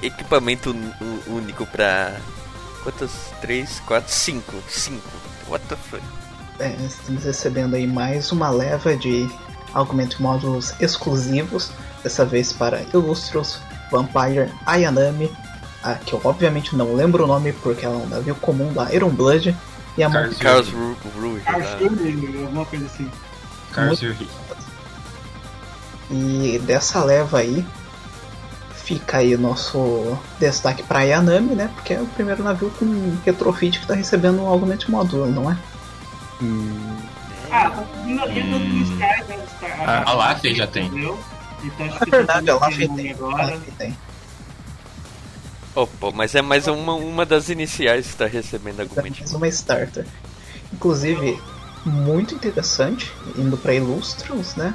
[0.02, 0.74] Equipamento
[1.26, 2.16] único pra.
[2.82, 3.10] Quantas?
[3.40, 4.54] 3, 4, 5.
[4.68, 5.02] 5.
[5.48, 6.02] What the fuck?
[6.58, 9.28] É, estamos recebendo aí mais uma leva de
[9.74, 11.70] Augment Módulos exclusivos,
[12.02, 13.58] dessa vez para Illustros,
[13.90, 15.30] Vampire, Ayanami,
[15.82, 18.92] a, que eu obviamente não lembro o nome porque ela é um navio comum da
[18.94, 19.54] Iron Blood,
[19.98, 21.42] e a Carlos Ru- Rouge.
[21.46, 21.52] lá.
[21.52, 21.90] Arthur,
[22.44, 23.10] alguma coisa assim.
[23.72, 24.28] Cars Yuhi.
[26.10, 27.66] E dessa leva aí,
[28.86, 31.68] fica aí o nosso destaque para Ayanami, né?
[31.74, 35.58] Porque é o primeiro navio com retrofit que está recebendo um Augment Módulo, não é?
[37.50, 39.88] Ah, o Naviga do Sky deve estar.
[39.88, 40.86] Ah, a Lafay já tem.
[40.86, 41.18] Entendeu?
[41.64, 43.10] Então acho Na que verdade, ela tendo tem.
[43.10, 43.60] agora.
[43.76, 43.96] Tem.
[45.74, 49.18] Opa, mas é mais uma, uma das iniciais que tá recebendo argumento.
[49.18, 50.06] mais uma starter.
[50.72, 51.40] Inclusive,
[51.84, 54.72] muito interessante, indo para Illustros, né?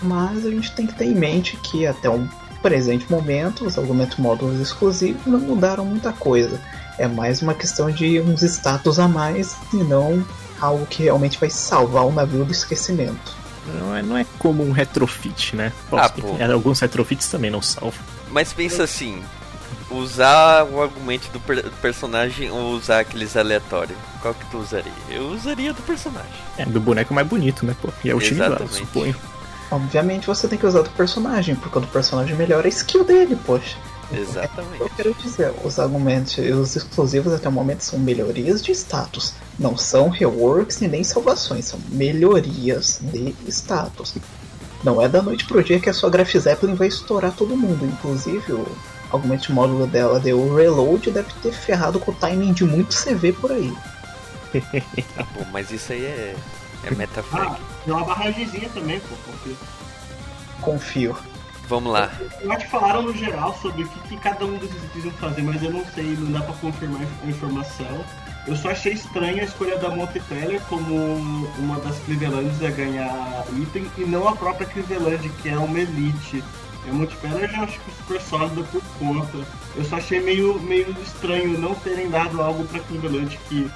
[0.00, 2.28] Mas a gente tem que ter em mente que até o
[2.64, 6.58] presente momento, os argumentos módulos exclusivos não mudaram muita coisa.
[6.98, 10.24] É mais uma questão de uns status a mais e não
[10.58, 13.36] algo que realmente vai salvar o navio do esquecimento.
[13.78, 15.72] Não é, não é como um retrofit, né?
[15.92, 16.10] Ah,
[16.54, 18.00] Alguns retrofits também não salvam.
[18.30, 19.22] Mas pensa assim:
[19.90, 23.96] usar o argumento do per- personagem ou usar aqueles aleatórios?
[24.22, 24.92] Qual que tu usaria?
[25.10, 26.30] Eu usaria do personagem.
[26.56, 27.90] É, do boneco mais bonito, né, pô?
[28.02, 28.76] E é utilizado, Exatamente.
[28.78, 29.16] suponho.
[29.70, 33.36] Obviamente você tem que usar do personagem, porque o do personagem melhora a skill dele,
[33.44, 33.76] poxa.
[34.12, 34.80] Exatamente.
[34.80, 39.34] Eu quero dizer, os argumentos e os exclusivos até o momento são melhorias de status.
[39.58, 44.14] Não são reworks e nem salvações, são melhorias de status.
[44.82, 47.86] Não é da noite pro dia que a sua Graph Zeppelin vai estourar todo mundo.
[47.86, 48.66] Inclusive, o
[49.10, 53.52] argumento módulo dela deu reload deve ter ferrado com o timing de muito CV por
[53.52, 53.72] aí.
[55.18, 56.36] Ah, pô, mas isso aí é,
[56.84, 57.56] é metafrag.
[57.56, 59.14] Ah, tem uma barragemzinha também, pô.
[59.26, 59.56] confio.
[60.60, 61.16] Confio.
[61.68, 62.10] Vamos lá.
[62.40, 65.14] Eu acho que falaram no geral sobre o que, que cada um desses itens iam
[65.14, 68.04] fazer, mas eu não sei, não dá pra confirmar a informação.
[68.46, 70.94] Eu só achei estranha a escolha da Montepeller como
[71.58, 76.44] uma das Clevelands a ganhar item e não a própria Cleveland, que é uma elite.
[76.86, 79.38] A Montepeller eu já acho que super sólida por conta.
[79.74, 83.70] Eu só achei meio, meio estranho não terem dado algo pra Cleveland que,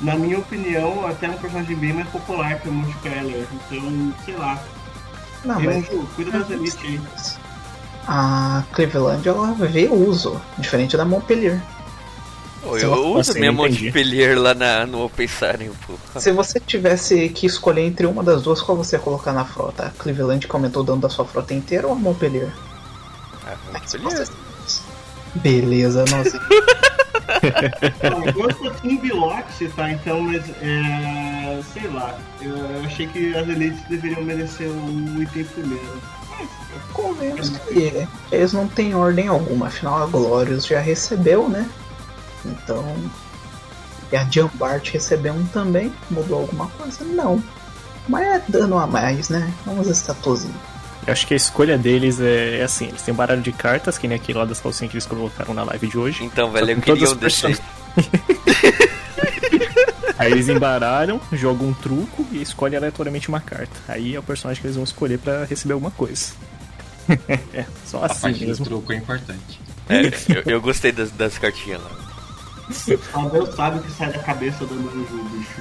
[0.00, 3.46] na minha opinião, até é um personagem bem mais popular que a Montepeller.
[3.52, 4.62] Então, sei lá.
[5.44, 7.00] Não, Eu, mas Ju, cuida das elites aí.
[8.08, 11.60] a Cleveland ela vê uso, diferente da Montpellier.
[12.62, 13.52] Se eu você- uso assim, minha.
[13.52, 15.94] Montpellier lá na, no Open Siren, pô.
[16.18, 19.86] Se você tivesse que escolher entre uma das duas, qual você ia colocar na frota?
[19.86, 22.52] A Cleveland que aumentou o dano da sua frota inteira ou a Montpellier?
[23.46, 24.28] Ah, Resposta Montpellier.
[25.36, 26.40] Beleza, nossa.
[28.02, 28.66] Eu gosto
[28.98, 29.90] Biloxi, tá?
[29.90, 31.60] Então, mas é.
[31.72, 32.18] sei lá.
[32.40, 36.02] Eu, achei que as elites deveriam merecer o item primeiro.
[36.92, 41.68] Convenhamos que eles não têm ordem alguma, afinal a Glorious já recebeu, né?
[42.44, 42.84] Então,
[44.12, 45.92] E a Jambart recebeu um também.
[46.10, 47.04] Mudou alguma coisa?
[47.04, 47.42] Não.
[48.08, 49.52] Mas é dano a mais, né?
[49.64, 50.54] Vamos estatuzinho.
[51.06, 53.96] Eu acho que a escolha deles é, é assim, eles têm um baralho de cartas,
[53.96, 56.24] que nem aquele lá das calcinhas que eles colocaram na live de hoje.
[56.24, 57.56] Então, velho, eu queria um desse aí.
[60.18, 63.76] Aí eles embaralham, jogam um truco e escolhem aleatoriamente uma carta.
[63.86, 66.32] Aí é o personagem que eles vão escolher para receber alguma coisa.
[67.52, 68.64] é, só A assim parte do mesmo.
[68.64, 69.60] truco é importante.
[69.88, 71.90] É, eu, eu gostei das, das cartinhas lá.
[73.12, 75.60] Só Deus sabe o que sai da cabeça do Manju, bicho.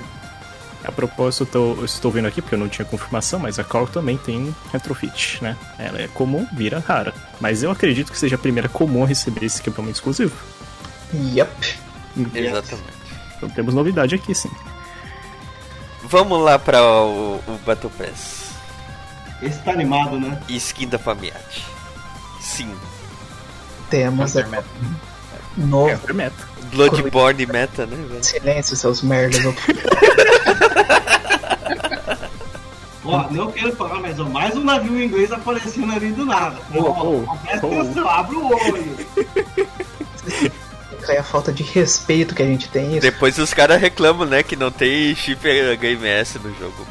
[0.88, 3.64] A propósito, eu, tô- eu estou vendo aqui porque eu não tinha confirmação, mas a
[3.64, 5.58] Call também tem retrofit, né?
[5.80, 7.14] Ela é comum, vira rara.
[7.40, 10.36] Mas eu acredito que seja a primeira comum a receber esse equipamento exclusivo.
[11.14, 11.50] Yup.
[12.34, 12.94] Exatamente.
[13.38, 14.52] Então temos novidade aqui, sim.
[16.04, 18.46] Vamos lá para o, o Battle Pass.
[19.42, 20.40] Esse tá animado, né?
[20.48, 21.66] Skin da Famiate.
[22.40, 22.74] Sim.
[23.90, 24.42] Temos um
[25.58, 26.00] novo.
[26.08, 26.56] É, meta.
[26.72, 28.24] Bloodborne meta, né, velho?
[28.24, 29.42] Silêncio, seus merdas.
[33.06, 36.58] Ó, não quero falar, mas ó, mais um navio inglês aparecendo ali do nada.
[36.74, 37.82] Oh, oh, presta oh.
[37.82, 38.98] atenção, abre o olho.
[41.08, 42.94] Aí a falta de respeito que a gente tem.
[42.94, 43.02] Isso.
[43.02, 45.48] Depois os caras reclamam, né, que não tem chip
[45.80, 46.88] Game S no jogo.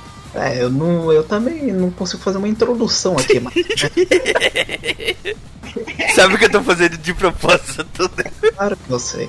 [0.38, 3.54] É, eu, não, eu também não consigo fazer uma introdução aqui, mas
[6.14, 8.10] Sabe o que eu tô fazendo de propósito?
[8.16, 8.24] né?
[8.56, 9.28] claro que eu sei.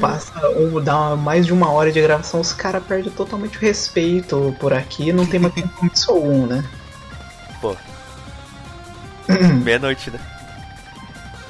[0.00, 4.54] Passa um, dá mais de uma hora de gravação, os caras perdem totalmente o respeito
[4.60, 6.64] por aqui, não tem mais compromisso algum, né?
[7.60, 7.74] Pô.
[9.64, 10.20] Meia-noite, né?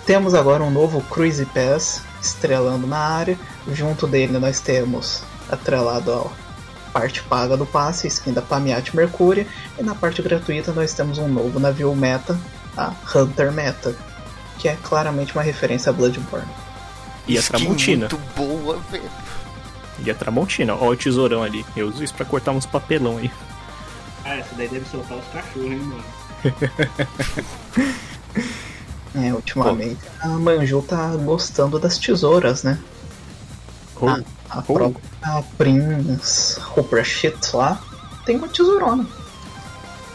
[0.07, 3.39] Temos agora um novo Cruise Pass estrelando na área.
[3.71, 6.17] Junto dele nós temos atrelado a
[6.93, 9.47] parte paga do passe, skin da Pamiat Mercúria.
[9.79, 12.39] E na parte gratuita nós temos um novo navio meta,
[12.77, 13.95] a Hunter Meta,
[14.59, 16.49] que é claramente uma referência a Bloodborne.
[17.27, 18.09] E a Skin Tramontina.
[18.09, 19.11] muito boa, velho.
[20.05, 21.65] E a Tramontina, ó o tesourão ali.
[21.77, 23.31] Eu uso isso pra cortar uns papelão aí.
[24.25, 26.05] Ah, essa daí deve soltar os cachorros, hein, mano.
[29.15, 32.79] É, ultimamente a Manju tá gostando das tesouras, né?
[34.01, 34.21] Oh, A,
[34.53, 34.73] a oh.
[34.75, 36.61] própria Prince
[37.55, 37.81] lá
[38.25, 39.07] tem uma tesourona.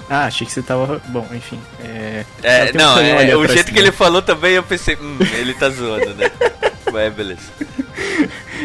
[0.10, 1.02] Ah, achei que você tava.
[1.08, 1.60] Bom, enfim.
[1.82, 3.84] É, É, não, é, o jeito que também.
[3.84, 6.32] ele falou também eu pensei, hum, ele tá zoando, né?
[6.94, 7.42] Mas beleza.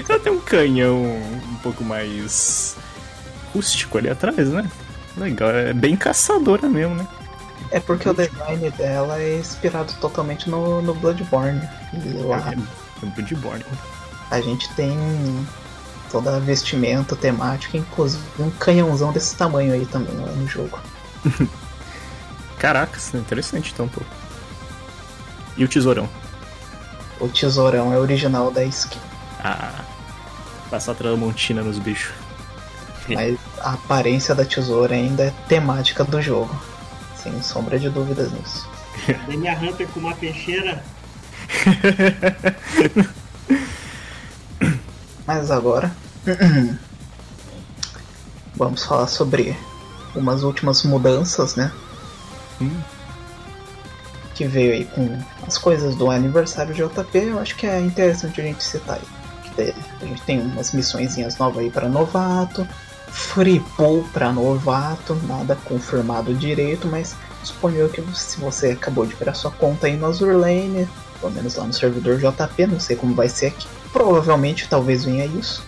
[0.08, 2.76] Ela tem um canhão um pouco mais
[3.52, 4.70] rústico ali atrás, né?
[5.16, 7.06] Legal, é bem caçadora mesmo, né?
[7.70, 11.60] É porque o design dela é inspirado totalmente no, no Bloodborne.
[11.92, 13.64] E lá É, é Bloodborne.
[14.30, 14.96] a gente tem
[16.12, 20.78] toda a vestimenta temática, inclusive um canhãozão desse tamanho aí também lá no jogo.
[22.60, 24.02] Caracas, interessante então, pô.
[25.56, 26.08] E o tesourão?
[27.18, 29.00] O tesourão é original da skin,
[29.42, 29.84] Ah,
[30.70, 32.12] passar Tramontina nos bichos.
[33.08, 36.54] mas a aparência da tesoura ainda é temática do jogo.
[37.16, 38.68] Sem sombra de dúvidas nisso.
[39.28, 40.84] Minha Hunter com uma peixeira.
[45.34, 45.90] Mas agora
[48.54, 49.56] vamos falar sobre
[50.14, 51.72] umas últimas mudanças, né?
[52.60, 52.78] Hum.
[54.34, 58.42] Que veio aí com as coisas do aniversário de JP, eu acho que é interessante
[58.42, 58.96] a gente citar
[59.56, 59.74] aí.
[60.02, 62.68] A gente tem umas missõezinhas novas aí para novato,
[63.08, 69.32] free pool para novato, nada confirmado direito, mas suponho que se você acabou de criar
[69.32, 70.86] sua conta aí no Azure Lane,
[71.18, 73.66] pelo menos lá no servidor JP, não sei como vai ser aqui.
[73.92, 75.64] Provavelmente talvez venha isso,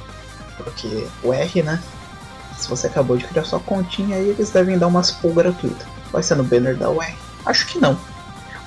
[0.57, 1.83] porque o R, né?
[2.57, 5.85] Se você acabou de criar sua continha aí, eles devem dar umas pool gratuita.
[6.11, 7.05] Vai ser no banner da UR?
[7.45, 7.99] Acho que não.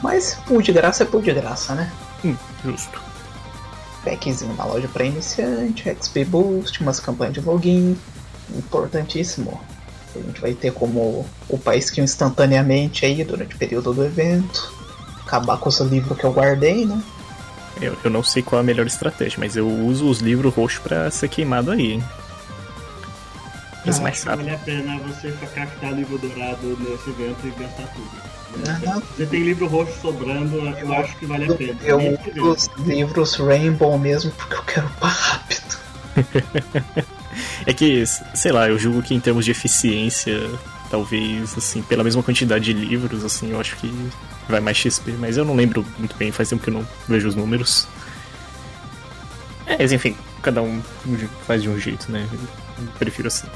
[0.01, 1.91] Mas pool de graça é pool de graça, né?
[2.23, 3.01] Hum, justo.
[4.03, 7.97] Packzinho na loja para iniciante, XP Boost, umas campanhas de login.
[8.55, 9.59] Importantíssimo.
[10.15, 14.73] A gente vai ter como upar skill instantaneamente aí durante o período do evento.
[15.25, 17.01] Acabar com os livros que eu guardei, né?
[17.81, 20.79] Eu, eu não sei qual é a melhor estratégia, mas eu uso os livros roxos
[20.79, 22.03] pra ser queimado aí, hein?
[23.83, 24.45] Pra ser Eu mais rápido.
[24.45, 28.27] vale a pena você craftar livro dourado nesse evento e gastar tudo.
[29.15, 31.77] Você tem livro roxo sobrando, eu acho que vale a pena.
[31.83, 35.77] Eu uso os livros Rainbow mesmo porque eu quero upar rápido.
[37.67, 40.49] É que, sei lá, eu julgo que em termos de eficiência,
[40.89, 43.93] talvez, assim, pela mesma quantidade de livros, assim, eu acho que
[44.47, 47.27] vai mais XP, mas eu não lembro muito bem, faz tempo que eu não vejo
[47.27, 47.87] os números.
[49.65, 50.81] É, mas enfim, cada um
[51.45, 52.27] faz de um jeito, né?
[52.31, 53.47] Eu prefiro assim.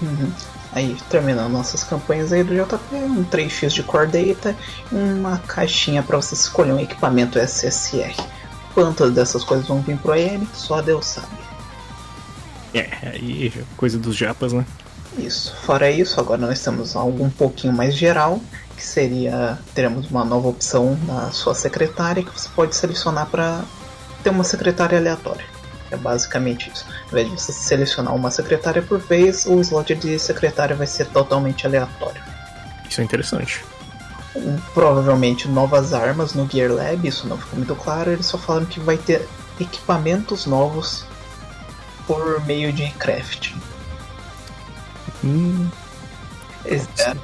[0.00, 0.32] Uhum.
[0.72, 4.56] Aí, terminando nossas campanhas aí do JP, um 3x de Core Data
[4.90, 8.14] e uma caixinha para você escolher um equipamento SSR.
[8.72, 11.28] Quantas dessas coisas vão vir pro AM, só Deus sabe.
[12.72, 14.64] É, aí coisa dos japas, né?
[15.18, 15.54] Isso.
[15.62, 18.40] Fora isso, agora nós temos algo um pouquinho mais geral,
[18.82, 23.62] que seria teremos uma nova opção na sua secretária que você pode selecionar para
[24.24, 25.44] ter uma secretária aleatória.
[25.88, 26.84] É basicamente isso.
[27.04, 31.06] Ao invés de você selecionar uma secretária por vez, o slot de secretária vai ser
[31.06, 32.20] totalmente aleatório.
[32.88, 33.64] Isso é interessante.
[34.34, 38.10] Um, provavelmente novas armas no Gear Lab, isso não ficou muito claro.
[38.10, 39.28] Eles só falaram que vai ter
[39.60, 41.04] equipamentos novos
[42.06, 43.60] por meio de crafting.
[45.22, 45.68] Hum,
[46.64, 47.14] Eles é,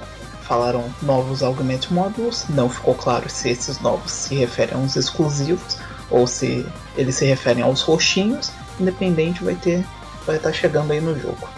[0.49, 5.77] falaram novos Augment Modules, não ficou claro se esses novos se referem aos exclusivos
[6.11, 6.67] ou se
[6.97, 8.51] eles se referem aos roxinhos,
[8.81, 9.85] independente vai ter
[10.27, 11.49] vai estar chegando aí no jogo.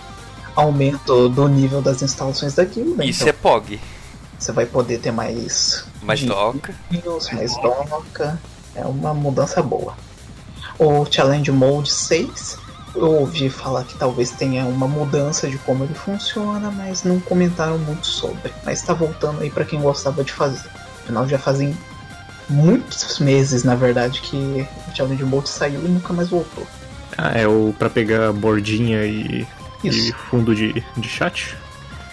[0.57, 3.81] Aumento do nível das instalações da guilda, Isso então é POG.
[4.39, 5.87] você vai poder ter mais
[6.27, 6.75] toca.
[6.91, 8.41] News, mais doca.
[8.75, 9.95] É uma mudança boa.
[10.79, 12.59] O Challenge Mode 6,
[12.95, 17.79] eu ouvi falar que talvez tenha uma mudança de como ele funciona, mas não comentaram
[17.79, 18.53] muito sobre.
[18.65, 20.69] Mas tá voltando aí para quem gostava de fazer.
[21.03, 21.77] Afinal, já fazem
[22.49, 26.67] muitos meses, na verdade, que o Challenge Mode saiu e nunca mais voltou.
[27.17, 29.47] Ah, é o pra pegar bordinha e,
[29.85, 31.57] e fundo de, de chat?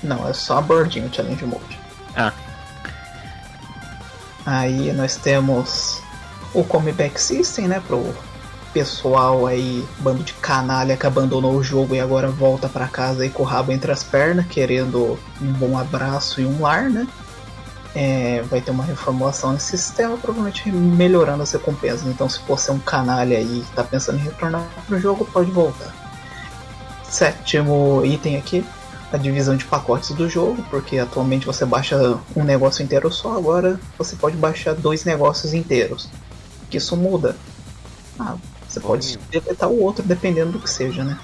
[0.04, 1.80] Não, é só a bordinha o Challenge Mode.
[2.16, 2.34] Ah,
[4.48, 6.02] Aí nós temos
[6.54, 7.84] o Comeback System, né?
[7.86, 8.16] Pro
[8.74, 13.30] pessoal aí, bando de canalha que abandonou o jogo e agora volta pra casa aí
[13.30, 17.08] com o rabo entre as pernas, querendo um bom abraço e um lar, né?
[17.96, 22.06] É, vai ter uma reformulação nesse sistema, provavelmente melhorando as recompensas.
[22.08, 25.50] Então, se você é um canalha aí que tá pensando em retornar pro jogo, pode
[25.50, 25.94] voltar.
[27.04, 28.64] Sétimo item aqui,
[29.12, 33.80] a divisão de pacotes do jogo, porque atualmente você baixa um negócio inteiro só, agora
[33.98, 36.10] você pode baixar dois negócios inteiros.
[36.70, 37.36] Que isso muda.
[38.20, 38.36] Ah,
[38.78, 41.18] você pode deletar o outro dependendo do que seja, né?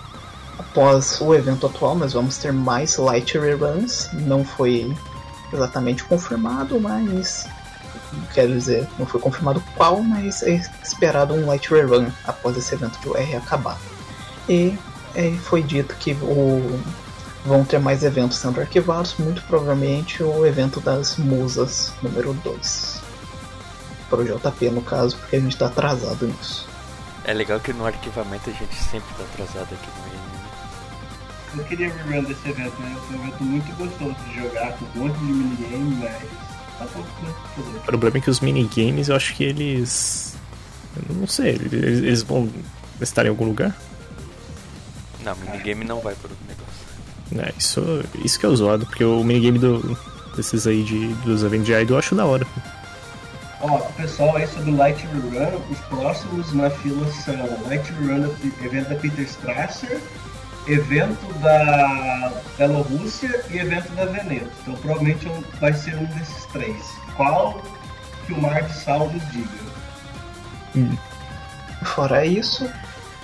[0.57, 4.09] Após o evento atual, nós vamos ter mais light reruns.
[4.13, 4.95] Não foi
[5.51, 7.47] exatamente confirmado, mas
[8.33, 12.99] quero dizer, não foi confirmado qual, mas é esperado um light rerun após esse evento
[12.99, 13.79] de UR acabar.
[14.47, 14.77] E
[15.15, 16.79] é, foi dito que o
[17.45, 23.01] vão ter mais eventos sendo arquivados, muito provavelmente o evento das musas número 2.
[24.09, 26.67] Pro JP no caso, porque a gente tá atrasado nisso.
[27.25, 30.23] É legal que no arquivamento a gente sempre tá atrasado aqui no anime.
[31.55, 32.97] Eu queria rerun desse evento, né?
[33.07, 36.43] Foi um evento muito gostoso de jogar, com um monte de minigame, mas.
[36.79, 37.33] Tá pouco, né?
[37.77, 40.35] o problema é que os minigames eu acho que eles.
[41.09, 42.49] Eu não sei, eles, eles vão
[42.99, 43.75] estar em algum lugar?
[45.23, 47.47] Não, minigame não vai pro negócio.
[47.47, 49.97] É, isso, isso que é o zoado, porque o minigame do,
[50.35, 52.45] desses aí de, dos eventos de Idol eu acho da hora.
[53.65, 57.33] Ó, pessoal, aí sobre o Light Run, os próximos na fila são
[57.65, 58.29] Light Run,
[58.61, 60.01] evento da Peter Strasser,
[60.67, 64.51] evento da Bielorrússia e evento da Veneto.
[64.61, 65.31] Então provavelmente
[65.61, 66.75] vai ser um desses três.
[67.15, 67.61] Qual
[68.27, 70.89] que o Mar de Sal diga?
[71.85, 72.69] Fora isso,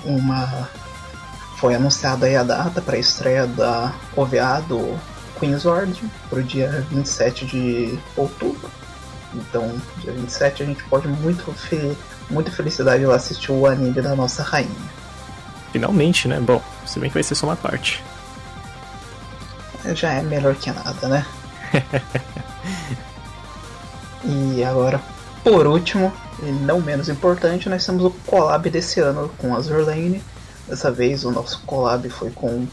[0.06, 0.70] uma
[1.58, 4.98] foi anunciada aí a data para a estreia da OVA do
[5.38, 8.79] Queensword pro dia 27 de outubro.
[9.34, 11.96] Então, dia 27 a gente pode muito fe
[12.30, 14.70] muita felicidade lá assistir o anime da nossa rainha.
[15.72, 16.40] Finalmente, né?
[16.40, 18.04] Bom, se bem que vai ser só uma parte.
[19.94, 21.26] Já é melhor que nada, né?
[24.24, 25.00] e agora,
[25.44, 26.12] por último,
[26.44, 30.24] e não menos importante, nós temos o collab desse ano com a Zerlane.
[30.68, 32.68] Dessa vez o nosso collab foi com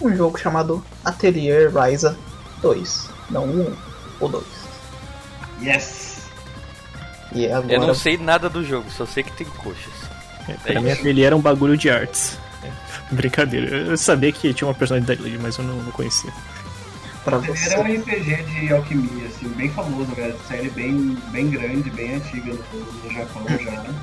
[0.00, 2.16] um jogo chamado Atelier Ryza
[2.60, 3.08] 2.
[3.30, 3.76] Não 1,
[4.20, 4.59] o 2.
[5.62, 6.20] Yes!
[7.32, 7.72] E agora.
[7.72, 9.92] Eu não sei nada do jogo, só sei que tem coxas.
[10.48, 12.38] É, pra mim ele era um bagulho de artes.
[12.62, 12.70] É,
[13.14, 16.32] brincadeira, eu sabia que tinha uma personalidade ali, mas eu não, não conhecia.
[17.24, 17.74] Pra Ele você.
[17.74, 20.34] era um RPG de alquimia, assim, bem famoso, né?
[20.48, 23.94] Série bem, bem grande, bem antiga no, no Japão já, né?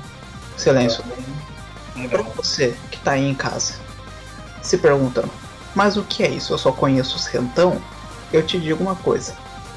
[0.56, 1.04] Silêncio.
[1.96, 3.74] Então, Pra você que tá aí em casa,
[4.62, 5.30] se perguntando,
[5.74, 6.52] mas o que é isso?
[6.52, 7.82] Eu só conheço os rentão?
[8.32, 9.34] Eu te digo uma coisa.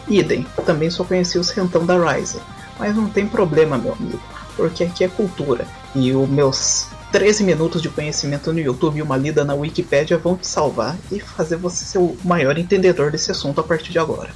[0.08, 2.42] Idem, também só conheci os rentão da Ryza.
[2.80, 4.22] Mas não tem problema, meu amigo,
[4.56, 5.68] porque aqui é cultura.
[5.94, 10.36] E os meus 13 minutos de conhecimento no YouTube e uma lida na Wikipédia vão
[10.36, 14.30] te salvar e fazer você ser o maior entendedor desse assunto a partir de agora.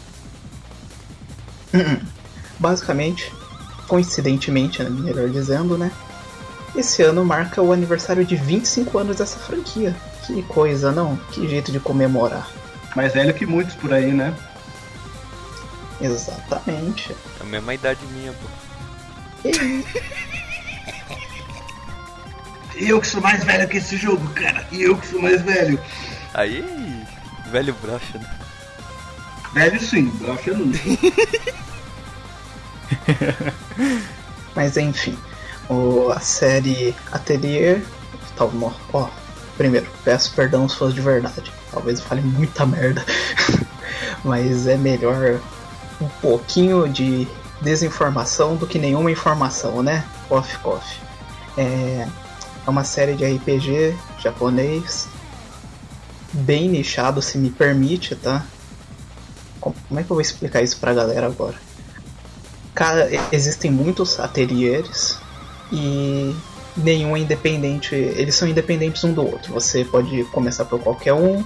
[2.59, 3.31] Basicamente,
[3.87, 5.91] coincidentemente, né, melhor dizendo, né?
[6.75, 9.95] Esse ano marca o aniversário de 25 anos dessa franquia.
[10.25, 11.15] Que coisa, não?
[11.31, 12.49] Que jeito de comemorar.
[12.95, 14.35] Mais velho que muitos por aí, né?
[16.01, 17.11] Exatamente.
[17.39, 18.47] É a mesma idade minha, pô.
[22.75, 24.67] Eu que sou mais velho que esse jogo, cara.
[24.71, 25.79] E eu que sou mais velho.
[26.33, 27.05] Aí,
[27.49, 28.29] velho brocha, né?
[29.53, 30.71] Velho sim, brocha não.
[34.53, 35.17] Mas enfim,
[35.69, 37.81] o, a série Atelier.
[38.35, 38.45] Tá,
[38.91, 39.09] ó,
[39.55, 41.53] primeiro, peço perdão aos fãs de verdade.
[41.71, 43.05] Talvez eu fale muita merda.
[44.23, 45.39] Mas é melhor
[46.01, 47.27] um pouquinho de
[47.61, 50.05] desinformação do que nenhuma informação, né?
[50.27, 50.99] Coffee Coffee.
[51.57, 52.07] É,
[52.65, 55.07] é uma série de RPG japonês
[56.33, 58.45] bem nichado, se me permite, tá?
[59.59, 61.55] Como é que eu vou explicar isso pra galera agora?
[62.73, 65.17] Cara, existem muitos ateliês
[65.71, 66.35] e
[66.75, 67.95] nenhum é independente.
[67.95, 69.53] Eles são independentes um do outro.
[69.53, 71.43] Você pode começar por qualquer um.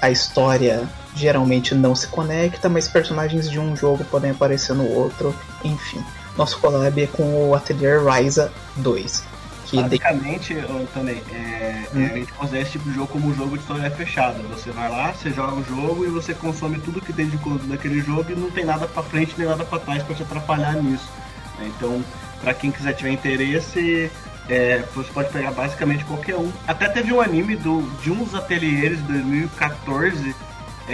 [0.00, 5.34] A história geralmente não se conecta, mas personagens de um jogo podem aparecer no outro.
[5.64, 6.02] Enfim,
[6.36, 9.32] nosso collab é com o Atelier Ryza 2.
[9.66, 10.86] Que Basicamente, de...
[10.92, 12.04] também, é, hum.
[12.04, 14.38] a gente considera esse tipo de jogo como um jogo de história fechada.
[14.50, 17.68] Você vai lá, você joga o jogo e você consome tudo que tem de conteúdo
[17.68, 20.74] daquele jogo e não tem nada para frente nem nada para trás para te atrapalhar
[20.74, 21.08] nisso.
[21.58, 21.72] Né?
[21.74, 22.04] Então,
[22.42, 24.10] para quem quiser tiver interesse,
[24.46, 26.52] é, você pode pegar basicamente qualquer um.
[26.66, 30.34] Até teve um anime do, de uns ateliês de 2014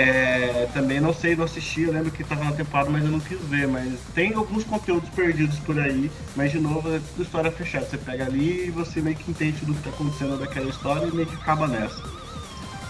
[0.01, 3.19] é, também não sei, não assisti, eu lembro que estava na temporada, mas eu não
[3.19, 3.67] quis ver.
[3.67, 7.87] Mas tem alguns conteúdos perdidos por aí, mas de novo é tudo história fechada.
[7.87, 11.13] Você pega ali e você meio que entende tudo que está acontecendo daquela história e
[11.13, 12.01] meio que acaba nessa.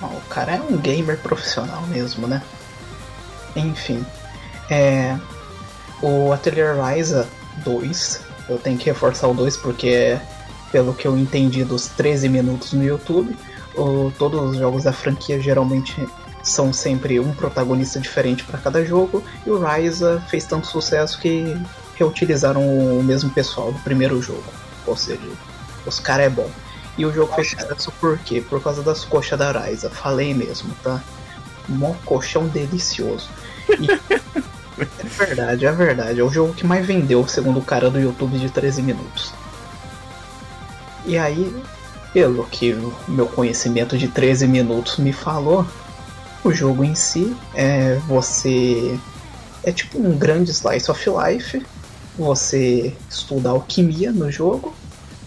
[0.02, 2.42] o cara é um gamer profissional mesmo, né?
[3.56, 4.04] Enfim.
[4.68, 5.16] É,
[6.02, 7.26] o Atelier Ryza
[7.64, 8.20] 2,
[8.50, 10.18] eu tenho que reforçar o 2 porque,
[10.70, 13.34] pelo que eu entendi dos 13 minutos no YouTube,
[13.74, 16.06] o, todos os jogos da franquia geralmente
[16.48, 21.56] são sempre um protagonista diferente para cada jogo, e o Ryza fez tanto sucesso que
[21.96, 24.44] reutilizaram o mesmo pessoal do primeiro jogo.
[24.86, 25.20] Ou seja,
[25.84, 26.50] os caras é bom.
[26.96, 28.40] E o jogo fez sucesso por quê?
[28.40, 29.90] Por causa das coxas da Ryza.
[29.90, 31.02] Falei mesmo, tá?
[31.68, 33.28] Mó colchão delicioso.
[33.78, 33.88] E
[34.82, 36.20] é verdade, é verdade.
[36.20, 39.32] É o jogo que mais vendeu, segundo o cara do YouTube de 13 minutos.
[41.06, 41.54] E aí,
[42.12, 45.64] pelo que o meu conhecimento de 13 minutos me falou,
[46.44, 48.98] o jogo em si é você
[49.64, 51.64] é tipo um grande slice of life.
[52.16, 54.74] Você estuda alquimia no jogo,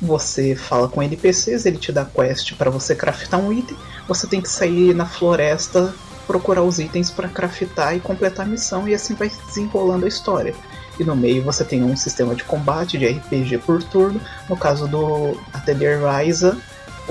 [0.02, 3.78] você fala com NPCs, ele te dá quest para você craftar um item,
[4.08, 5.94] você tem que sair na floresta
[6.28, 10.56] procurar os itens para craftar e completar a missão e assim vai desenrolando a história.
[11.00, 14.20] E no meio você tem um sistema de combate de RPG por turno,
[14.50, 16.58] no caso do Atelier Ryza,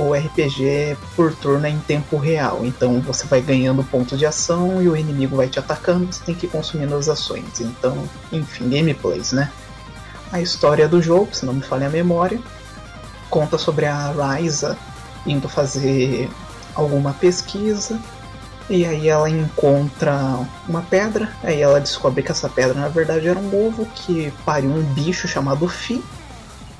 [0.00, 2.60] o RPG por turno é em tempo real.
[2.64, 6.34] Então você vai ganhando pontos de ação e o inimigo vai te atacando, você tem
[6.34, 7.60] que ir consumindo as ações.
[7.60, 9.50] Então, enfim, gameplays, né?
[10.32, 12.40] A história do jogo, se não me falha a memória,
[13.28, 14.76] conta sobre a Ryza
[15.26, 16.30] indo fazer
[16.74, 18.00] alguma pesquisa
[18.68, 23.38] e aí ela encontra uma pedra, aí ela descobre que essa pedra na verdade era
[23.38, 26.02] um ovo que pariu um bicho chamado Fi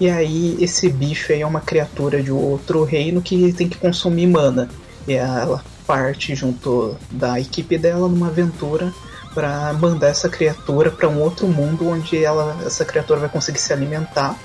[0.00, 4.26] e aí esse bicho aí é uma criatura de outro reino que tem que consumir
[4.26, 4.70] mana.
[5.06, 8.92] E ela parte junto da equipe dela numa aventura
[9.34, 13.72] para mandar essa criatura para um outro mundo onde ela, essa criatura vai conseguir se
[13.72, 14.36] alimentar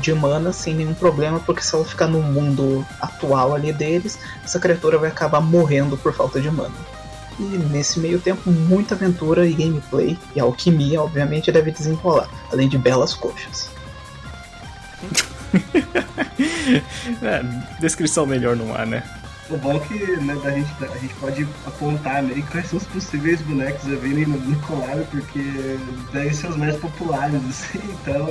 [0.00, 4.58] de mana sem nenhum problema, porque se ela ficar no mundo atual ali deles, essa
[4.58, 6.74] criatura vai acabar morrendo por falta de mana.
[7.38, 12.78] E nesse meio tempo, muita aventura e gameplay e alquimia, obviamente, deve desenrolar, além de
[12.78, 13.71] belas coxas.
[17.22, 17.42] é,
[17.80, 19.02] descrição melhor não há, né?
[19.50, 22.86] O bom é que né, a, gente, a gente pode apontar meio quais são os
[22.86, 24.58] possíveis bonecos a virem no, no
[25.10, 25.42] porque
[26.12, 28.26] devem ser os mais populares, assim, então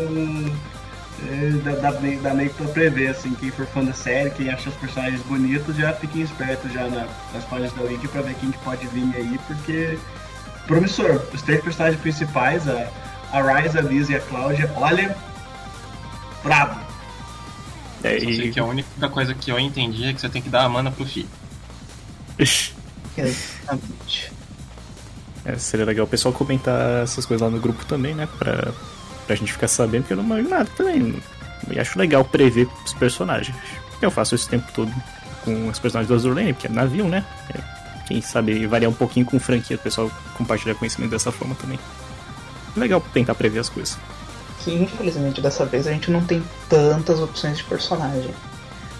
[1.29, 4.49] é, dá, dá, meio, dá meio pra prever, assim, quem for fã da série, quem
[4.49, 8.33] acha os personagens bonitos, já fiquem espertos já na, nas páginas da Wiki pra ver
[8.35, 9.99] quem que pode vir aí, porque
[10.65, 12.87] promissor, os três personagens principais, a,
[13.31, 15.15] a a Liz e a Cláudia, olha,
[16.43, 16.79] brabo.
[18.03, 20.49] É, Só sei que a única coisa que eu entendi é que você tem que
[20.49, 21.29] dar a mana pro filho.
[23.17, 24.31] Exatamente.
[25.45, 28.27] É, seria legal o pessoal comentar essas coisas lá no grupo também, né?
[28.37, 28.71] Pra,
[29.25, 31.21] pra gente ficar sabendo, porque eu não manjo nada também.
[31.69, 33.55] E acho legal prever os personagens.
[34.01, 34.91] Eu faço esse tempo todo
[35.43, 37.23] com os personagens do Azurlane, porque é navio, né?
[37.53, 41.79] É, quem sabe variar um pouquinho com franquia, o pessoal compartilhar conhecimento dessa forma também.
[42.75, 43.97] Legal tentar prever as coisas
[44.63, 48.33] que infelizmente dessa vez a gente não tem tantas opções de personagem.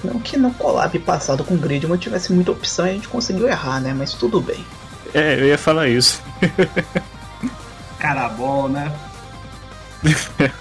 [0.04, 3.48] Não que no collab passado com o Gridman tivesse muita opção e a gente conseguiu
[3.48, 3.94] errar, né?
[3.94, 4.66] Mas tudo bem.
[5.14, 6.22] É, eu ia falar isso.
[8.00, 8.92] Cara bom, né?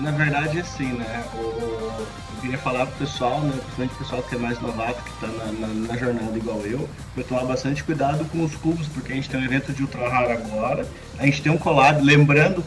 [0.00, 1.24] Na verdade, assim, né?
[1.34, 2.06] O,
[2.44, 3.52] queria falar pro pessoal, né?
[3.52, 6.88] Principalmente o pessoal que é mais novato, que tá na, na, na jornada igual eu,
[7.14, 10.08] pra tomar bastante cuidado com os cubos, porque a gente tem um evento de Ultra
[10.08, 10.86] Raro agora.
[11.18, 12.62] A gente tem um collab, lembrando,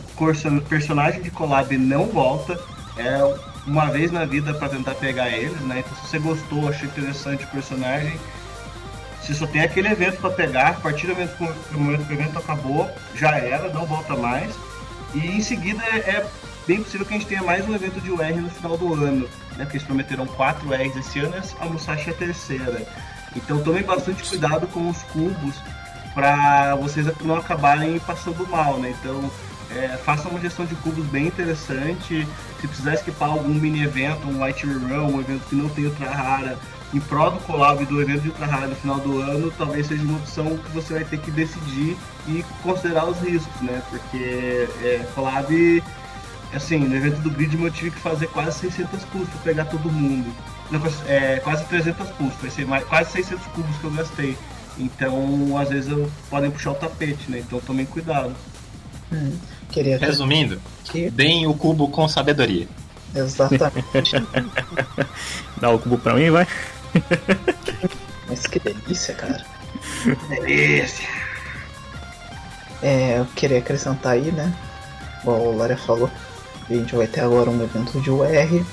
[0.68, 2.60] personagem de collab não volta.
[2.98, 3.22] É
[3.68, 5.84] uma vez na vida para tentar pegar eles, né?
[5.86, 8.18] Então se você gostou, achou interessante o personagem,
[9.22, 12.14] você só tem aquele evento para pegar, a partir do momento que o momento que
[12.14, 14.56] o evento acabou, já era, não volta mais.
[15.14, 16.28] E em seguida é, é
[16.66, 19.28] bem possível que a gente tenha mais um evento de UR no final do ano,
[19.58, 19.66] né?
[19.66, 22.88] Porque eles prometeram 4 Rs esse ano e a Musashi é a terceira.
[23.36, 25.56] Então tomem bastante cuidado com os cubos
[26.14, 28.96] para vocês não acabarem passando mal, né?
[29.00, 29.30] Então
[29.70, 32.28] é, façam uma gestão de cubos bem interessante.
[32.60, 36.10] Se precisar esquipar algum mini evento, um White Run, um evento que não tem ultra
[36.10, 36.58] rara,
[36.94, 40.04] em prol do collab do evento de ultra rara no final do ano, talvez seja
[40.04, 41.98] uma opção que você vai ter que decidir
[42.28, 43.82] e considerar os riscos, né?
[43.90, 45.84] Porque é, collab,
[46.54, 49.92] assim, no evento do Grid eu tive que fazer quase 600 cubos para pegar todo
[49.92, 50.34] mundo.
[50.72, 54.38] Não, é, quase 300 cubos, vai ser mais, quase 600 cubos que eu gastei.
[54.78, 57.40] Então, às vezes, eu, podem puxar o tapete, né?
[57.40, 58.36] Então, tomem cuidado.
[59.12, 59.38] Hum,
[59.72, 59.98] queria...
[59.98, 61.10] Resumindo, que...
[61.10, 62.68] deem o cubo com sabedoria.
[63.16, 64.16] Exatamente.
[65.60, 66.48] Dá o cubo pra mim, vai.
[68.28, 69.44] Mas que delícia, cara.
[70.30, 71.08] Delícia.
[72.82, 74.54] É, eu queria acrescentar aí, né?
[75.22, 76.10] Igual o Lara falou,
[76.70, 78.66] a gente vai ter agora um evento de UR.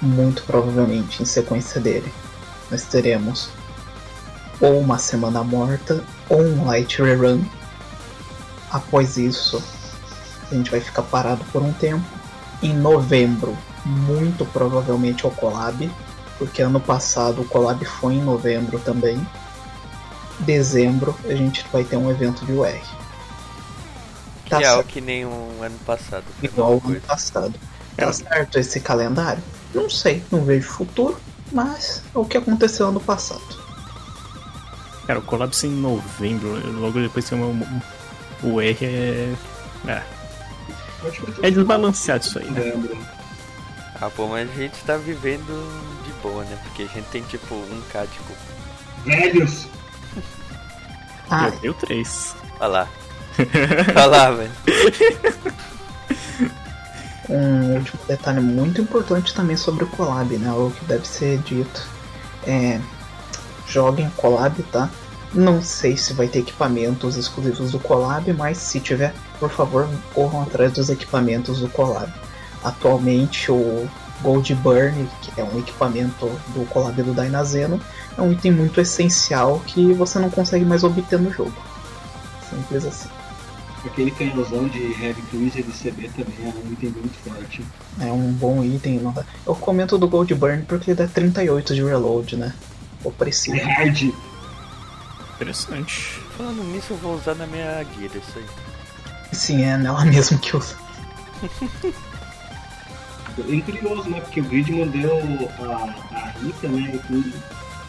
[0.00, 2.12] Muito provavelmente em sequência dele.
[2.70, 3.50] Nós teremos
[4.60, 7.42] ou uma semana morta ou um light rerun.
[8.70, 9.62] Após isso,
[10.50, 12.04] a gente vai ficar parado por um tempo.
[12.62, 15.90] Em novembro, muito provavelmente o collab,
[16.38, 19.24] porque ano passado o collab foi em novembro também.
[20.40, 22.97] Dezembro a gente vai ter um evento de UR.
[24.48, 26.24] Tá que que nem um ano passado.
[26.42, 27.54] Igual o ano passado.
[27.96, 29.42] Tá certo esse calendário?
[29.74, 31.18] Não sei, não vejo futuro,
[31.52, 33.42] mas é o que aconteceu ano passado.
[35.06, 37.82] Cara, o collab em novembro, logo depois tem uma,
[38.42, 39.34] o R é.
[39.86, 40.02] É,
[41.42, 42.72] é desbalanceado isso aí, né?
[44.00, 46.58] Ah, pô, mas a gente tá vivendo de boa, né?
[46.62, 48.32] Porque a gente tem tipo um K, tipo.
[49.04, 49.66] Velhos!
[51.30, 51.46] Ah.
[51.46, 52.34] Eu tenho três.
[52.60, 52.88] Olha lá.
[53.94, 54.50] Olha lá, velho.
[57.28, 60.50] Um último detalhe muito importante também sobre o collab, né?
[60.52, 61.86] O que deve ser dito.
[62.46, 62.80] É.
[63.66, 64.88] Joguem collab, tá?
[65.34, 70.42] Não sei se vai ter equipamentos exclusivos do collab, mas se tiver, por favor, corram
[70.42, 72.10] atrás dos equipamentos do collab.
[72.64, 73.86] Atualmente o
[74.22, 77.78] Gold Burn, que é um equipamento do collab do Dainazeno,
[78.16, 81.52] é um item muito essencial que você não consegue mais obter no jogo.
[82.48, 83.17] Simples assim.
[83.88, 87.64] Aquele canhãozão de Heavy Cruiser de CB também é um item muito forte.
[87.98, 89.00] É um bom item.
[89.46, 92.54] Eu comento do Gold Burn porque ele dá 38 de reload, né?
[93.02, 93.56] Ou preciso.
[93.56, 94.12] É hard.
[95.34, 96.20] Interessante.
[96.36, 98.44] Falando nisso, eu vou usar na minha guia isso aí.
[99.32, 100.76] Sim, é nela mesmo que usa.
[103.38, 104.20] é curioso, né?
[104.20, 105.16] Porque o Gridman deu
[105.60, 107.00] a, a Rita, né?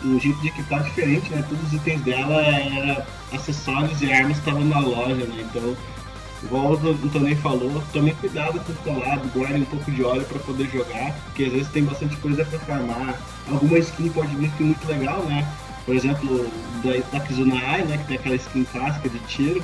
[0.03, 1.43] Um jeito de equipar diferente, né?
[1.47, 3.03] Todos os itens dela eram
[3.33, 5.45] acessórios e armas que estavam na loja, né?
[5.49, 5.75] Então,
[6.43, 10.39] igual o Tonei falou, tomem cuidado com o collab, guardem um pouco de óleo para
[10.39, 13.19] poder jogar, porque às vezes tem bastante coisa para farmar.
[13.49, 15.45] Alguma skin pode vir que muito legal, né?
[15.89, 16.47] por exemplo,
[16.83, 19.63] da, da Kizunai, né, que tem aquela skin clássica de tiro,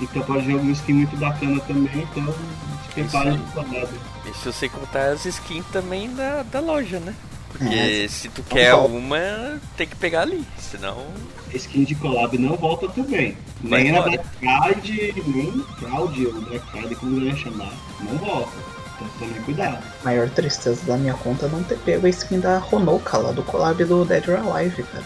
[0.00, 3.88] então pode ver alguma skin muito bacana também, então se prepare para
[4.28, 7.14] E se você contar as skins também da, da loja, né?
[7.50, 8.08] Porque é.
[8.08, 11.04] se tu quer uma, tem que pegar ali, senão.
[11.52, 13.36] Skin de collab não volta também.
[13.62, 14.10] Vai nem embora.
[14.10, 18.52] na Black Friday, nem Fraud ou Black Friday, como vai chamar, não volta.
[18.94, 19.82] Então tome cuidado.
[20.04, 23.42] Maior tristeza da minha conta é não ter pego a skin da Honoka lá do
[23.42, 25.04] collab do Dead or Alive, cara.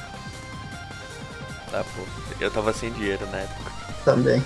[1.70, 2.02] Tá, pô.
[2.40, 3.72] Eu tava sem dinheiro na época.
[4.04, 4.42] Também.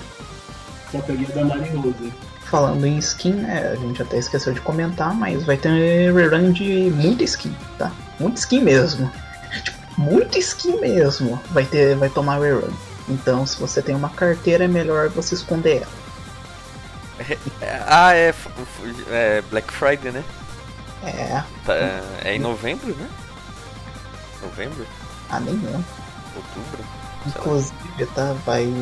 [0.93, 2.13] Só peguei da Mari Rose.
[2.51, 6.91] Falando em skin, né, a gente até esqueceu de comentar, mas vai ter rerun de
[6.95, 7.93] muita skin, tá?
[8.19, 9.11] Muita skin mesmo.
[9.63, 11.41] Tipo, muita skin mesmo.
[11.51, 12.73] Vai ter, vai tomar rerun.
[13.09, 15.99] Então, se você tem uma carteira, é melhor você esconder ela.
[17.87, 18.33] Ah, é,
[19.11, 20.25] é, Black Friday, né?
[21.05, 21.43] É.
[21.65, 21.75] Tá,
[22.25, 23.09] é em novembro, né?
[24.43, 24.87] Novembro?
[25.31, 25.85] Ah, nem lembro.
[26.37, 26.85] Outubro?
[27.27, 28.35] Inclusive, tá?
[28.45, 28.73] Vai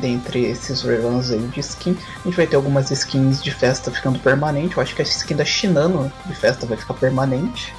[0.00, 1.96] dentre esses reruns aí de skin.
[2.20, 4.76] A gente vai ter algumas skins de festa ficando permanente.
[4.76, 7.74] Eu acho que a skin da Shinano de festa vai ficar permanente.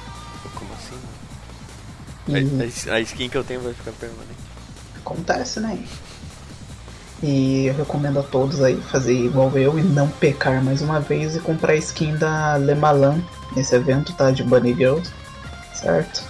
[0.54, 0.98] Como assim?
[2.28, 2.90] E...
[2.90, 4.40] A, a, a, skin que eu tenho vai ficar permanente.
[4.96, 5.78] Acontece, né?
[7.22, 11.36] E eu recomendo a todos aí fazer igual eu e não pecar mais uma vez
[11.36, 13.24] e comprar a skin da Le Malin
[13.54, 14.30] nesse evento, tá?
[14.30, 15.10] De Bunny Girls,
[15.72, 16.24] certo?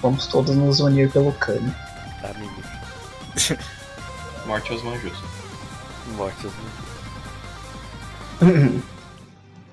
[0.00, 1.74] Vamos todos nos unir pelo Kami.
[2.22, 3.58] Tá, menino.
[4.48, 5.12] Morte aos manjus.
[6.16, 6.54] Morte aos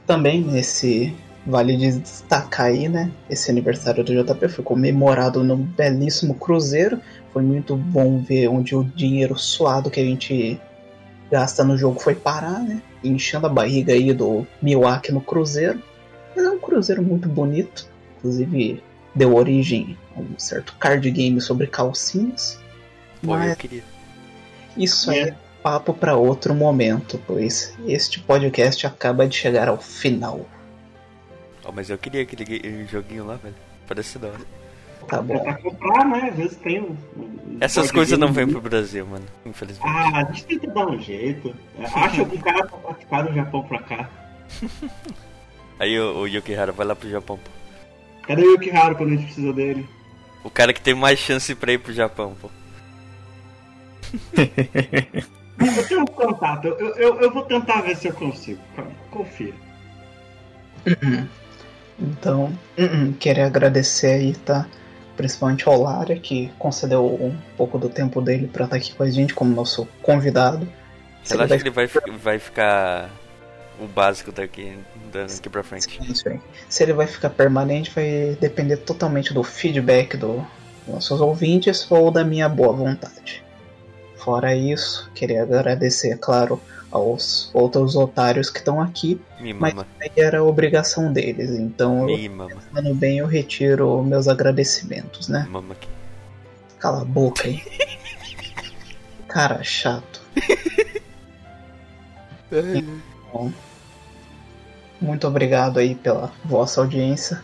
[0.05, 1.15] Também nesse
[1.47, 3.09] vale destacar aí, né?
[3.29, 6.99] Esse aniversário do JP foi comemorado num belíssimo cruzeiro.
[7.31, 10.59] Foi muito bom ver onde o dinheiro suado que a gente
[11.31, 12.81] gasta no jogo foi parar, né?
[13.01, 15.81] Enchendo a barriga aí do Milwaukee no cruzeiro.
[16.35, 17.87] Mas é um cruzeiro muito bonito.
[18.17, 18.83] Inclusive
[19.15, 22.59] deu origem a um certo card game sobre calcinhas.
[23.23, 23.94] Pô, eu Mas queria.
[24.77, 30.45] Isso aí é papo para outro momento, pois este podcast acaba de chegar ao final.
[31.63, 33.55] Ó, mas eu queria aquele joguinho lá, velho.
[33.87, 34.39] Parece da hora.
[35.07, 35.39] Tá É bom.
[35.39, 36.29] pra comprar, né?
[36.31, 36.95] Às vezes tem um.
[37.61, 39.25] Essas coisas não vêm pro Brasil, mano.
[39.45, 39.87] Infelizmente.
[39.87, 41.55] Ah, a gente tenta dar um jeito.
[41.79, 44.09] É, Acha algum cara pra participar do Japão pra cá.
[45.79, 47.51] Aí o, o Yukihara vai lá pro Japão, pô.
[48.27, 49.87] Cadê o Yukiharo quando a gente precisa dele?
[50.43, 52.49] O cara que tem mais chance pra ir pro Japão, pô.
[54.37, 58.59] Eu tenho um contato, eu, eu, eu vou tentar ver se eu consigo.
[59.09, 59.53] Confia.
[61.99, 64.67] Então, uhum, queria agradecer aí, tá?
[65.15, 69.09] Principalmente ao Lara, que concedeu um pouco do tempo dele pra estar aqui com a
[69.09, 70.67] gente como nosso convidado.
[71.27, 71.87] Relaxa vai que ele vai,
[72.21, 73.09] vai ficar
[73.79, 74.77] o básico daqui,
[75.11, 75.99] daqui pra frente.
[76.03, 76.39] Isso aí.
[76.67, 80.45] Se ele vai ficar permanente, vai depender totalmente do feedback do-
[80.85, 83.41] dos nossos ouvintes ou da minha boa vontade.
[84.25, 89.87] Fora isso, queria agradecer, é claro, aos outros otários que estão aqui, Me mas mama,
[90.01, 95.45] aí era a obrigação deles, então, me pensando bem, eu retiro meus agradecimentos, né?
[95.47, 95.87] mama aqui.
[96.79, 97.61] Cala a boca aí.
[99.29, 100.19] Cara chato.
[104.99, 107.43] Muito obrigado aí pela vossa audiência.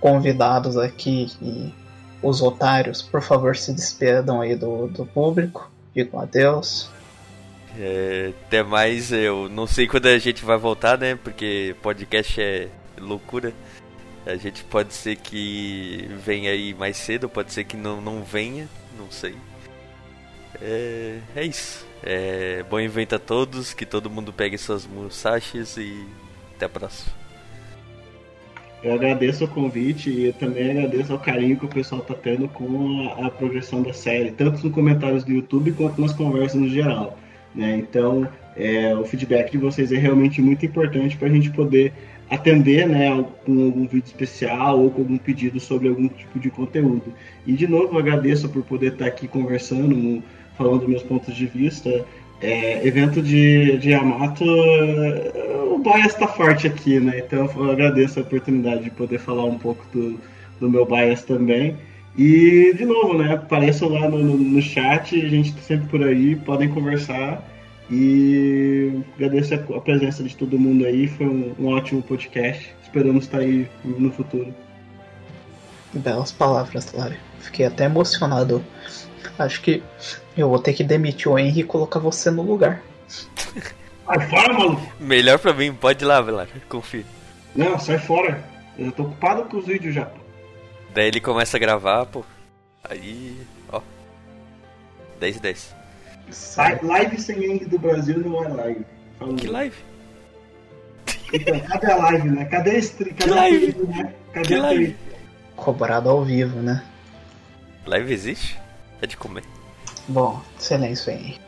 [0.00, 1.74] Convidados aqui e
[2.22, 5.70] os otários, por favor, se despedam aí do, do público.
[5.94, 6.90] Digam adeus.
[7.78, 11.16] É, até mais, eu não sei quando a gente vai voltar, né?
[11.16, 13.52] Porque podcast é loucura.
[14.26, 18.68] A gente pode ser que venha aí mais cedo, pode ser que não, não venha,
[18.98, 19.34] não sei.
[20.60, 21.86] É, é isso.
[22.02, 26.06] É, bom evento a todos, que todo mundo pegue suas musashis e
[26.54, 27.12] até a próxima.
[28.82, 33.08] Eu agradeço o convite e também agradeço ao carinho que o pessoal tá tendo com
[33.08, 37.18] a, a progressão da série, tanto nos comentários do YouTube quanto nas conversas no geral.
[37.54, 37.76] Né?
[37.76, 41.92] Então, é, o feedback de vocês é realmente muito importante para a gente poder
[42.30, 43.10] atender né,
[43.44, 47.12] com algum vídeo especial ou com algum pedido sobre algum tipo de conteúdo.
[47.46, 50.22] E, de novo, agradeço por poder estar aqui conversando,
[50.56, 52.04] falando meus pontos de vista.
[52.40, 57.18] É, evento de, de Yamato, o bias tá forte aqui, né?
[57.18, 60.20] Então eu agradeço a oportunidade de poder falar um pouco do,
[60.60, 61.76] do meu bias também.
[62.16, 63.34] E, de novo, né?
[63.34, 67.42] Apareçam lá no, no, chat, a gente tá sempre por aí, podem conversar.
[67.90, 72.74] E agradeço a, presença de todo mundo aí, foi um, um ótimo podcast.
[72.82, 74.52] Esperamos estar aí no futuro.
[75.94, 77.16] Belas palavras, Lara.
[77.40, 78.64] Fiquei até emocionado.
[79.38, 79.82] Acho que
[80.40, 82.82] eu vou ter que demitir o Henry e colocar você no lugar.
[83.06, 84.92] Sai fora, maluco!
[85.00, 87.04] Melhor pra mim, pode ir lá, Velar, confia.
[87.54, 88.42] Não, sai fora.
[88.78, 90.08] Eu já tô ocupado com os vídeos já.
[90.94, 92.24] Daí ele começa a gravar, pô.
[92.84, 93.36] Aí,
[93.70, 93.80] ó.
[95.20, 95.76] 10 e 10.
[96.30, 98.86] Sai, live sem Henry do Brasil não é live.
[99.18, 99.34] Falou.
[99.36, 99.76] Que live?
[101.32, 102.44] Então, cadê a live, né?
[102.46, 103.14] Cadê a stream?
[103.14, 103.78] Cadê Que live?
[103.86, 104.14] Né?
[104.32, 104.96] Cadê Que a live?
[105.56, 106.82] Cobrado ao vivo, né?
[107.86, 108.58] Live existe?
[109.02, 109.42] É de comer.
[110.08, 111.38] Bom, silêncio, Henry.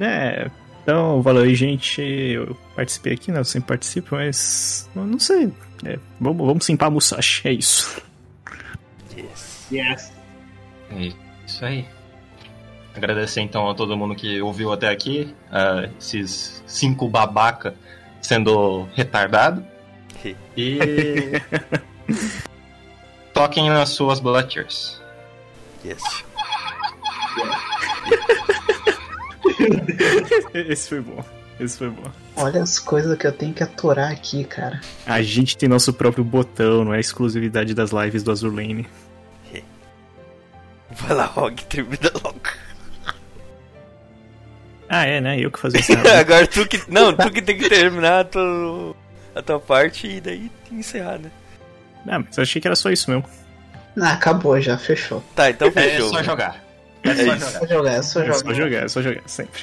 [0.00, 0.50] É,
[0.82, 2.00] então, valeu aí, gente.
[2.00, 3.40] Eu participei aqui, né?
[3.40, 4.88] Eu sempre participo, mas.
[4.94, 5.52] eu Não sei.
[5.84, 8.00] É, vamos, vamos simpar Musashi, é isso.
[9.16, 9.66] Yes.
[9.70, 10.12] Yes.
[10.90, 11.12] É
[11.46, 11.86] isso aí.
[12.94, 17.74] Agradecer então a todo mundo que ouviu até aqui, a esses cinco babaca
[18.20, 19.64] sendo retardado.
[20.56, 21.40] E
[23.32, 25.00] toquem nas suas blutters.
[25.84, 26.02] Yes.
[30.54, 31.24] Esse foi bom.
[31.60, 32.10] Esse foi bom.
[32.36, 34.80] Olha as coisas que eu tenho que aturar aqui, cara.
[35.06, 38.86] A gente tem nosso próprio botão, não é exclusividade das lives do Azur Lane.
[40.92, 42.40] Vai lá, Rogue, termina logo.
[44.88, 45.38] Ah, é, né?
[45.38, 45.92] Eu que fazia isso.
[45.92, 46.80] Agora tu que.
[46.90, 48.96] Não, tu que tem que terminar a tua,
[49.34, 51.30] a tua parte e daí encerrar, né?
[52.08, 53.24] ah, mas eu achei que era só isso mesmo.
[54.00, 55.22] Ah, acabou já, fechou.
[55.34, 56.08] Tá, então É fechou.
[56.08, 56.64] só jogar.
[57.04, 57.38] É É só jogar.
[57.38, 58.38] Só jogar, é só É jogar.
[58.38, 59.62] só jogar, é só jogar, sempre.